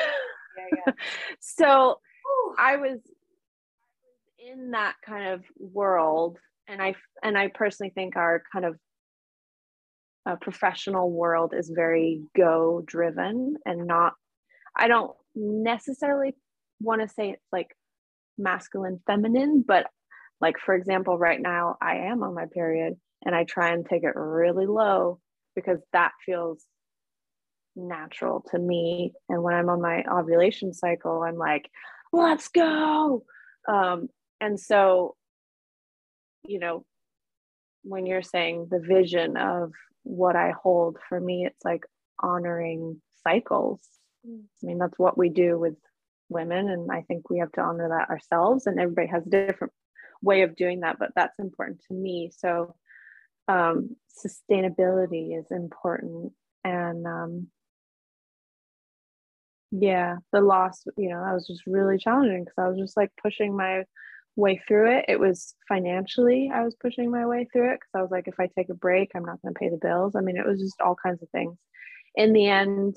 yeah. 0.87 0.93
so 1.41 2.01
I 2.59 2.77
was 2.77 2.99
in 4.39 4.73
that 4.73 4.95
kind 5.05 5.29
of 5.29 5.45
world. 5.59 6.39
And 6.66 6.83
I 6.83 6.97
and 7.23 7.39
I 7.39 7.49
personally 7.49 7.93
think 7.95 8.16
our 8.16 8.43
kind 8.53 8.66
of 8.66 8.77
uh, 10.27 10.37
professional 10.37 11.11
world 11.11 11.55
is 11.57 11.71
very 11.75 12.23
go 12.37 12.83
driven 12.85 13.57
and 13.64 13.87
not 13.87 14.12
I 14.77 14.89
don't 14.89 15.12
necessarily 15.39 16.34
want 16.80 17.01
to 17.01 17.09
say 17.09 17.30
it's 17.30 17.47
like 17.53 17.68
masculine 18.36 19.01
feminine 19.07 19.64
but 19.66 19.86
like 20.41 20.57
for 20.64 20.74
example 20.74 21.18
right 21.18 21.41
now 21.41 21.76
i 21.82 21.97
am 21.97 22.22
on 22.22 22.34
my 22.34 22.47
period 22.53 22.95
and 23.24 23.34
i 23.34 23.45
try 23.45 23.72
and 23.72 23.86
take 23.86 24.05
it 24.05 24.14
really 24.14 24.66
low 24.66 25.18
because 25.55 25.80
that 25.93 26.12
feels 26.24 26.64
natural 27.74 28.45
to 28.51 28.59
me. 28.59 29.12
And 29.28 29.43
when 29.43 29.55
i'm 29.55 29.68
on 29.68 29.80
my 29.80 30.05
ovulation 30.11 30.72
cycle 30.72 31.22
i'm 31.22 31.36
like 31.36 31.68
let's 32.12 32.49
go! 32.49 33.24
Um, 33.68 34.09
and 34.41 34.59
so 34.59 35.14
you 36.47 36.59
know 36.59 36.84
when 37.82 38.07
you're 38.07 38.22
saying 38.22 38.68
the 38.70 38.80
vision 38.80 39.36
of 39.36 39.72
what 40.03 40.36
i 40.36 40.53
hold 40.62 40.97
for 41.09 41.20
me 41.20 41.47
it's 41.47 41.64
like 41.64 41.84
honoring 42.20 43.01
cycles 43.26 43.80
I 44.29 44.66
mean, 44.66 44.79
that's 44.79 44.99
what 44.99 45.16
we 45.18 45.29
do 45.29 45.59
with 45.59 45.74
women. 46.29 46.68
And 46.68 46.91
I 46.91 47.03
think 47.03 47.31
we 47.31 47.39
have 47.39 47.53
to 47.53 47.62
honor 47.62 47.89
that 47.89 48.11
ourselves. 48.11 48.66
And 48.66 48.79
everybody 48.79 49.09
has 49.09 49.26
a 49.26 49.31
different 49.31 49.72
way 50.22 50.43
of 50.43 50.57
doing 50.57 50.81
that, 50.81 50.99
but 50.99 51.12
that's 51.14 51.39
important 51.39 51.83
to 51.89 51.95
me. 51.95 52.31
So, 52.37 52.74
um, 53.47 53.97
sustainability 54.26 55.39
is 55.39 55.47
important. 55.51 56.33
And 56.64 57.07
um, 57.07 57.49
yeah, 59.70 60.16
the 60.33 60.41
loss, 60.41 60.85
you 60.97 61.11
know, 61.11 61.22
that 61.22 61.35
was 61.35 61.47
just 61.47 61.66
really 61.66 61.99
challenging 61.99 62.45
because 62.45 62.59
I 62.59 62.68
was 62.68 62.79
just 62.79 62.97
like 62.97 63.11
pushing 63.22 63.57
my 63.57 63.85
way 64.37 64.61
through 64.66 64.99
it. 64.99 65.07
It 65.09 65.20
was 65.20 65.55
financially, 65.68 66.51
I 66.53 66.62
was 66.62 66.76
pushing 66.81 67.11
my 67.11 67.26
way 67.26 67.47
through 67.53 67.72
it 67.72 67.81
because 67.81 67.91
I 67.95 68.03
was 68.03 68.11
like, 68.11 68.29
if 68.29 68.39
I 68.39 68.49
take 68.57 68.70
a 68.70 68.74
break, 68.74 69.11
I'm 69.14 69.24
not 69.24 69.43
going 69.43 69.55
to 69.55 69.59
pay 69.59 69.68
the 69.68 69.76
bills. 69.76 70.14
I 70.14 70.20
mean, 70.20 70.37
it 70.37 70.47
was 70.47 70.61
just 70.61 70.81
all 70.81 70.97
kinds 71.03 71.22
of 71.22 71.29
things. 71.31 71.57
In 72.14 72.33
the 72.33 72.49
end, 72.49 72.97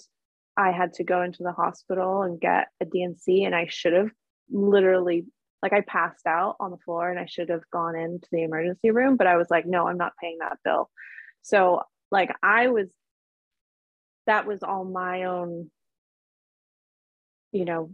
I 0.58 0.72
had 0.72 0.94
to 0.94 1.04
go 1.04 1.22
into 1.22 1.44
the 1.44 1.52
hospital 1.52 2.24
and 2.24 2.40
get 2.40 2.68
a 2.82 2.86
D&C, 2.86 3.44
and 3.44 3.56
I 3.56 3.68
should 3.70 3.94
have 3.94 4.12
literally 4.50 5.26
like 5.62 5.74
I 5.74 5.82
passed 5.82 6.26
out 6.26 6.56
on 6.60 6.72
the 6.72 6.78
floor 6.78 7.10
and 7.10 7.20
I 7.20 7.26
should 7.26 7.50
have 7.50 7.62
gone 7.72 7.96
into 7.96 8.28
the 8.32 8.44
emergency 8.44 8.92
room, 8.92 9.16
but 9.16 9.28
I 9.28 9.38
was 9.38 9.48
like, 9.50 9.66
no, 9.66 9.88
I'm 9.88 9.98
not 9.98 10.14
paying 10.20 10.40
that 10.40 10.58
bill. 10.64 10.90
So 11.44 11.84
like 12.10 12.36
I 12.42 12.68
was 12.68 12.88
that 14.28 14.46
was 14.46 14.64
all 14.64 14.86
my 14.86 15.24
own, 15.24 15.70
you 17.52 17.66
know, 17.66 17.92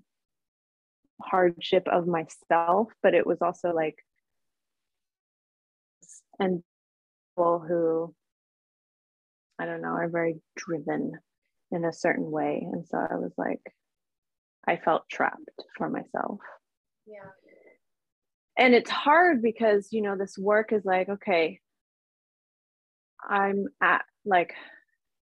hardship 1.21 1.87
of 1.87 2.07
myself, 2.07 2.89
but 3.03 3.13
it 3.13 3.25
was 3.25 3.41
also 3.41 3.73
like 3.73 3.97
and 6.39 6.63
people 7.35 7.59
who 7.67 8.13
I 9.59 9.65
don't 9.65 9.81
know 9.81 9.89
are 9.89 10.09
very 10.09 10.39
driven 10.55 11.13
in 11.71 11.85
a 11.85 11.93
certain 11.93 12.29
way. 12.31 12.65
And 12.71 12.85
so 12.87 12.97
I 12.97 13.15
was 13.15 13.33
like, 13.37 13.61
I 14.67 14.77
felt 14.77 15.09
trapped 15.09 15.39
for 15.77 15.89
myself. 15.89 16.39
Yeah. 17.05 17.29
And 18.57 18.73
it's 18.73 18.89
hard 18.89 19.41
because, 19.41 19.89
you 19.91 20.01
know, 20.01 20.17
this 20.17 20.37
work 20.37 20.73
is 20.73 20.83
like, 20.83 21.09
okay, 21.09 21.59
I'm 23.29 23.67
at 23.81 24.03
like 24.25 24.53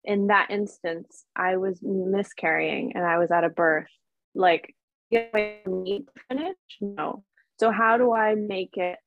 in 0.04 0.28
that 0.28 0.50
instance, 0.50 1.26
I 1.36 1.58
was 1.58 1.80
miscarrying 1.82 2.94
and 2.96 3.06
I 3.06 3.20
was 3.20 3.32
at 3.32 3.44
a 3.44 3.50
birth. 3.50 3.88
Like, 4.34 4.74
get 5.12 5.30
away 5.34 5.60
from 5.64 5.84
me 5.84 6.00
to 6.00 6.22
finish? 6.28 6.58
No. 6.80 7.24
So 7.60 7.72
how 7.72 7.98
do 7.98 8.14
I 8.14 8.36
make 8.36 8.78
it 8.78 8.98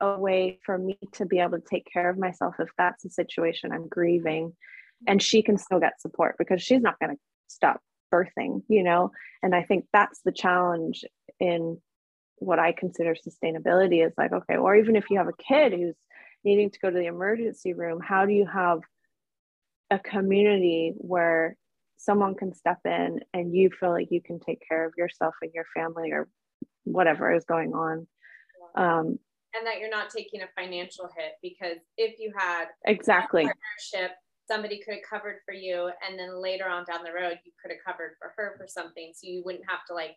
a 0.00 0.18
way 0.18 0.58
for 0.64 0.76
me 0.76 0.98
to 1.12 1.24
be 1.24 1.38
able 1.38 1.58
to 1.58 1.64
take 1.68 1.86
care 1.90 2.10
of 2.10 2.18
myself 2.18 2.56
if 2.58 2.68
that's 2.76 3.02
the 3.04 3.10
situation 3.10 3.72
I'm 3.72 3.88
grieving 3.88 4.52
and 5.06 5.22
she 5.22 5.42
can 5.42 5.58
still 5.58 5.80
get 5.80 6.00
support 6.00 6.36
because 6.38 6.62
she's 6.62 6.82
not 6.82 6.98
going 6.98 7.12
to 7.12 7.20
stop 7.46 7.80
birthing 8.12 8.62
you 8.68 8.82
know? 8.82 9.10
And 9.42 9.54
i 9.54 9.62
think 9.62 9.86
that's 9.92 10.20
the 10.24 10.32
challenge 10.32 11.04
in 11.40 11.78
what 12.38 12.58
i 12.58 12.72
consider 12.72 13.14
sustainability 13.14 14.06
is 14.06 14.12
like 14.16 14.32
okay 14.32 14.56
or 14.56 14.76
even 14.76 14.96
if 14.96 15.10
you 15.10 15.18
have 15.18 15.28
a 15.28 15.42
kid 15.42 15.72
who's 15.72 15.96
needing 16.44 16.70
to 16.70 16.78
go 16.78 16.90
to 16.90 16.96
the 16.96 17.06
emergency 17.06 17.72
room 17.72 18.00
how 18.00 18.26
do 18.26 18.32
you 18.32 18.46
have 18.46 18.80
a 19.90 19.98
community 19.98 20.92
where 20.96 21.56
someone 21.96 22.34
can 22.34 22.54
step 22.54 22.78
in 22.84 23.20
and 23.32 23.54
you 23.54 23.70
feel 23.70 23.90
like 23.90 24.08
you 24.10 24.20
can 24.20 24.38
take 24.40 24.60
care 24.66 24.86
of 24.86 24.92
yourself 24.96 25.34
and 25.42 25.52
your 25.54 25.64
family 25.74 26.12
or 26.12 26.28
whatever 26.84 27.34
is 27.34 27.44
going 27.44 27.72
on? 27.72 28.06
Um, 28.74 29.18
and 29.54 29.66
that 29.66 29.80
you're 29.80 29.90
not 29.90 30.10
taking 30.10 30.42
a 30.42 30.48
financial 30.54 31.08
hit 31.16 31.32
because 31.42 31.78
if 31.96 32.18
you 32.18 32.32
had 32.36 32.66
exactly. 32.84 33.44
partnership 33.44 34.16
somebody 34.48 34.80
could 34.82 34.94
have 34.94 35.08
covered 35.08 35.40
for 35.44 35.54
you 35.54 35.90
and 36.06 36.18
then 36.18 36.40
later 36.40 36.68
on 36.68 36.84
down 36.84 37.04
the 37.04 37.12
road 37.12 37.38
you 37.44 37.52
could 37.60 37.72
have 37.72 37.84
covered 37.84 38.16
for 38.20 38.32
her 38.36 38.54
for 38.58 38.66
something. 38.68 39.12
So 39.14 39.28
you 39.28 39.42
wouldn't 39.44 39.68
have 39.68 39.84
to 39.88 39.94
like 39.94 40.16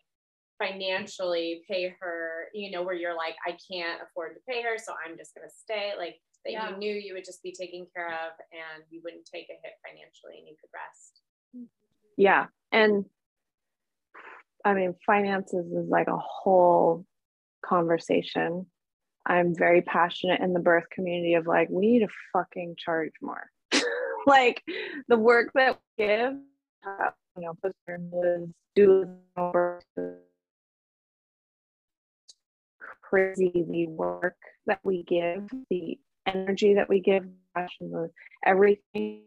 financially 0.58 1.62
pay 1.66 1.94
her 2.00 2.48
you 2.52 2.70
know 2.70 2.82
where 2.82 2.94
you're 2.94 3.16
like 3.16 3.34
i 3.46 3.56
can't 3.72 4.02
afford 4.02 4.34
to 4.34 4.40
pay 4.46 4.60
her 4.60 4.76
so 4.76 4.92
i'm 5.06 5.16
just 5.16 5.34
going 5.34 5.48
to 5.48 5.54
stay. 5.54 5.92
Like 5.96 6.16
that 6.44 6.52
yeah. 6.52 6.70
you 6.70 6.76
knew 6.76 6.92
you 6.92 7.14
would 7.14 7.24
just 7.24 7.42
be 7.42 7.52
taken 7.52 7.86
care 7.94 8.08
of 8.08 8.32
and 8.52 8.84
you 8.90 9.00
wouldn't 9.02 9.24
take 9.24 9.46
a 9.48 9.56
hit 9.62 9.72
financially 9.86 10.38
and 10.38 10.46
you 10.46 10.54
could 10.60 10.70
rest. 10.74 11.68
Yeah 12.16 12.46
and 12.72 13.06
i 14.64 14.74
mean 14.74 14.94
finances 15.06 15.66
is 15.72 15.88
like 15.88 16.08
a 16.08 16.18
whole 16.18 17.06
conversation. 17.64 18.66
I'm 19.26 19.54
very 19.54 19.82
passionate 19.82 20.40
in 20.40 20.54
the 20.54 20.60
birth 20.60 20.88
community 20.90 21.34
of 21.34 21.46
like 21.46 21.68
we 21.70 21.86
need 21.86 22.00
to 22.00 22.08
fucking 22.32 22.76
charge 22.78 23.12
more 23.20 23.50
like 24.26 24.62
the 25.08 25.18
work 25.18 25.50
that 25.54 25.78
we 25.98 26.04
give, 26.04 26.34
uh, 26.86 27.10
you 27.36 27.42
know, 27.42 27.54
postpartum 27.64 28.52
do 28.74 29.08
crazy 33.02 33.64
the 33.68 33.86
work 33.88 34.36
that 34.66 34.78
we 34.84 35.02
give, 35.02 35.48
the 35.68 35.98
energy 36.26 36.74
that 36.74 36.88
we 36.88 37.00
give, 37.00 37.24
everything, 38.46 39.22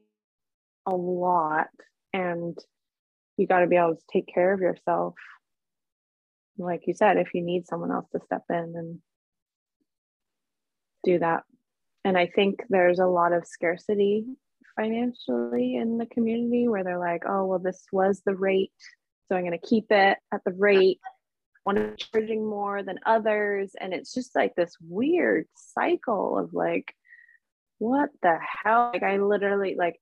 a 0.86 0.96
lot, 0.96 1.68
and 2.14 2.58
you 3.38 3.48
got 3.48 3.60
to 3.60 3.68
be 3.68 3.76
able 3.76 3.96
to 3.96 4.02
take 4.12 4.28
care 4.34 4.54
of 4.54 4.62
yourself. 4.62 5.16
Like 6.58 6.84
you 6.88 6.94
said, 6.94 7.18
if 7.18 7.34
you 7.34 7.44
need 7.44 7.68
someone 7.68 7.92
else 7.92 8.06
to 8.12 8.20
step 8.26 8.44
in 8.50 8.74
and 8.76 9.00
do 11.04 11.20
that. 11.20 11.44
And 12.06 12.18
I 12.18 12.28
think 12.28 12.64
there's 12.70 13.00
a 13.00 13.06
lot 13.06 13.34
of 13.34 13.46
scarcity 13.48 14.26
financially 14.76 15.76
in 15.76 15.98
the 15.98 16.06
community 16.08 16.68
where 16.68 16.84
they're 16.84 17.00
like, 17.00 17.24
oh, 17.28 17.46
well, 17.46 17.60
this 17.60 17.86
was 17.92 18.22
the 18.26 18.36
rate. 18.36 18.72
So 19.28 19.36
I'm 19.36 19.46
going 19.46 19.58
to 19.58 19.68
keep 19.68 19.86
it 19.90 20.18
at 20.32 20.44
the 20.46 20.54
rate. 20.54 21.00
One 21.64 21.96
charging 21.98 22.46
more 22.46 22.84
than 22.84 23.00
others. 23.06 23.72
And 23.80 23.94
it's 23.94 24.14
just 24.14 24.36
like 24.36 24.56
this 24.56 24.76
weird 24.82 25.46
cycle 25.56 26.38
of 26.38 26.54
like, 26.54 26.94
what 27.78 28.10
the 28.22 28.38
hell? 28.64 28.92
Like, 28.94 29.04
I 29.04 29.18
literally, 29.18 29.76
like, 29.78 29.96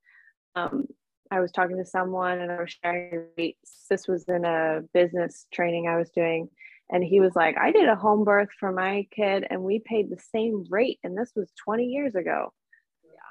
um, 0.55 0.87
I 1.29 1.39
was 1.39 1.51
talking 1.51 1.77
to 1.77 1.85
someone 1.85 2.39
and 2.39 2.51
I 2.51 2.61
was 2.61 2.75
sharing 2.83 3.27
rates. 3.37 3.85
This 3.89 4.07
was 4.07 4.25
in 4.27 4.43
a 4.43 4.81
business 4.93 5.45
training 5.53 5.87
I 5.87 5.97
was 5.97 6.09
doing 6.09 6.49
and 6.91 7.03
he 7.03 7.19
was 7.19 7.35
like 7.35 7.55
i 7.57 7.71
did 7.71 7.87
a 7.87 7.95
home 7.95 8.23
birth 8.23 8.49
for 8.59 8.71
my 8.71 9.07
kid 9.15 9.45
and 9.49 9.63
we 9.63 9.79
paid 9.79 10.09
the 10.09 10.21
same 10.35 10.65
rate 10.69 10.99
and 11.03 11.17
this 11.17 11.31
was 11.35 11.49
20 11.63 11.85
years 11.85 12.15
ago. 12.15 12.51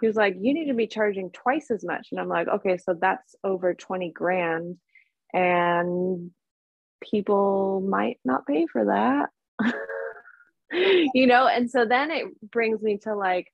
He 0.01 0.07
was 0.07 0.17
like 0.17 0.37
you 0.41 0.55
need 0.55 0.69
to 0.69 0.75
be 0.75 0.87
charging 0.87 1.31
twice 1.31 1.71
as 1.71 1.85
much. 1.85 2.09
And 2.11 2.21
i'm 2.21 2.29
like 2.29 2.49
okay 2.49 2.79
so 2.79 2.95
that's 2.99 3.35
over 3.45 3.75
20 3.75 4.11
grand 4.13 4.77
and 5.33 6.31
people 7.01 7.81
might 7.81 8.19
not 8.25 8.47
pay 8.47 8.67
for 8.67 8.87
that. 8.87 9.29
You 10.73 11.27
know 11.27 11.49
and 11.49 11.69
so 11.69 11.85
then 11.85 12.13
it 12.13 12.27
brings 12.49 12.81
me 12.81 12.99
to 12.99 13.17
like 13.17 13.49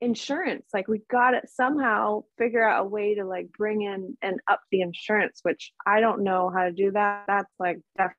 insurance. 0.00 0.64
Like 0.72 0.88
we 0.88 1.02
got 1.10 1.32
to 1.32 1.42
somehow 1.46 2.22
figure 2.38 2.66
out 2.66 2.86
a 2.86 2.88
way 2.88 3.16
to 3.16 3.26
like 3.26 3.52
bring 3.52 3.82
in 3.82 4.16
and 4.22 4.40
up 4.48 4.60
the 4.70 4.80
insurance 4.80 5.40
which 5.42 5.72
i 5.86 6.00
don't 6.00 6.24
know 6.24 6.48
how 6.48 6.64
to 6.64 6.72
do 6.72 6.92
that. 6.92 7.24
That's 7.28 7.52
like 7.58 7.80
definitely 7.98 8.16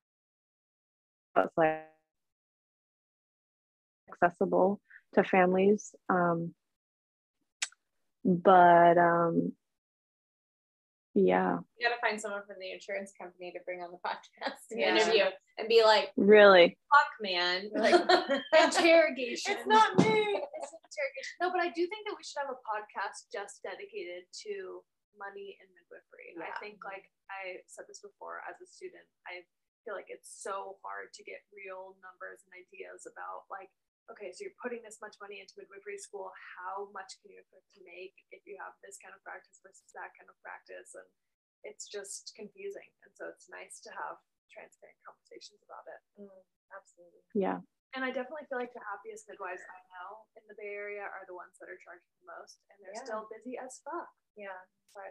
it's 1.37 1.57
like 1.57 1.81
accessible 4.11 4.79
to 5.13 5.23
families. 5.23 5.93
Um, 6.09 6.53
but 8.23 8.97
um, 8.97 9.53
yeah. 11.13 11.59
You 11.75 11.87
gotta 11.87 11.99
find 11.99 12.19
someone 12.19 12.47
from 12.47 12.55
the 12.59 12.71
insurance 12.71 13.11
company 13.11 13.51
to 13.51 13.59
bring 13.65 13.83
on 13.83 13.91
the 13.91 13.99
podcast 14.07 14.71
to 14.71 14.79
yeah. 14.79 14.95
interview 14.95 15.27
and 15.59 15.67
be 15.67 15.83
like, 15.83 16.15
really? 16.15 16.77
Fuck, 16.87 17.11
man. 17.19 17.67
Like, 17.75 17.99
interrogation. 18.55 19.59
It's 19.59 19.67
not 19.67 19.97
me. 19.99 20.07
It's 20.07 20.71
interrogation. 20.71 21.35
No, 21.43 21.51
but 21.51 21.59
I 21.59 21.69
do 21.75 21.83
think 21.83 22.07
that 22.07 22.15
we 22.15 22.23
should 22.23 22.39
have 22.45 22.53
a 22.53 22.61
podcast 22.63 23.27
just 23.27 23.59
dedicated 23.63 24.23
to 24.47 24.83
money 25.19 25.59
and 25.59 25.67
midwifery. 25.75 26.31
Yeah. 26.39 26.47
I 26.47 26.55
think, 26.63 26.79
like 26.87 27.11
I 27.27 27.59
said 27.67 27.89
this 27.91 27.99
before, 27.99 28.39
as 28.47 28.55
a 28.63 28.67
student, 28.67 29.03
I've 29.27 29.47
feel 29.83 29.97
like 29.97 30.13
it's 30.13 30.29
so 30.29 30.77
hard 30.85 31.09
to 31.09 31.25
get 31.25 31.41
real 31.49 31.97
numbers 32.05 32.45
and 32.45 32.53
ideas 32.53 33.09
about 33.09 33.49
like 33.49 33.73
okay 34.11 34.29
so 34.35 34.43
you're 34.43 34.59
putting 34.59 34.83
this 34.83 34.99
much 34.99 35.15
money 35.23 35.39
into 35.39 35.55
midwifery 35.55 35.95
school 35.95 36.27
how 36.59 36.91
much 36.91 37.15
can 37.23 37.31
you 37.31 37.39
expect 37.39 37.65
to 37.71 37.81
make 37.87 38.13
if 38.35 38.43
you 38.43 38.59
have 38.59 38.75
this 38.83 38.99
kind 38.99 39.15
of 39.15 39.23
practice 39.23 39.63
versus 39.63 39.89
that 39.95 40.11
kind 40.19 40.27
of 40.27 40.35
practice 40.43 40.91
and 40.99 41.07
it's 41.63 41.87
just 41.87 42.35
confusing 42.35 42.91
and 43.07 43.11
so 43.15 43.31
it's 43.31 43.47
nice 43.47 43.79
to 43.79 43.89
have 43.95 44.19
transparent 44.51 44.99
conversations 45.07 45.63
about 45.63 45.85
it 45.87 46.01
mm, 46.27 46.41
absolutely 46.75 47.23
yeah 47.33 47.63
and 47.91 48.07
I 48.07 48.11
definitely 48.15 48.47
feel 48.47 48.55
like 48.55 48.71
the 48.71 48.87
happiest 48.87 49.27
midwives 49.27 49.59
I 49.67 49.79
know 49.91 50.23
in 50.39 50.47
the 50.47 50.55
Bay 50.55 50.71
Area 50.71 51.03
are 51.03 51.27
the 51.27 51.35
ones 51.35 51.59
that 51.59 51.67
are 51.67 51.75
charging 51.83 52.07
the 52.23 52.31
most, 52.39 52.63
and 52.71 52.79
they're 52.79 52.95
yeah. 52.95 53.03
still 53.03 53.27
busy 53.27 53.59
as 53.59 53.83
fuck. 53.83 54.07
Yeah. 54.39 54.55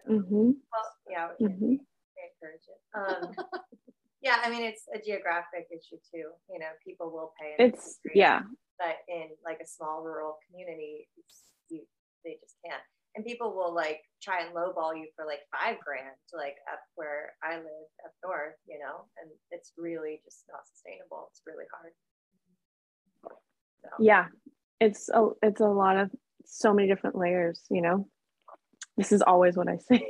Mm-hmm. 0.09 0.57
Well, 0.65 0.89
yeah, 1.05 1.29
we 1.37 1.45
mm-hmm. 1.45 1.77
encourage 1.77 2.65
it. 2.73 2.81
Um, 2.97 3.37
Yeah, 4.23 4.37
I 4.45 4.51
mean 4.51 4.63
it's 4.63 4.85
a 4.95 5.01
geographic 5.01 5.69
issue 5.73 5.97
too. 6.13 6.29
You 6.53 6.59
know, 6.61 6.73
people 6.85 7.11
will 7.11 7.33
pay. 7.41 7.57
it's 7.65 7.99
yeah. 8.15 8.41
But 8.81 8.97
in 9.13 9.29
like 9.45 9.61
a 9.61 9.69
small 9.69 10.03
rural 10.03 10.41
community, 10.49 11.07
you 11.69 11.85
they 12.25 12.41
just 12.41 12.57
can't. 12.65 12.83
And 13.15 13.25
people 13.25 13.55
will 13.55 13.75
like 13.75 14.01
try 14.23 14.41
and 14.41 14.55
lowball 14.55 14.97
you 14.97 15.09
for 15.15 15.27
like 15.27 15.41
five 15.53 15.77
grand, 15.85 16.17
like 16.33 16.57
up 16.73 16.81
where 16.95 17.35
I 17.43 17.57
live 17.57 17.91
up 18.05 18.13
north, 18.25 18.57
you 18.67 18.79
know, 18.79 19.05
and 19.21 19.31
it's 19.51 19.73
really 19.77 20.23
just 20.25 20.45
not 20.51 20.61
sustainable. 20.73 21.29
It's 21.31 21.43
really 21.47 21.67
hard. 21.75 21.93
So. 23.83 23.91
Yeah, 23.99 24.27
it's 24.81 25.09
a 25.09 25.29
it's 25.43 25.61
a 25.61 25.67
lot 25.67 25.99
of 25.99 26.11
so 26.47 26.73
many 26.73 26.89
different 26.89 27.17
layers, 27.17 27.63
you 27.71 27.83
know. 27.83 28.09
This 28.97 29.13
is 29.13 29.23
always 29.23 29.57
what 29.57 29.69
I 29.69 29.77
say. 29.77 30.07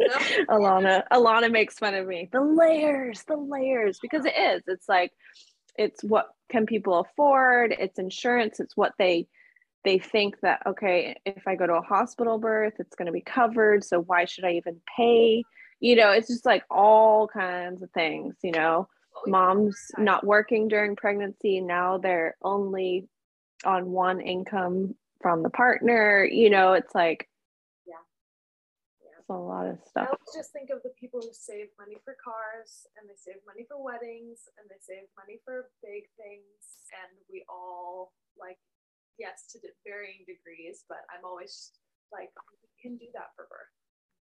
Alana, 0.48 1.02
Alana 1.12 1.50
makes 1.50 1.78
fun 1.78 1.94
of 1.94 2.06
me. 2.06 2.28
The 2.30 2.40
layers, 2.40 3.24
the 3.26 3.36
layers, 3.36 3.98
because 4.00 4.24
it 4.24 4.34
is. 4.36 4.62
It's 4.66 4.88
like 4.88 5.12
it's 5.78 6.02
what 6.02 6.28
can 6.50 6.66
people 6.66 6.98
afford, 6.98 7.74
it's 7.78 7.98
insurance, 7.98 8.60
it's 8.60 8.76
what 8.76 8.92
they 8.98 9.28
they 9.84 9.98
think 9.98 10.40
that 10.42 10.60
okay, 10.66 11.16
if 11.24 11.46
I 11.46 11.54
go 11.54 11.66
to 11.66 11.74
a 11.74 11.80
hospital 11.82 12.38
birth, 12.38 12.74
it's 12.78 12.96
going 12.96 13.06
to 13.06 13.12
be 13.12 13.20
covered, 13.20 13.84
so 13.84 14.00
why 14.00 14.24
should 14.24 14.44
I 14.44 14.52
even 14.52 14.80
pay? 14.96 15.44
You 15.80 15.96
know, 15.96 16.10
it's 16.10 16.28
just 16.28 16.44
like 16.44 16.64
all 16.70 17.28
kinds 17.28 17.82
of 17.82 17.90
things, 17.92 18.34
you 18.42 18.50
know. 18.50 18.88
Oh, 19.16 19.30
Moms 19.30 19.76
not 19.96 20.26
working 20.26 20.68
during 20.68 20.96
pregnancy, 20.96 21.60
now 21.60 21.98
they're 21.98 22.36
only 22.42 23.08
on 23.64 23.90
one 23.90 24.20
income 24.20 24.94
from 25.20 25.42
the 25.42 25.50
partner, 25.50 26.24
you 26.24 26.50
know, 26.50 26.74
it's 26.74 26.94
like 26.94 27.28
a 29.28 29.36
lot 29.36 29.68
of 29.68 29.78
stuff. 29.84 30.08
I 30.08 30.14
always 30.14 30.34
just 30.34 30.52
think 30.52 30.72
of 30.72 30.80
the 30.82 30.92
people 30.96 31.20
who 31.20 31.32
save 31.32 31.68
money 31.76 32.00
for 32.04 32.16
cars 32.16 32.88
and 32.96 33.04
they 33.08 33.16
save 33.16 33.40
money 33.44 33.68
for 33.68 33.76
weddings 33.76 34.48
and 34.56 34.64
they 34.68 34.80
save 34.80 35.08
money 35.16 35.40
for 35.44 35.68
big 35.84 36.08
things. 36.16 36.88
And 36.96 37.12
we 37.28 37.44
all 37.48 38.16
like, 38.40 38.60
yes, 39.20 39.48
to 39.52 39.60
varying 39.84 40.24
degrees, 40.24 40.88
but 40.88 41.04
I'm 41.12 41.24
always 41.24 41.76
like, 42.08 42.32
we 42.64 42.72
can 42.80 42.96
do 42.96 43.08
that 43.12 43.36
for 43.36 43.44
birth. 43.52 43.74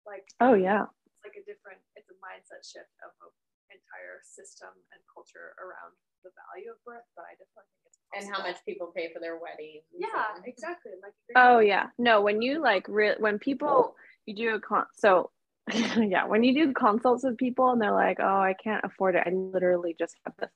Like, 0.06 0.28
oh, 0.44 0.54
um, 0.56 0.62
yeah. 0.62 0.86
It's 1.10 1.24
like 1.26 1.38
a 1.40 1.46
different, 1.48 1.82
it's 1.98 2.12
a 2.12 2.18
mindset 2.22 2.62
shift 2.62 2.92
of 3.02 3.12
an 3.24 3.32
entire 3.74 4.22
system 4.22 4.72
and 4.94 5.00
culture 5.10 5.58
around 5.58 5.96
the 6.22 6.32
value 6.48 6.70
of 6.70 6.80
birth. 6.86 7.08
But 7.18 7.28
I 7.32 7.34
definitely 7.40 7.72
think 7.82 7.90
it's 7.90 8.04
and 8.14 8.26
how 8.30 8.42
much 8.44 8.60
people 8.66 8.92
pay 8.96 9.10
for 9.14 9.20
their 9.20 9.40
weddings. 9.40 9.84
Yeah, 9.90 10.38
exactly. 10.46 10.94
Like 11.02 11.14
oh 11.36 11.60
yeah, 11.60 11.88
no. 11.98 12.22
When 12.22 12.42
you 12.42 12.62
like 12.62 12.86
re- 12.88 13.18
when 13.18 13.40
people 13.40 13.96
you 14.26 14.36
do 14.36 14.56
a 14.56 14.60
con 14.60 14.86
so 14.96 15.30
yeah 15.74 16.26
when 16.26 16.44
you 16.44 16.54
do 16.54 16.74
consults 16.74 17.24
with 17.24 17.38
people 17.38 17.72
and 17.72 17.82
they're 17.82 17.92
like 17.92 18.20
oh 18.20 18.40
i 18.40 18.54
can't 18.62 18.84
afford 18.84 19.16
it 19.16 19.24
i 19.26 19.30
literally 19.30 19.96
just 19.98 20.16
have 20.26 20.34
this 20.40 20.50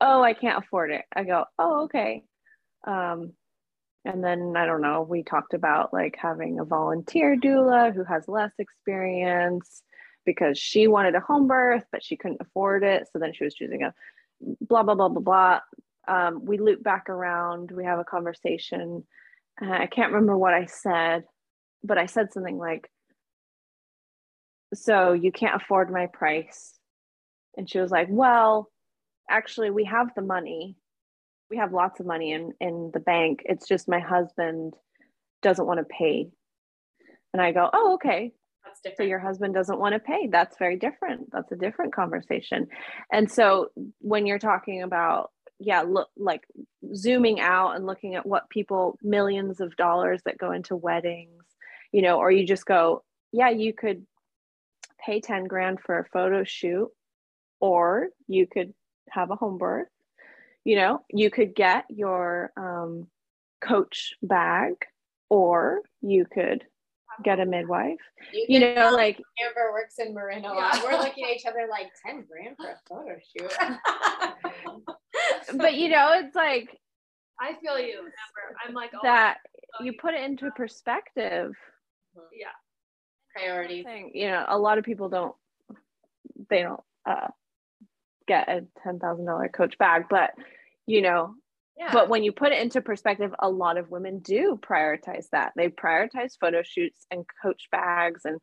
oh 0.00 0.22
i 0.22 0.32
can't 0.32 0.62
afford 0.64 0.90
it. 0.90 1.04
I 1.14 1.24
go 1.24 1.44
oh 1.58 1.84
okay. 1.84 2.24
Um 2.86 3.32
and 4.04 4.22
then 4.22 4.54
i 4.56 4.64
don't 4.64 4.80
know 4.80 5.02
we 5.02 5.22
talked 5.22 5.54
about 5.54 5.92
like 5.92 6.16
having 6.18 6.60
a 6.60 6.64
volunteer 6.64 7.36
doula 7.36 7.92
who 7.92 8.04
has 8.04 8.28
less 8.28 8.52
experience 8.58 9.82
because 10.24 10.58
she 10.58 10.86
wanted 10.86 11.14
a 11.14 11.20
home 11.20 11.46
birth 11.46 11.84
but 11.90 12.02
she 12.02 12.16
couldn't 12.16 12.40
afford 12.40 12.84
it 12.84 13.08
so 13.12 13.18
then 13.18 13.32
she 13.34 13.44
was 13.44 13.54
choosing 13.54 13.82
a 13.82 13.92
blah 14.60 14.82
blah 14.82 14.94
blah 14.94 15.08
blah 15.08 15.20
blah. 15.20 15.60
Um, 16.06 16.44
we 16.44 16.58
loop 16.58 16.82
back 16.82 17.10
around 17.10 17.70
we 17.70 17.84
have 17.84 17.98
a 17.98 18.04
conversation 18.04 19.04
uh, 19.60 19.70
i 19.70 19.86
can't 19.86 20.12
remember 20.12 20.38
what 20.38 20.54
i 20.54 20.64
said 20.64 21.24
but 21.82 21.98
i 21.98 22.06
said 22.06 22.32
something 22.32 22.56
like 22.56 22.88
so 24.74 25.12
you 25.12 25.32
can't 25.32 25.60
afford 25.60 25.90
my 25.90 26.06
price. 26.06 26.74
And 27.56 27.68
she 27.68 27.78
was 27.78 27.90
like 27.90 28.08
well 28.10 28.70
actually 29.30 29.70
we 29.70 29.84
have 29.84 30.08
the 30.14 30.22
money. 30.22 30.76
We 31.50 31.56
have 31.56 31.72
lots 31.72 32.00
of 32.00 32.06
money 32.06 32.32
in 32.32 32.52
in 32.60 32.90
the 32.92 33.00
bank. 33.00 33.42
It's 33.44 33.66
just 33.66 33.88
my 33.88 34.00
husband 34.00 34.74
doesn't 35.42 35.66
want 35.66 35.78
to 35.78 35.84
pay. 35.84 36.30
And 37.32 37.42
i 37.42 37.52
go 37.52 37.68
oh 37.72 37.94
okay. 37.94 38.32
So 38.96 39.02
your 39.02 39.18
husband 39.18 39.54
doesn't 39.54 39.78
want 39.78 39.94
to 39.94 39.98
pay. 39.98 40.28
That's 40.30 40.56
very 40.58 40.76
different. 40.76 41.32
That's 41.32 41.50
a 41.50 41.56
different 41.56 41.94
conversation. 41.94 42.68
And 43.10 43.30
so 43.30 43.68
when 44.00 44.24
you're 44.26 44.38
talking 44.38 44.82
about 44.82 45.30
yeah 45.58 45.82
look 45.82 46.08
like 46.16 46.46
zooming 46.94 47.40
out 47.40 47.74
and 47.74 47.86
looking 47.86 48.14
at 48.14 48.26
what 48.26 48.48
people 48.50 48.98
millions 49.02 49.60
of 49.60 49.76
dollars 49.76 50.20
that 50.24 50.38
go 50.38 50.52
into 50.52 50.76
weddings 50.76 51.44
you 51.92 52.02
know 52.02 52.18
or 52.18 52.30
you 52.30 52.46
just 52.46 52.64
go 52.64 53.02
yeah 53.32 53.50
you 53.50 53.72
could 53.72 54.06
pay 55.08 55.20
10 55.20 55.44
grand 55.44 55.80
for 55.80 55.98
a 55.98 56.08
photo 56.12 56.44
shoot 56.44 56.88
or 57.60 58.08
you 58.26 58.46
could 58.46 58.74
have 59.08 59.30
a 59.30 59.36
home 59.36 59.56
birth 59.56 59.88
you 60.64 60.76
know 60.76 61.00
you 61.08 61.30
could 61.30 61.54
get 61.54 61.84
your 61.88 62.52
um, 62.58 63.06
coach 63.62 64.12
bag 64.22 64.74
or 65.30 65.80
you 66.02 66.26
could 66.26 66.64
get 67.24 67.40
a 67.40 67.46
midwife. 67.46 67.98
You, 68.32 68.46
You 68.48 68.60
can 68.60 68.74
know, 68.76 68.90
like 68.92 69.20
Amber 69.44 69.72
works 69.72 69.98
in 69.98 70.14
Marin 70.14 70.44
a 70.44 70.52
lot. 70.52 70.80
We're 70.84 70.98
looking 70.98 71.24
at 71.24 71.30
each 71.30 71.46
other 71.46 71.66
like 71.68 71.90
10 72.06 72.24
grand 72.30 72.56
for 72.56 72.68
a 72.68 72.78
photo 72.88 73.18
shoot. 73.36 73.52
but 75.58 75.74
you 75.74 75.88
know, 75.88 76.12
it's 76.14 76.36
like 76.36 76.68
I 77.40 77.54
feel 77.60 77.78
you, 77.78 77.98
Amber. 77.98 78.56
I'm 78.66 78.74
like 78.74 78.90
oh, 78.94 79.00
that 79.02 79.38
I 79.80 79.84
you 79.84 79.94
put 80.00 80.14
it 80.14 80.22
into 80.22 80.50
perspective. 80.52 81.52
Yeah. 82.32 82.46
Priorities. 83.38 83.84
Thing, 83.84 84.10
you 84.14 84.28
know, 84.28 84.44
a 84.48 84.58
lot 84.58 84.78
of 84.78 84.84
people 84.84 85.08
don't 85.08 85.34
they 86.50 86.62
don't 86.62 86.80
uh 87.06 87.28
get 88.26 88.48
a 88.48 88.64
ten 88.82 88.98
thousand 88.98 89.26
dollar 89.26 89.48
coach 89.48 89.76
bag, 89.78 90.04
but 90.10 90.30
you 90.86 91.02
know, 91.02 91.34
Yeah. 91.78 91.90
but 91.92 92.08
when 92.08 92.22
you 92.24 92.32
put 92.32 92.52
it 92.52 92.60
into 92.60 92.80
perspective, 92.80 93.34
a 93.38 93.48
lot 93.48 93.76
of 93.78 93.90
women 93.90 94.20
do 94.20 94.58
prioritize 94.62 95.28
that. 95.32 95.52
They 95.56 95.68
prioritize 95.68 96.38
photo 96.40 96.62
shoots 96.62 97.06
and 97.10 97.24
coach 97.42 97.68
bags 97.70 98.22
and 98.24 98.40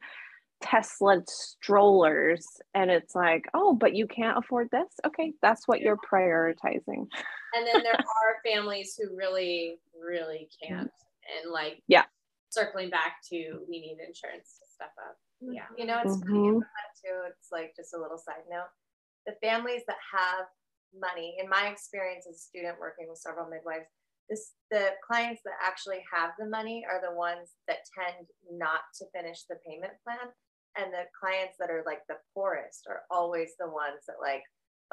Tesla 0.62 1.22
strollers. 1.28 2.46
And 2.74 2.90
it's 2.90 3.14
like, 3.16 3.46
oh, 3.54 3.74
but 3.74 3.94
you 3.96 4.08
can't 4.08 4.38
afford 4.38 4.70
this? 4.72 4.88
Okay, 5.06 5.34
that's 5.42 5.68
what 5.68 5.82
you're 5.82 5.98
prioritizing. 5.98 7.08
And 7.54 7.68
then 7.68 7.84
there 7.84 7.94
are 8.00 8.42
families 8.46 8.98
who 9.00 9.16
really, 9.16 9.80
really 10.02 10.48
can't. 10.64 10.90
And 11.44 11.52
like, 11.52 11.82
Yeah. 11.88 12.04
Circling 12.50 12.90
back 12.90 13.18
to 13.30 13.66
we 13.68 13.80
need 13.82 13.98
insurance 14.06 14.58
to 14.60 14.66
step 14.68 14.94
up. 15.02 15.18
Yeah. 15.42 15.68
You 15.78 15.86
know, 15.86 16.00
it's 16.02 16.16
funny 16.22 16.48
Mhm. 16.48 16.58
about 16.58 16.62
that 16.62 16.92
too. 17.04 17.24
It's 17.30 17.52
like 17.52 17.76
just 17.76 17.94
a 17.94 18.00
little 18.00 18.18
side 18.18 18.48
note. 18.50 18.70
The 19.26 19.36
families 19.42 19.84
that 19.88 19.98
have 20.12 20.48
money, 20.94 21.38
in 21.40 21.50
my 21.50 21.68
experience 21.68 22.26
as 22.28 22.36
a 22.36 22.40
student 22.40 22.80
working 22.80 23.10
with 23.10 23.20
several 23.20 23.50
midwives, 23.50 23.88
this 24.30 24.56
the 24.72 24.96
clients 25.06 25.42
that 25.44 25.54
actually 25.62 26.04
have 26.12 26.32
the 26.40 26.46
money 26.48 26.86
are 26.90 27.02
the 27.02 27.16
ones 27.16 27.54
that 27.68 27.86
tend 27.94 28.28
not 28.50 28.82
to 28.96 29.06
finish 29.14 29.44
the 29.44 29.58
payment 29.68 29.94
plan. 30.04 30.34
And 30.78 30.92
the 30.94 31.06
clients 31.20 31.58
that 31.60 31.70
are 31.70 31.84
like 31.86 32.02
the 32.08 32.20
poorest 32.34 32.88
are 32.90 33.04
always 33.12 33.56
the 33.60 33.70
ones 33.70 34.06
that 34.08 34.20
like, 34.20 34.44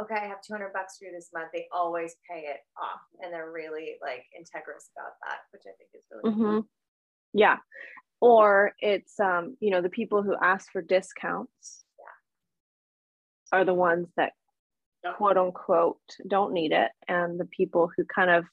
okay, 0.01 0.15
I 0.17 0.27
have 0.27 0.43
200 0.43 0.73
bucks 0.73 0.99
for 0.99 1.07
you 1.07 1.13
this 1.13 1.31
month. 1.33 1.51
They 1.53 1.67
always 1.73 2.17
pay 2.29 2.47
it 2.47 2.61
off. 2.77 3.01
And 3.21 3.33
they're 3.33 3.51
really 3.53 3.99
like 4.03 4.25
integrous 4.37 4.91
about 4.97 5.15
that, 5.27 5.41
which 5.53 5.63
I 5.67 5.73
think 5.77 5.91
is 5.95 6.05
really 6.11 6.25
cool. 6.43 6.69
Yeah. 7.33 7.57
Or 8.21 8.73
it's 8.79 9.19
um, 9.19 9.57
you 9.61 9.71
know, 9.71 9.83
the 9.83 9.89
people 9.89 10.23
who 10.23 10.37
ask 10.41 10.71
for 10.71 10.83
discounts 10.83 11.85
are 13.51 13.65
the 13.65 13.75
ones 13.75 14.09
that 14.17 14.33
quote 15.17 15.37
unquote 15.37 15.99
don't 16.27 16.53
need 16.53 16.73
it. 16.73 16.91
And 17.09 17.39
the 17.39 17.47
people 17.47 17.91
who 17.97 18.05
kind 18.05 18.31
of 18.31 18.45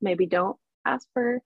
maybe 0.00 0.26
don't 0.26 0.56
ask 0.86 1.06
for 1.12 1.40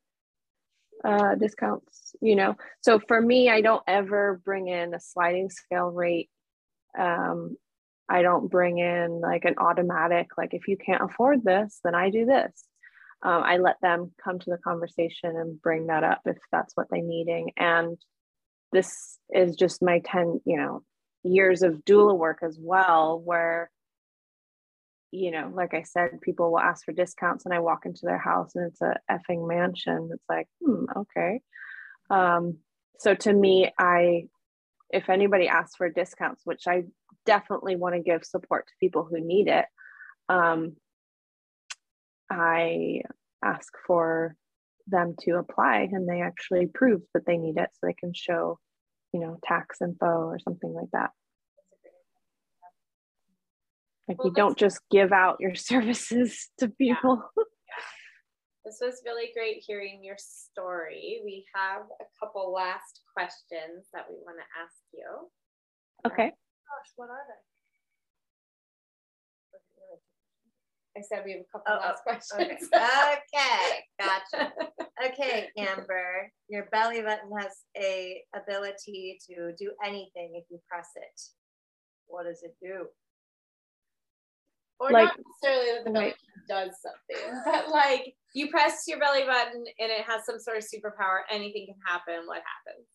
uh 1.04 1.34
discounts, 1.34 2.14
you 2.20 2.36
know. 2.36 2.56
So 2.82 3.00
for 3.08 3.20
me, 3.20 3.50
I 3.50 3.60
don't 3.60 3.82
ever 3.88 4.40
bring 4.44 4.68
in 4.68 4.94
a 4.94 5.00
sliding 5.00 5.50
scale 5.50 5.90
rate. 5.90 6.30
Um, 6.98 7.56
I 8.08 8.22
don't 8.22 8.50
bring 8.50 8.78
in 8.78 9.20
like 9.20 9.44
an 9.44 9.54
automatic, 9.58 10.28
like 10.36 10.54
if 10.54 10.68
you 10.68 10.76
can't 10.76 11.02
afford 11.02 11.42
this, 11.44 11.80
then 11.82 11.94
I 11.94 12.10
do 12.10 12.26
this 12.26 12.52
um, 13.22 13.42
I 13.42 13.58
let 13.58 13.76
them 13.80 14.12
come 14.22 14.38
to 14.40 14.50
the 14.50 14.58
conversation 14.58 15.36
and 15.36 15.60
bring 15.62 15.86
that 15.86 16.02
up 16.02 16.22
if 16.26 16.38
that's 16.50 16.76
what 16.76 16.88
they're 16.90 17.02
needing. 17.02 17.52
And 17.56 17.96
this 18.72 19.18
is 19.30 19.54
just 19.54 19.82
my 19.82 20.00
10, 20.04 20.40
you 20.44 20.56
know, 20.56 20.82
years 21.22 21.62
of 21.62 21.84
doula 21.84 22.18
work 22.18 22.38
as 22.42 22.58
well, 22.60 23.20
where, 23.24 23.70
you 25.12 25.30
know, 25.30 25.52
like 25.54 25.72
I 25.72 25.82
said, 25.82 26.20
people 26.20 26.50
will 26.50 26.58
ask 26.58 26.84
for 26.84 26.92
discounts 26.92 27.44
and 27.44 27.54
I 27.54 27.60
walk 27.60 27.86
into 27.86 28.06
their 28.06 28.18
house 28.18 28.56
and 28.56 28.66
it's 28.66 28.82
a 28.82 28.96
effing 29.10 29.46
mansion. 29.46 30.10
It's 30.12 30.24
like, 30.28 30.48
hmm, 30.64 30.86
okay. 30.96 31.40
Um, 32.10 32.58
so 32.98 33.14
to 33.14 33.32
me, 33.32 33.70
I, 33.78 34.24
if 34.90 35.08
anybody 35.08 35.48
asks 35.48 35.76
for 35.76 35.88
discounts, 35.88 36.42
which 36.44 36.66
I 36.66 36.84
definitely 37.24 37.76
want 37.76 37.94
to 37.94 38.00
give 38.00 38.24
support 38.24 38.66
to 38.66 38.72
people 38.80 39.04
who 39.08 39.20
need 39.20 39.46
it, 39.48 39.66
um, 40.28 40.76
I 42.32 43.02
ask 43.44 43.72
for 43.86 44.36
them 44.86 45.14
to 45.20 45.32
apply 45.32 45.88
and 45.92 46.08
they 46.08 46.22
actually 46.22 46.66
prove 46.66 47.02
that 47.14 47.26
they 47.26 47.36
need 47.36 47.56
it 47.56 47.70
so 47.72 47.86
they 47.86 47.94
can 47.94 48.12
show, 48.14 48.58
you 49.12 49.20
know, 49.20 49.38
tax 49.44 49.80
info 49.80 50.06
or 50.06 50.38
something 50.38 50.72
like 50.72 50.90
that. 50.92 51.10
Like 54.08 54.18
Well, 54.18 54.28
you 54.28 54.34
don't 54.34 54.58
just 54.58 54.80
give 54.90 55.12
out 55.12 55.36
your 55.40 55.54
services 55.70 56.48
to 56.58 56.68
people. 56.68 57.22
This 58.64 58.78
was 58.80 59.02
really 59.04 59.30
great 59.34 59.62
hearing 59.66 60.04
your 60.04 60.16
story. 60.18 61.20
We 61.24 61.44
have 61.54 61.82
a 62.00 62.04
couple 62.20 62.52
last 62.52 63.00
questions 63.12 63.88
that 63.92 64.06
we 64.08 64.16
want 64.24 64.38
to 64.38 64.62
ask 64.62 64.78
you. 64.94 65.28
Okay. 66.06 66.30
Gosh, 66.30 66.92
what 66.96 67.10
are 67.10 67.26
they? 67.26 67.51
I 70.96 71.00
said 71.00 71.22
we 71.24 71.32
have 71.32 71.40
a 71.40 71.44
couple 71.58 71.72
Oh, 71.72 71.78
oh, 71.82 71.86
last 71.88 72.02
Okay. 72.06 72.46
questions. 72.56 72.68
okay, 72.74 73.84
gotcha. 73.98 74.52
Okay, 75.04 75.48
Amber, 75.58 76.30
your 76.48 76.66
belly 76.70 77.00
button 77.02 77.28
has 77.40 77.62
a 77.76 78.22
ability 78.36 79.18
to 79.28 79.52
do 79.58 79.72
anything 79.84 80.32
if 80.36 80.44
you 80.48 80.60
press 80.70 80.90
it. 80.94 81.20
What 82.06 82.24
does 82.24 82.42
it 82.44 82.54
do? 82.62 82.86
or 84.78 84.90
Like- 84.90 85.08
not 85.08 85.18
necessarily 85.42 85.72
that 85.78 85.84
the 85.84 85.90
belly 85.90 86.04
Right. 86.06 86.14
button 86.48 86.68
does 86.68 86.80
something, 86.80 87.42
but 87.44 87.68
like 87.70 88.14
you 88.34 88.48
press 88.50 88.84
your 88.86 88.98
belly 89.00 89.24
button 89.24 89.64
and 89.78 89.90
it 89.90 90.04
has 90.04 90.24
some 90.24 90.38
sort 90.38 90.56
of 90.58 90.62
superpower. 90.64 91.22
Anything 91.30 91.66
can 91.66 91.76
happen. 91.86 92.26
What 92.26 92.42
happens? 92.66 92.86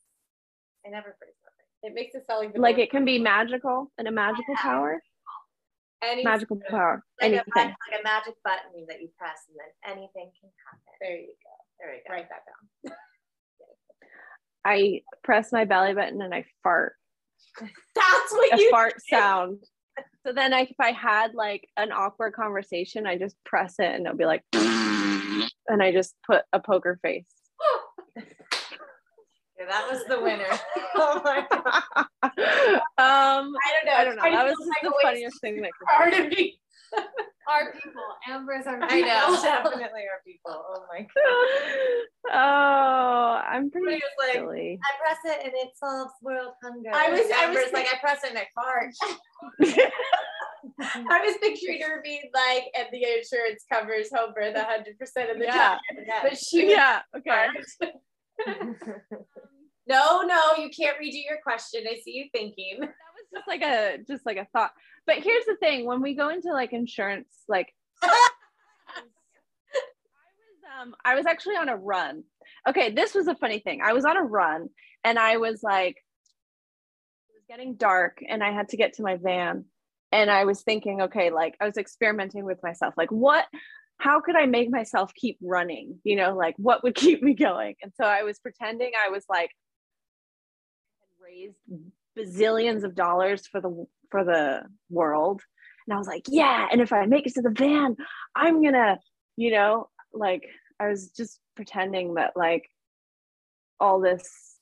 I 0.86 0.90
never 0.90 1.16
phrase 1.20 1.34
that. 1.44 1.88
It 1.90 1.94
makes 1.94 2.16
it 2.16 2.26
sound 2.26 2.40
like 2.46 2.54
the 2.54 2.62
Like 2.62 2.78
it 2.78 2.90
can 2.92 3.04
be 3.06 3.20
magical 3.20 3.92
and 3.98 4.08
a 4.08 4.12
magical 4.12 4.56
power. 4.56 5.02
Any 6.04 6.24
Magical 6.24 6.60
power. 6.70 7.04
Like 7.22 7.32
Anything. 7.32 7.44
mag- 7.56 7.76
like 7.92 8.00
a 8.00 8.04
magic 8.04 8.36
button 8.44 8.86
that 8.88 9.02
you 9.02 9.10
press 9.18 9.40
and 9.50 9.58
then 9.58 9.98
anything 9.98 10.32
can 10.40 10.50
happen. 10.66 10.94
There 11.02 11.16
you 11.18 11.28
go. 11.28 11.56
There 11.80 11.92
we 11.92 11.98
go. 12.08 12.14
Write 12.14 12.30
that 12.30 12.44
down. 12.46 12.98
I 14.66 15.02
press 15.24 15.52
my 15.52 15.66
belly 15.66 15.94
button 15.94 16.22
and 16.22 16.34
I 16.34 16.46
fart. 16.62 16.94
That's 17.62 18.32
what 18.32 18.54
a 18.54 18.62
you 18.62 18.70
fart 18.70 18.96
sound. 19.10 19.64
So 20.26 20.34
then 20.34 20.54
I, 20.54 20.62
if 20.62 20.76
I 20.80 20.92
had 20.92 21.34
like 21.34 21.68
an 21.78 21.92
awkward 21.92 22.34
conversation, 22.34 23.08
I 23.08 23.18
just 23.18 23.36
press 23.46 23.76
it 23.80 23.86
and 23.96 24.06
it'll 24.06 24.18
be 24.18 24.26
like, 24.26 24.44
and 24.54 25.82
I 25.82 25.92
just 25.92 26.14
put 26.30 26.44
a 26.52 26.60
poker 26.60 27.00
face. 27.02 27.26
Yeah, 29.60 29.66
that 29.70 29.88
was 29.90 30.04
the 30.06 30.20
winner. 30.22 30.46
oh 30.96 31.22
my 31.24 31.46
god. 31.50 31.74
um, 32.24 32.34
I 32.98 33.74
don't 33.74 33.86
know. 33.86 33.94
I 33.94 34.04
don't 34.04 34.16
know. 34.16 34.24
It 34.26 34.32
That 34.32 34.46
was 34.46 34.68
like 34.68 34.82
the 34.84 34.94
funniest 35.02 35.42
thing 35.42 35.62
that 35.62 35.72
could 35.80 35.88
hard 35.90 36.14
to 36.14 36.30
be. 36.30 36.60
Our 37.50 37.72
people. 37.74 38.02
Amber's 38.28 38.66
our 38.68 38.80
people. 38.80 38.90
I 38.92 39.02
know, 39.02 39.42
definitely 39.42 40.02
are 40.02 40.22
people. 40.26 40.52
Oh 40.52 40.84
my 40.92 41.00
god. 41.00 42.34
Oh, 42.34 43.42
I'm 43.50 43.72
pretty 43.72 43.86
Somebody 43.86 44.02
was 44.04 44.28
like, 44.28 44.34
silly. 44.34 44.80
I 44.84 44.92
press 45.02 45.18
it 45.38 45.46
and 45.46 45.54
it 45.56 45.70
solves 45.78 46.12
world 46.22 46.54
hunger. 46.62 46.90
I 46.94 47.10
was- 47.10 47.20
I 47.22 47.24
was 47.48 47.58
Amber's 47.58 47.74
like, 47.74 47.88
I 47.94 47.98
press 48.00 48.24
it 48.26 48.32
and 48.32 48.40
I 48.40 48.48
fart. 48.54 48.94
I 51.10 51.22
was 51.26 51.36
picturing 51.42 51.82
her 51.82 52.02
being 52.04 52.30
like, 52.34 52.66
and 52.76 52.88
the 52.92 53.04
insurance 53.04 53.64
covers 53.72 54.10
home 54.14 54.34
birth 54.36 54.56
100% 54.56 55.32
of 55.32 55.38
the 55.40 55.46
Yeah. 55.46 55.54
time. 55.54 55.80
But 56.24 56.38
she 56.38 56.70
yeah. 56.72 57.02
Okay. 57.16 57.48
No, 59.88 60.22
no, 60.24 60.56
you 60.58 60.70
can't 60.70 60.98
redo 60.98 61.24
your 61.24 61.40
question. 61.42 61.84
I 61.90 62.00
see 62.04 62.12
you 62.12 62.26
thinking. 62.34 62.80
that 62.82 62.90
was 62.90 63.28
just 63.34 63.48
like 63.48 63.62
a 63.62 63.98
just 64.06 64.26
like 64.26 64.38
a 64.38 64.48
thought. 64.52 64.72
But 65.06 65.18
here's 65.24 65.46
the 65.46 65.56
thing 65.56 65.86
when 65.86 66.02
we 66.02 66.14
go 66.14 66.30
into 66.30 66.52
like 66.52 66.74
insurance 66.74 67.44
like 67.48 67.74
i 68.04 68.08
was 68.08 68.18
um 70.82 70.96
i 71.06 71.16
was 71.16 71.26
actually 71.26 71.56
on 71.56 71.70
a 71.70 71.76
run. 71.78 72.24
Okay 72.68 72.92
this 72.92 73.16
was 73.16 73.28
a 73.28 73.36
funny 73.36 73.60
thing. 73.60 73.82
I 73.82 73.94
was 73.94 74.04
on 74.06 74.18
a 74.18 74.24
run 74.24 74.70
and 75.04 75.18
i 75.18 75.38
was 75.38 75.64
like 75.64 75.96
it 75.96 77.34
was 77.34 77.44
getting 77.48 77.76
dark 77.76 78.20
and 78.28 78.44
i 78.44 78.52
had 78.52 78.70
to 78.70 78.78
get 78.78 78.94
to 78.94 79.04
my 79.04 79.16
van. 79.16 79.66
And 80.12 80.30
i 80.30 80.44
was 80.44 80.64
thinking 80.64 81.04
okay 81.04 81.30
like 81.30 81.56
i 81.62 81.66
was 81.66 81.78
experimenting 81.78 82.44
with 82.44 82.62
myself. 82.62 82.94
Like 82.98 83.12
what 83.12 83.46
how 84.00 84.20
could 84.20 84.36
i 84.36 84.46
make 84.46 84.70
myself 84.70 85.14
keep 85.16 85.38
running? 85.42 86.00
You 86.04 86.18
know 86.18 86.36
like 86.36 86.56
what 86.58 86.84
would 86.84 86.96
keep 87.04 87.24
me 87.24 87.36
going? 87.36 87.76
And 87.82 87.94
so 87.96 88.06
i 88.06 88.24
was 88.24 88.40
pretending 88.40 88.92
i 89.02 89.10
was 89.10 89.24
like 89.30 89.52
raised 91.28 91.58
bazillions 92.18 92.84
of 92.84 92.96
dollars 92.96 93.48
for 93.48 93.62
the 93.62 93.86
for 94.10 94.24
the 94.24 94.62
world. 94.90 95.42
And 95.88 95.94
i 95.94 95.98
was 95.98 96.08
like 96.08 96.26
yeah 96.28 96.68
and 96.70 96.82
if 96.82 96.92
i 96.92 97.06
make 97.06 97.28
it 97.28 97.34
to 97.36 97.42
the 97.42 97.50
van 97.50 97.96
i'm 98.36 98.62
gonna 98.62 99.00
you 99.38 99.52
know 99.52 99.88
like 100.14 100.44
i 100.82 100.88
was 100.90 101.12
just 101.12 101.40
pretending 101.56 102.16
that 102.16 102.34
like 102.36 102.70
all 103.80 104.02
this 104.02 104.58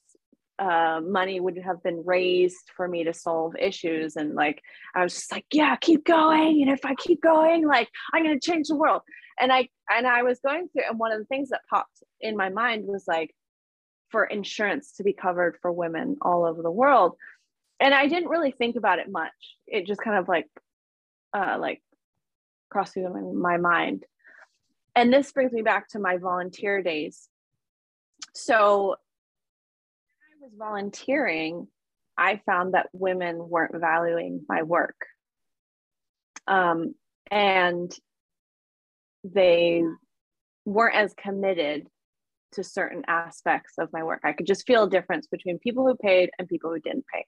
uh, 0.60 1.02
money 1.04 1.40
would 1.40 1.58
have 1.58 1.82
been 1.84 2.04
raised 2.06 2.70
for 2.78 2.88
me 2.88 3.04
to 3.04 3.14
solve 3.14 3.56
issues. 3.60 4.16
And 4.16 4.36
like 4.36 4.62
i 4.96 5.04
was 5.04 5.14
just 5.14 5.32
like 5.32 5.46
yeah 5.52 5.76
keep 5.78 6.06
going. 6.06 6.62
And 6.62 6.72
if 6.72 6.86
i 6.86 6.94
keep 6.96 7.22
going 7.22 7.68
like 7.68 7.90
i'm 8.14 8.24
gonna 8.24 8.40
change 8.40 8.68
the 8.68 8.76
world. 8.76 9.02
And 9.40 9.52
i 9.52 9.68
and 9.90 10.06
i 10.08 10.22
was 10.24 10.40
going 10.40 10.70
through 10.70 10.84
and 10.90 11.00
one 11.00 11.12
of 11.12 11.20
the 11.20 11.26
things 11.26 11.50
that 11.50 11.62
popped 11.70 12.04
in 12.22 12.38
my 12.38 12.50
mind 12.50 12.86
was 12.86 13.06
like 13.08 13.34
for 14.10 14.24
insurance 14.24 14.94
to 14.94 15.04
be 15.04 15.14
covered 15.14 15.58
for 15.62 15.72
women 15.72 16.18
all 16.22 16.46
over 16.46 16.62
the 16.62 16.72
world. 16.72 17.16
And 17.80 17.94
I 17.94 18.08
didn't 18.08 18.30
really 18.30 18.52
think 18.52 18.76
about 18.76 19.00
it 19.00 19.12
much. 19.12 19.34
It 19.68 19.86
just 19.86 20.02
kind 20.02 20.18
of 20.18 20.28
like, 20.28 20.48
uh, 21.34 21.58
like 21.60 21.82
crossed 22.70 22.94
through 22.94 23.34
my, 23.34 23.58
mind. 23.58 24.06
And 24.96 25.12
this 25.12 25.32
brings 25.32 25.52
me 25.52 25.62
back 25.62 25.90
to 25.90 26.00
my 26.00 26.18
volunteer 26.18 26.82
days. 26.82 27.28
So 28.34 28.96
when 30.18 30.30
I 30.30 30.44
was 30.44 30.52
volunteering, 30.58 31.68
I 32.18 32.42
found 32.46 32.74
that 32.74 32.88
women 32.94 33.50
weren't 33.50 33.76
valuing 33.80 34.46
my 34.48 34.64
work. 34.64 34.96
Um, 36.48 36.96
and 37.30 37.94
they 39.24 39.84
weren't 40.64 40.96
as 40.96 41.14
committed 41.14 41.88
to 42.56 42.64
certain 42.64 43.04
aspects 43.08 43.74
of 43.78 43.90
my 43.94 44.04
work. 44.04 44.22
I 44.24 44.34
could 44.34 44.48
just 44.48 44.66
feel 44.66 44.84
a 44.84 44.90
difference 44.90 45.28
between 45.28 45.60
people 45.60 45.86
who 45.86 45.96
paid 45.96 46.30
and 46.38 46.48
people 46.48 46.72
who 46.72 46.80
didn't 46.80 47.06
pay. 47.14 47.26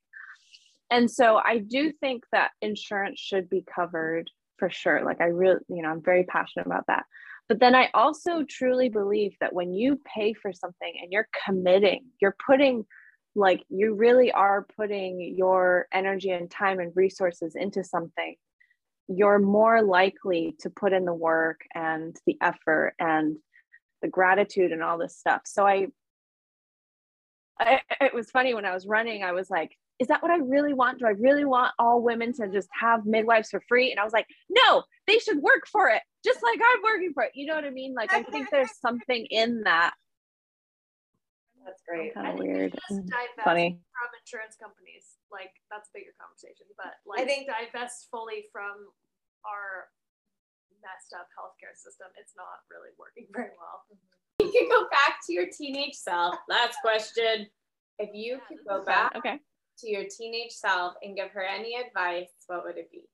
And 0.89 1.09
so 1.09 1.38
I 1.38 1.59
do 1.59 1.91
think 1.91 2.23
that 2.32 2.51
insurance 2.61 3.19
should 3.19 3.49
be 3.49 3.63
covered 3.73 4.30
for 4.57 4.69
sure. 4.69 5.03
Like 5.03 5.21
I 5.21 5.25
really, 5.25 5.59
you 5.67 5.84
know, 5.84 5.89
I'm 5.89 6.01
very 6.03 6.23
passionate 6.23 6.65
about 6.65 6.86
that. 6.88 7.05
But 7.49 7.59
then 7.59 7.75
I 7.75 7.89
also 7.93 8.43
truly 8.43 8.89
believe 8.89 9.34
that 9.39 9.53
when 9.53 9.73
you 9.73 9.99
pay 10.05 10.34
for 10.34 10.51
something 10.51 10.93
and 11.01 11.11
you're 11.11 11.28
committing, 11.45 12.05
you're 12.21 12.36
putting 12.45 12.86
like 13.36 13.61
you 13.69 13.93
really 13.93 14.32
are 14.32 14.65
putting 14.75 15.36
your 15.38 15.88
energy 15.93 16.32
and 16.32 16.49
time 16.49 16.80
and 16.80 16.91
resources 16.95 17.55
into 17.55 17.84
something 17.84 18.36
you're 19.07 19.39
more 19.39 19.82
likely 19.82 20.55
to 20.59 20.69
put 20.69 20.93
in 20.93 21.05
the 21.05 21.13
work 21.13 21.61
and 21.73 22.15
the 22.25 22.38
effort 22.41 22.93
and 22.99 23.38
the 24.02 24.08
gratitude 24.08 24.72
and 24.72 24.84
all 24.84 24.98
this 24.98 25.18
stuff. 25.18 25.41
So 25.45 25.66
I, 25.66 25.88
I, 27.60 27.80
it 28.02 28.14
was 28.14 28.30
funny 28.30 28.54
when 28.54 28.66
I 28.66 28.74
was 28.74 28.86
running, 28.86 29.24
I 29.24 29.32
was 29.32 29.50
like, 29.50 29.76
is 30.00 30.08
that 30.08 30.22
what 30.22 30.32
I 30.32 30.38
really 30.38 30.74
want? 30.74 31.00
Do 31.00 31.08
I 31.08 31.12
really 31.18 31.45
want 31.45 31.74
all 31.80 32.02
women 32.02 32.32
to 32.34 32.48
just 32.50 32.70
have 32.80 33.06
midwives 33.06 33.50
for 33.50 33.62
free? 33.68 33.89
And 33.89 34.00
I 34.00 34.04
was 34.04 34.14
like, 34.14 34.28
no, 34.48 34.84
they 35.08 35.18
should 35.18 35.39
work 35.39 35.66
for 35.72 35.89
it, 35.89 36.02
just 36.24 36.43
like 36.43 36.60
I'm 36.64 36.84
working 36.84 37.14
for 37.14 37.24
it. 37.24 37.32
You 37.34 37.48
know 37.48 37.56
what 37.56 37.66
I 37.66 37.72
mean? 37.72 37.95
Like, 37.95 38.14
I 38.14 38.22
think 38.24 38.50
there's 38.52 38.78
something 38.80 39.26
in 39.32 39.64
that. 39.64 39.93
That's 41.66 41.82
great. 41.84 42.14
Kind 42.14 42.28
of 42.28 42.39
weird. 42.39 42.72
just 42.72 43.02
mm, 43.02 43.10
Funny. 43.43 43.80
from 43.91 44.10
insurance 44.22 44.56
companies. 44.56 45.20
Like 45.28 45.52
that's 45.70 45.89
a 45.89 46.00
bigger 46.00 46.16
conversation, 46.16 46.68
but 46.78 46.95
like 47.04 47.20
I 47.20 47.26
think- 47.26 47.50
divest 47.52 48.08
fully 48.10 48.45
from 48.54 48.88
our 49.43 49.91
messed 50.82 51.13
up 51.13 51.28
healthcare 51.38 51.75
system. 51.75 52.07
It's 52.19 52.34
not 52.36 52.63
really 52.71 52.91
working 52.97 53.28
very 53.34 53.55
well. 53.57 53.84
You 54.39 54.51
can 54.51 54.69
go 54.69 54.88
back 54.89 55.17
to 55.25 55.34
your 55.34 55.47
teenage 55.47 55.95
self. 55.95 56.36
Last 56.47 56.78
question. 56.84 57.47
If 57.97 58.11
you 58.13 58.39
could 58.47 58.59
go 58.69 58.86
back 58.86 59.15
Okay. 59.15 59.39
to 59.80 59.89
your 59.89 60.03
teenage 60.03 60.51
self 60.51 60.93
and 61.01 61.15
give 61.15 61.32
her 61.32 61.43
any 61.43 61.75
advice, 61.75 62.30
what 62.45 62.63
would 62.63 62.78
it 62.78 62.91
be? 62.91 63.09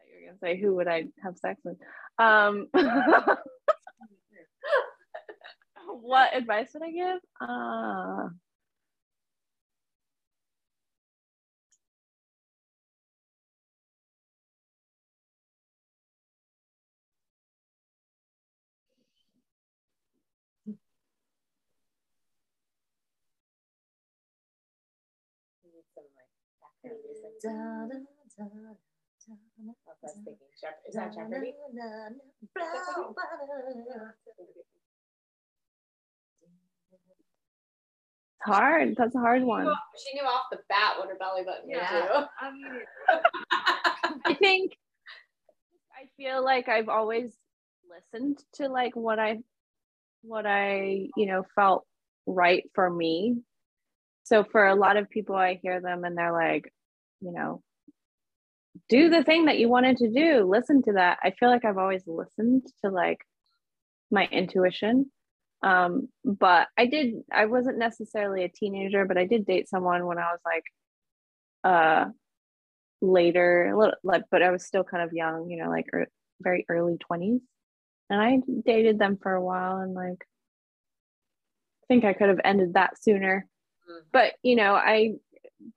I 0.00 0.02
thought 0.02 0.08
you 0.10 0.16
were 0.20 0.26
gonna 0.26 0.38
say 0.42 0.60
who 0.60 0.74
would 0.74 0.88
I 0.88 1.04
have 1.22 1.38
sex 1.38 1.60
with? 1.64 1.76
Um, 2.18 2.66
what 5.86 6.36
advice 6.36 6.70
would 6.74 6.82
I 6.82 6.90
give? 6.90 7.20
Uh, 7.40 8.28
Is 30.88 30.94
that 30.94 31.14
Jeopardy? 31.14 31.54
it's 38.36 38.44
hard. 38.44 38.94
That's 38.96 39.14
a 39.14 39.18
hard 39.18 39.42
one. 39.42 39.64
knew- 39.64 39.74
She 39.96 40.18
knew 40.18 40.26
off 40.26 40.44
the 40.50 40.58
bat 40.68 40.98
what 40.98 41.08
her 41.08 41.16
belly 41.16 41.44
button 41.44 41.68
would 41.68 41.76
Yeah. 41.76 42.26
I 42.40 42.50
mean, 42.52 42.64
do. 42.72 43.20
I 44.26 44.34
think 44.34 44.72
I 45.92 46.06
feel 46.16 46.44
like 46.44 46.68
I've 46.68 46.88
always 46.88 47.32
listened 47.88 48.42
to 48.54 48.68
like 48.68 48.94
what 48.96 49.18
I 49.18 49.38
what 50.22 50.46
I, 50.46 51.08
you 51.16 51.26
know, 51.26 51.44
felt 51.54 51.86
right 52.26 52.64
for 52.74 52.88
me. 52.90 53.42
So 54.24 54.44
for 54.44 54.66
a 54.66 54.74
lot 54.74 54.96
of 54.96 55.10
people 55.10 55.34
I 55.36 55.60
hear 55.62 55.80
them 55.80 56.04
and 56.04 56.16
they're 56.16 56.32
like, 56.32 56.72
you 57.20 57.32
know, 57.32 57.62
do 58.88 59.08
the 59.10 59.22
thing 59.22 59.46
that 59.46 59.58
you 59.58 59.68
wanted 59.68 59.98
to 59.98 60.10
do, 60.10 60.44
listen 60.44 60.82
to 60.82 60.92
that. 60.94 61.18
I 61.22 61.30
feel 61.30 61.48
like 61.48 61.64
I've 61.64 61.78
always 61.78 62.02
listened 62.06 62.66
to 62.84 62.90
like 62.90 63.20
my 64.10 64.26
intuition. 64.26 65.10
Um, 65.62 66.08
but 66.24 66.68
I 66.76 66.86
did 66.86 67.14
I 67.32 67.46
wasn't 67.46 67.78
necessarily 67.78 68.44
a 68.44 68.48
teenager, 68.48 69.06
but 69.06 69.16
I 69.16 69.24
did 69.26 69.46
date 69.46 69.68
someone 69.68 70.06
when 70.06 70.18
I 70.18 70.32
was 70.32 70.40
like 70.44 70.64
uh 71.64 72.06
later 73.00 73.70
a 73.72 73.78
little 73.78 73.94
like 74.02 74.22
but 74.30 74.42
i 74.42 74.50
was 74.50 74.64
still 74.64 74.84
kind 74.84 75.02
of 75.02 75.12
young 75.12 75.48
you 75.50 75.62
know 75.62 75.70
like 75.70 75.86
er, 75.92 76.06
very 76.40 76.64
early 76.68 76.96
20s 77.10 77.40
and 78.10 78.20
i 78.20 78.38
dated 78.64 78.98
them 78.98 79.18
for 79.22 79.32
a 79.32 79.44
while 79.44 79.78
and 79.78 79.94
like 79.94 80.26
i 81.82 81.86
think 81.88 82.04
i 82.04 82.12
could 82.12 82.28
have 82.28 82.40
ended 82.44 82.74
that 82.74 83.02
sooner. 83.02 83.46
But 84.12 84.32
you 84.42 84.56
know 84.56 84.74
i 84.74 85.12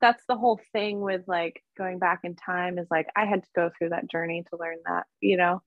that's 0.01 0.23
the 0.27 0.35
whole 0.35 0.59
thing 0.73 0.99
with 1.01 1.21
like 1.27 1.63
going 1.77 1.99
back 1.99 2.21
in 2.23 2.35
time 2.35 2.77
is 2.77 2.87
like 2.91 3.07
i 3.15 3.25
had 3.25 3.43
to 3.43 3.49
go 3.55 3.69
through 3.77 3.89
that 3.89 4.09
journey 4.09 4.43
to 4.49 4.57
learn 4.57 4.77
that 4.85 5.05
you 5.21 5.37
know 5.37 5.61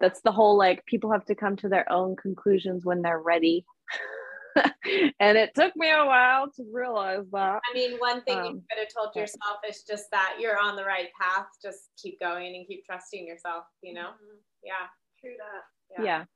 that's 0.00 0.20
the 0.22 0.32
whole 0.32 0.56
like 0.56 0.84
people 0.86 1.10
have 1.12 1.24
to 1.24 1.34
come 1.34 1.56
to 1.56 1.68
their 1.68 1.90
own 1.90 2.16
conclusions 2.16 2.84
when 2.84 3.02
they're 3.02 3.20
ready 3.20 3.64
and 5.20 5.38
it 5.38 5.50
took 5.54 5.74
me 5.76 5.90
a 5.90 6.04
while 6.04 6.50
to 6.50 6.64
realize 6.72 7.24
that 7.32 7.60
I 7.70 7.74
mean, 7.74 7.98
one 7.98 8.22
thing 8.22 8.36
you 8.36 8.42
Um, 8.50 8.62
could 8.70 8.78
have 8.80 8.92
told 8.92 9.16
yourself 9.16 9.58
is 9.68 9.82
just 9.82 10.10
that 10.10 10.36
you're 10.38 10.58
on 10.58 10.76
the 10.76 10.84
right 10.84 11.08
path. 11.18 11.46
Just 11.62 11.90
keep 11.96 12.20
going 12.20 12.54
and 12.54 12.66
keep 12.66 12.84
trusting 12.84 13.26
yourself, 13.26 13.64
you 13.82 13.94
know? 13.94 14.10
mhm, 14.10 14.38
Yeah. 14.62 14.88
true 15.20 15.36
that. 15.38 16.02
yeah 16.02 16.26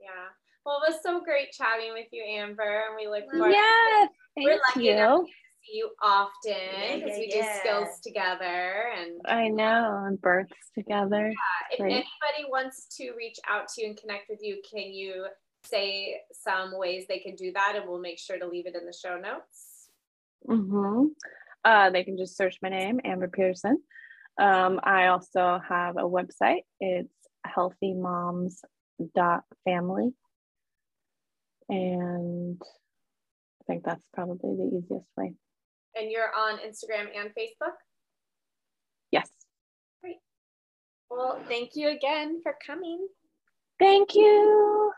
Yeah. 0.00 0.28
Well, 0.68 0.82
it 0.86 0.92
was 0.92 1.00
so 1.02 1.24
great 1.24 1.50
chatting 1.52 1.94
with 1.94 2.08
you, 2.12 2.22
Amber, 2.22 2.62
and 2.62 2.94
we 2.94 3.08
look 3.08 3.24
forward 3.30 3.52
yeah 3.52 4.06
We're 4.36 4.50
thank 4.50 4.60
lucky 4.76 4.90
enough 4.90 5.20
you 5.20 5.24
to 5.24 5.32
see 5.64 5.78
you 5.78 5.88
often 6.02 7.00
because 7.00 7.12
yeah, 7.12 7.20
we 7.20 7.30
yeah. 7.32 7.42
do 7.42 7.48
skills 7.58 8.00
together. 8.02 8.90
And 8.94 9.18
I 9.24 9.48
know, 9.48 10.02
and 10.04 10.20
births 10.20 10.52
together. 10.74 11.32
if 11.70 11.78
great. 11.78 11.92
anybody 11.92 12.44
wants 12.50 12.86
to 12.98 13.14
reach 13.16 13.38
out 13.48 13.68
to 13.68 13.80
you 13.80 13.88
and 13.88 13.96
connect 13.96 14.28
with 14.28 14.40
you, 14.42 14.60
can 14.70 14.92
you 14.92 15.28
say 15.64 16.20
some 16.32 16.76
ways 16.76 17.06
they 17.08 17.20
can 17.20 17.34
do 17.34 17.50
that? 17.54 17.72
And 17.74 17.88
we'll 17.88 17.98
make 17.98 18.18
sure 18.18 18.38
to 18.38 18.46
leave 18.46 18.66
it 18.66 18.76
in 18.76 18.84
the 18.84 18.92
show 18.92 19.16
notes. 19.16 19.88
hmm 20.46 21.06
Uh, 21.64 21.88
they 21.88 22.04
can 22.04 22.18
just 22.18 22.36
search 22.36 22.58
my 22.60 22.68
name, 22.68 23.00
Amber 23.06 23.28
Peterson. 23.28 23.82
Um, 24.38 24.80
I 24.82 25.06
also 25.06 25.60
have 25.66 25.96
a 25.96 26.02
website. 26.02 26.66
It's 26.78 27.08
healthymoms.family. 27.46 30.12
And 31.68 32.60
I 32.62 33.64
think 33.66 33.84
that's 33.84 34.04
probably 34.14 34.56
the 34.56 34.78
easiest 34.78 35.06
way. 35.16 35.34
And 35.94 36.10
you're 36.10 36.30
on 36.36 36.58
Instagram 36.58 37.08
and 37.16 37.30
Facebook. 37.30 37.74
Yes. 39.10 39.28
Great. 40.02 40.16
Well, 41.10 41.40
thank 41.48 41.70
you 41.74 41.88
again 41.88 42.40
for 42.42 42.54
coming. 42.64 43.06
Thank 43.78 44.14
you. 44.14 44.92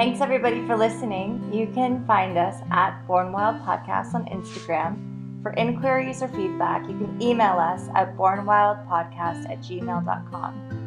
Thanks 0.00 0.22
everybody 0.22 0.66
for 0.66 0.76
listening. 0.76 1.52
You 1.52 1.66
can 1.74 2.06
find 2.06 2.38
us 2.38 2.56
at 2.70 3.06
Born 3.06 3.32
Wild 3.32 3.60
Podcast 3.60 4.14
on 4.14 4.24
Instagram. 4.26 5.09
For 5.42 5.52
inquiries 5.52 6.22
or 6.22 6.28
feedback, 6.28 6.82
you 6.88 6.98
can 6.98 7.20
email 7.22 7.58
us 7.58 7.88
at 7.94 8.16
bornwildpodcast 8.16 9.50
at 9.50 9.60
gmail.com. 9.60 10.78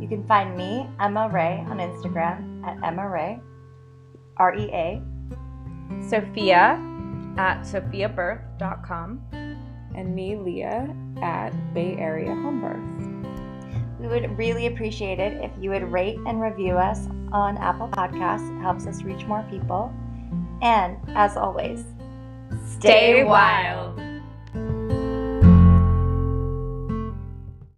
You 0.00 0.08
can 0.08 0.26
find 0.26 0.56
me, 0.56 0.88
Emma 1.00 1.28
Ray, 1.32 1.64
on 1.68 1.78
Instagram 1.78 2.66
at 2.66 2.82
Emma 2.86 3.08
Ray, 3.08 3.40
R 4.36 4.54
E 4.54 4.70
A. 4.72 5.02
Sophia 6.08 6.78
at 7.36 7.62
sophiabirth.com. 7.62 9.20
And 9.94 10.14
me, 10.14 10.36
Leah, 10.36 10.94
at 11.22 11.50
Bay 11.74 11.96
Area 11.96 12.34
Home 12.34 12.60
Birth. 12.60 13.10
We 13.98 14.08
would 14.08 14.38
really 14.38 14.66
appreciate 14.66 15.18
it 15.18 15.42
if 15.42 15.50
you 15.60 15.70
would 15.70 15.90
rate 15.90 16.18
and 16.26 16.40
review 16.40 16.74
us 16.74 17.08
on 17.32 17.58
Apple 17.58 17.88
Podcasts. 17.88 18.56
It 18.56 18.60
helps 18.62 18.86
us 18.86 19.02
reach 19.02 19.26
more 19.26 19.44
people. 19.50 19.92
And 20.62 20.96
as 21.14 21.36
always, 21.36 21.84
stay 22.78 23.24
wild. 23.24 24.09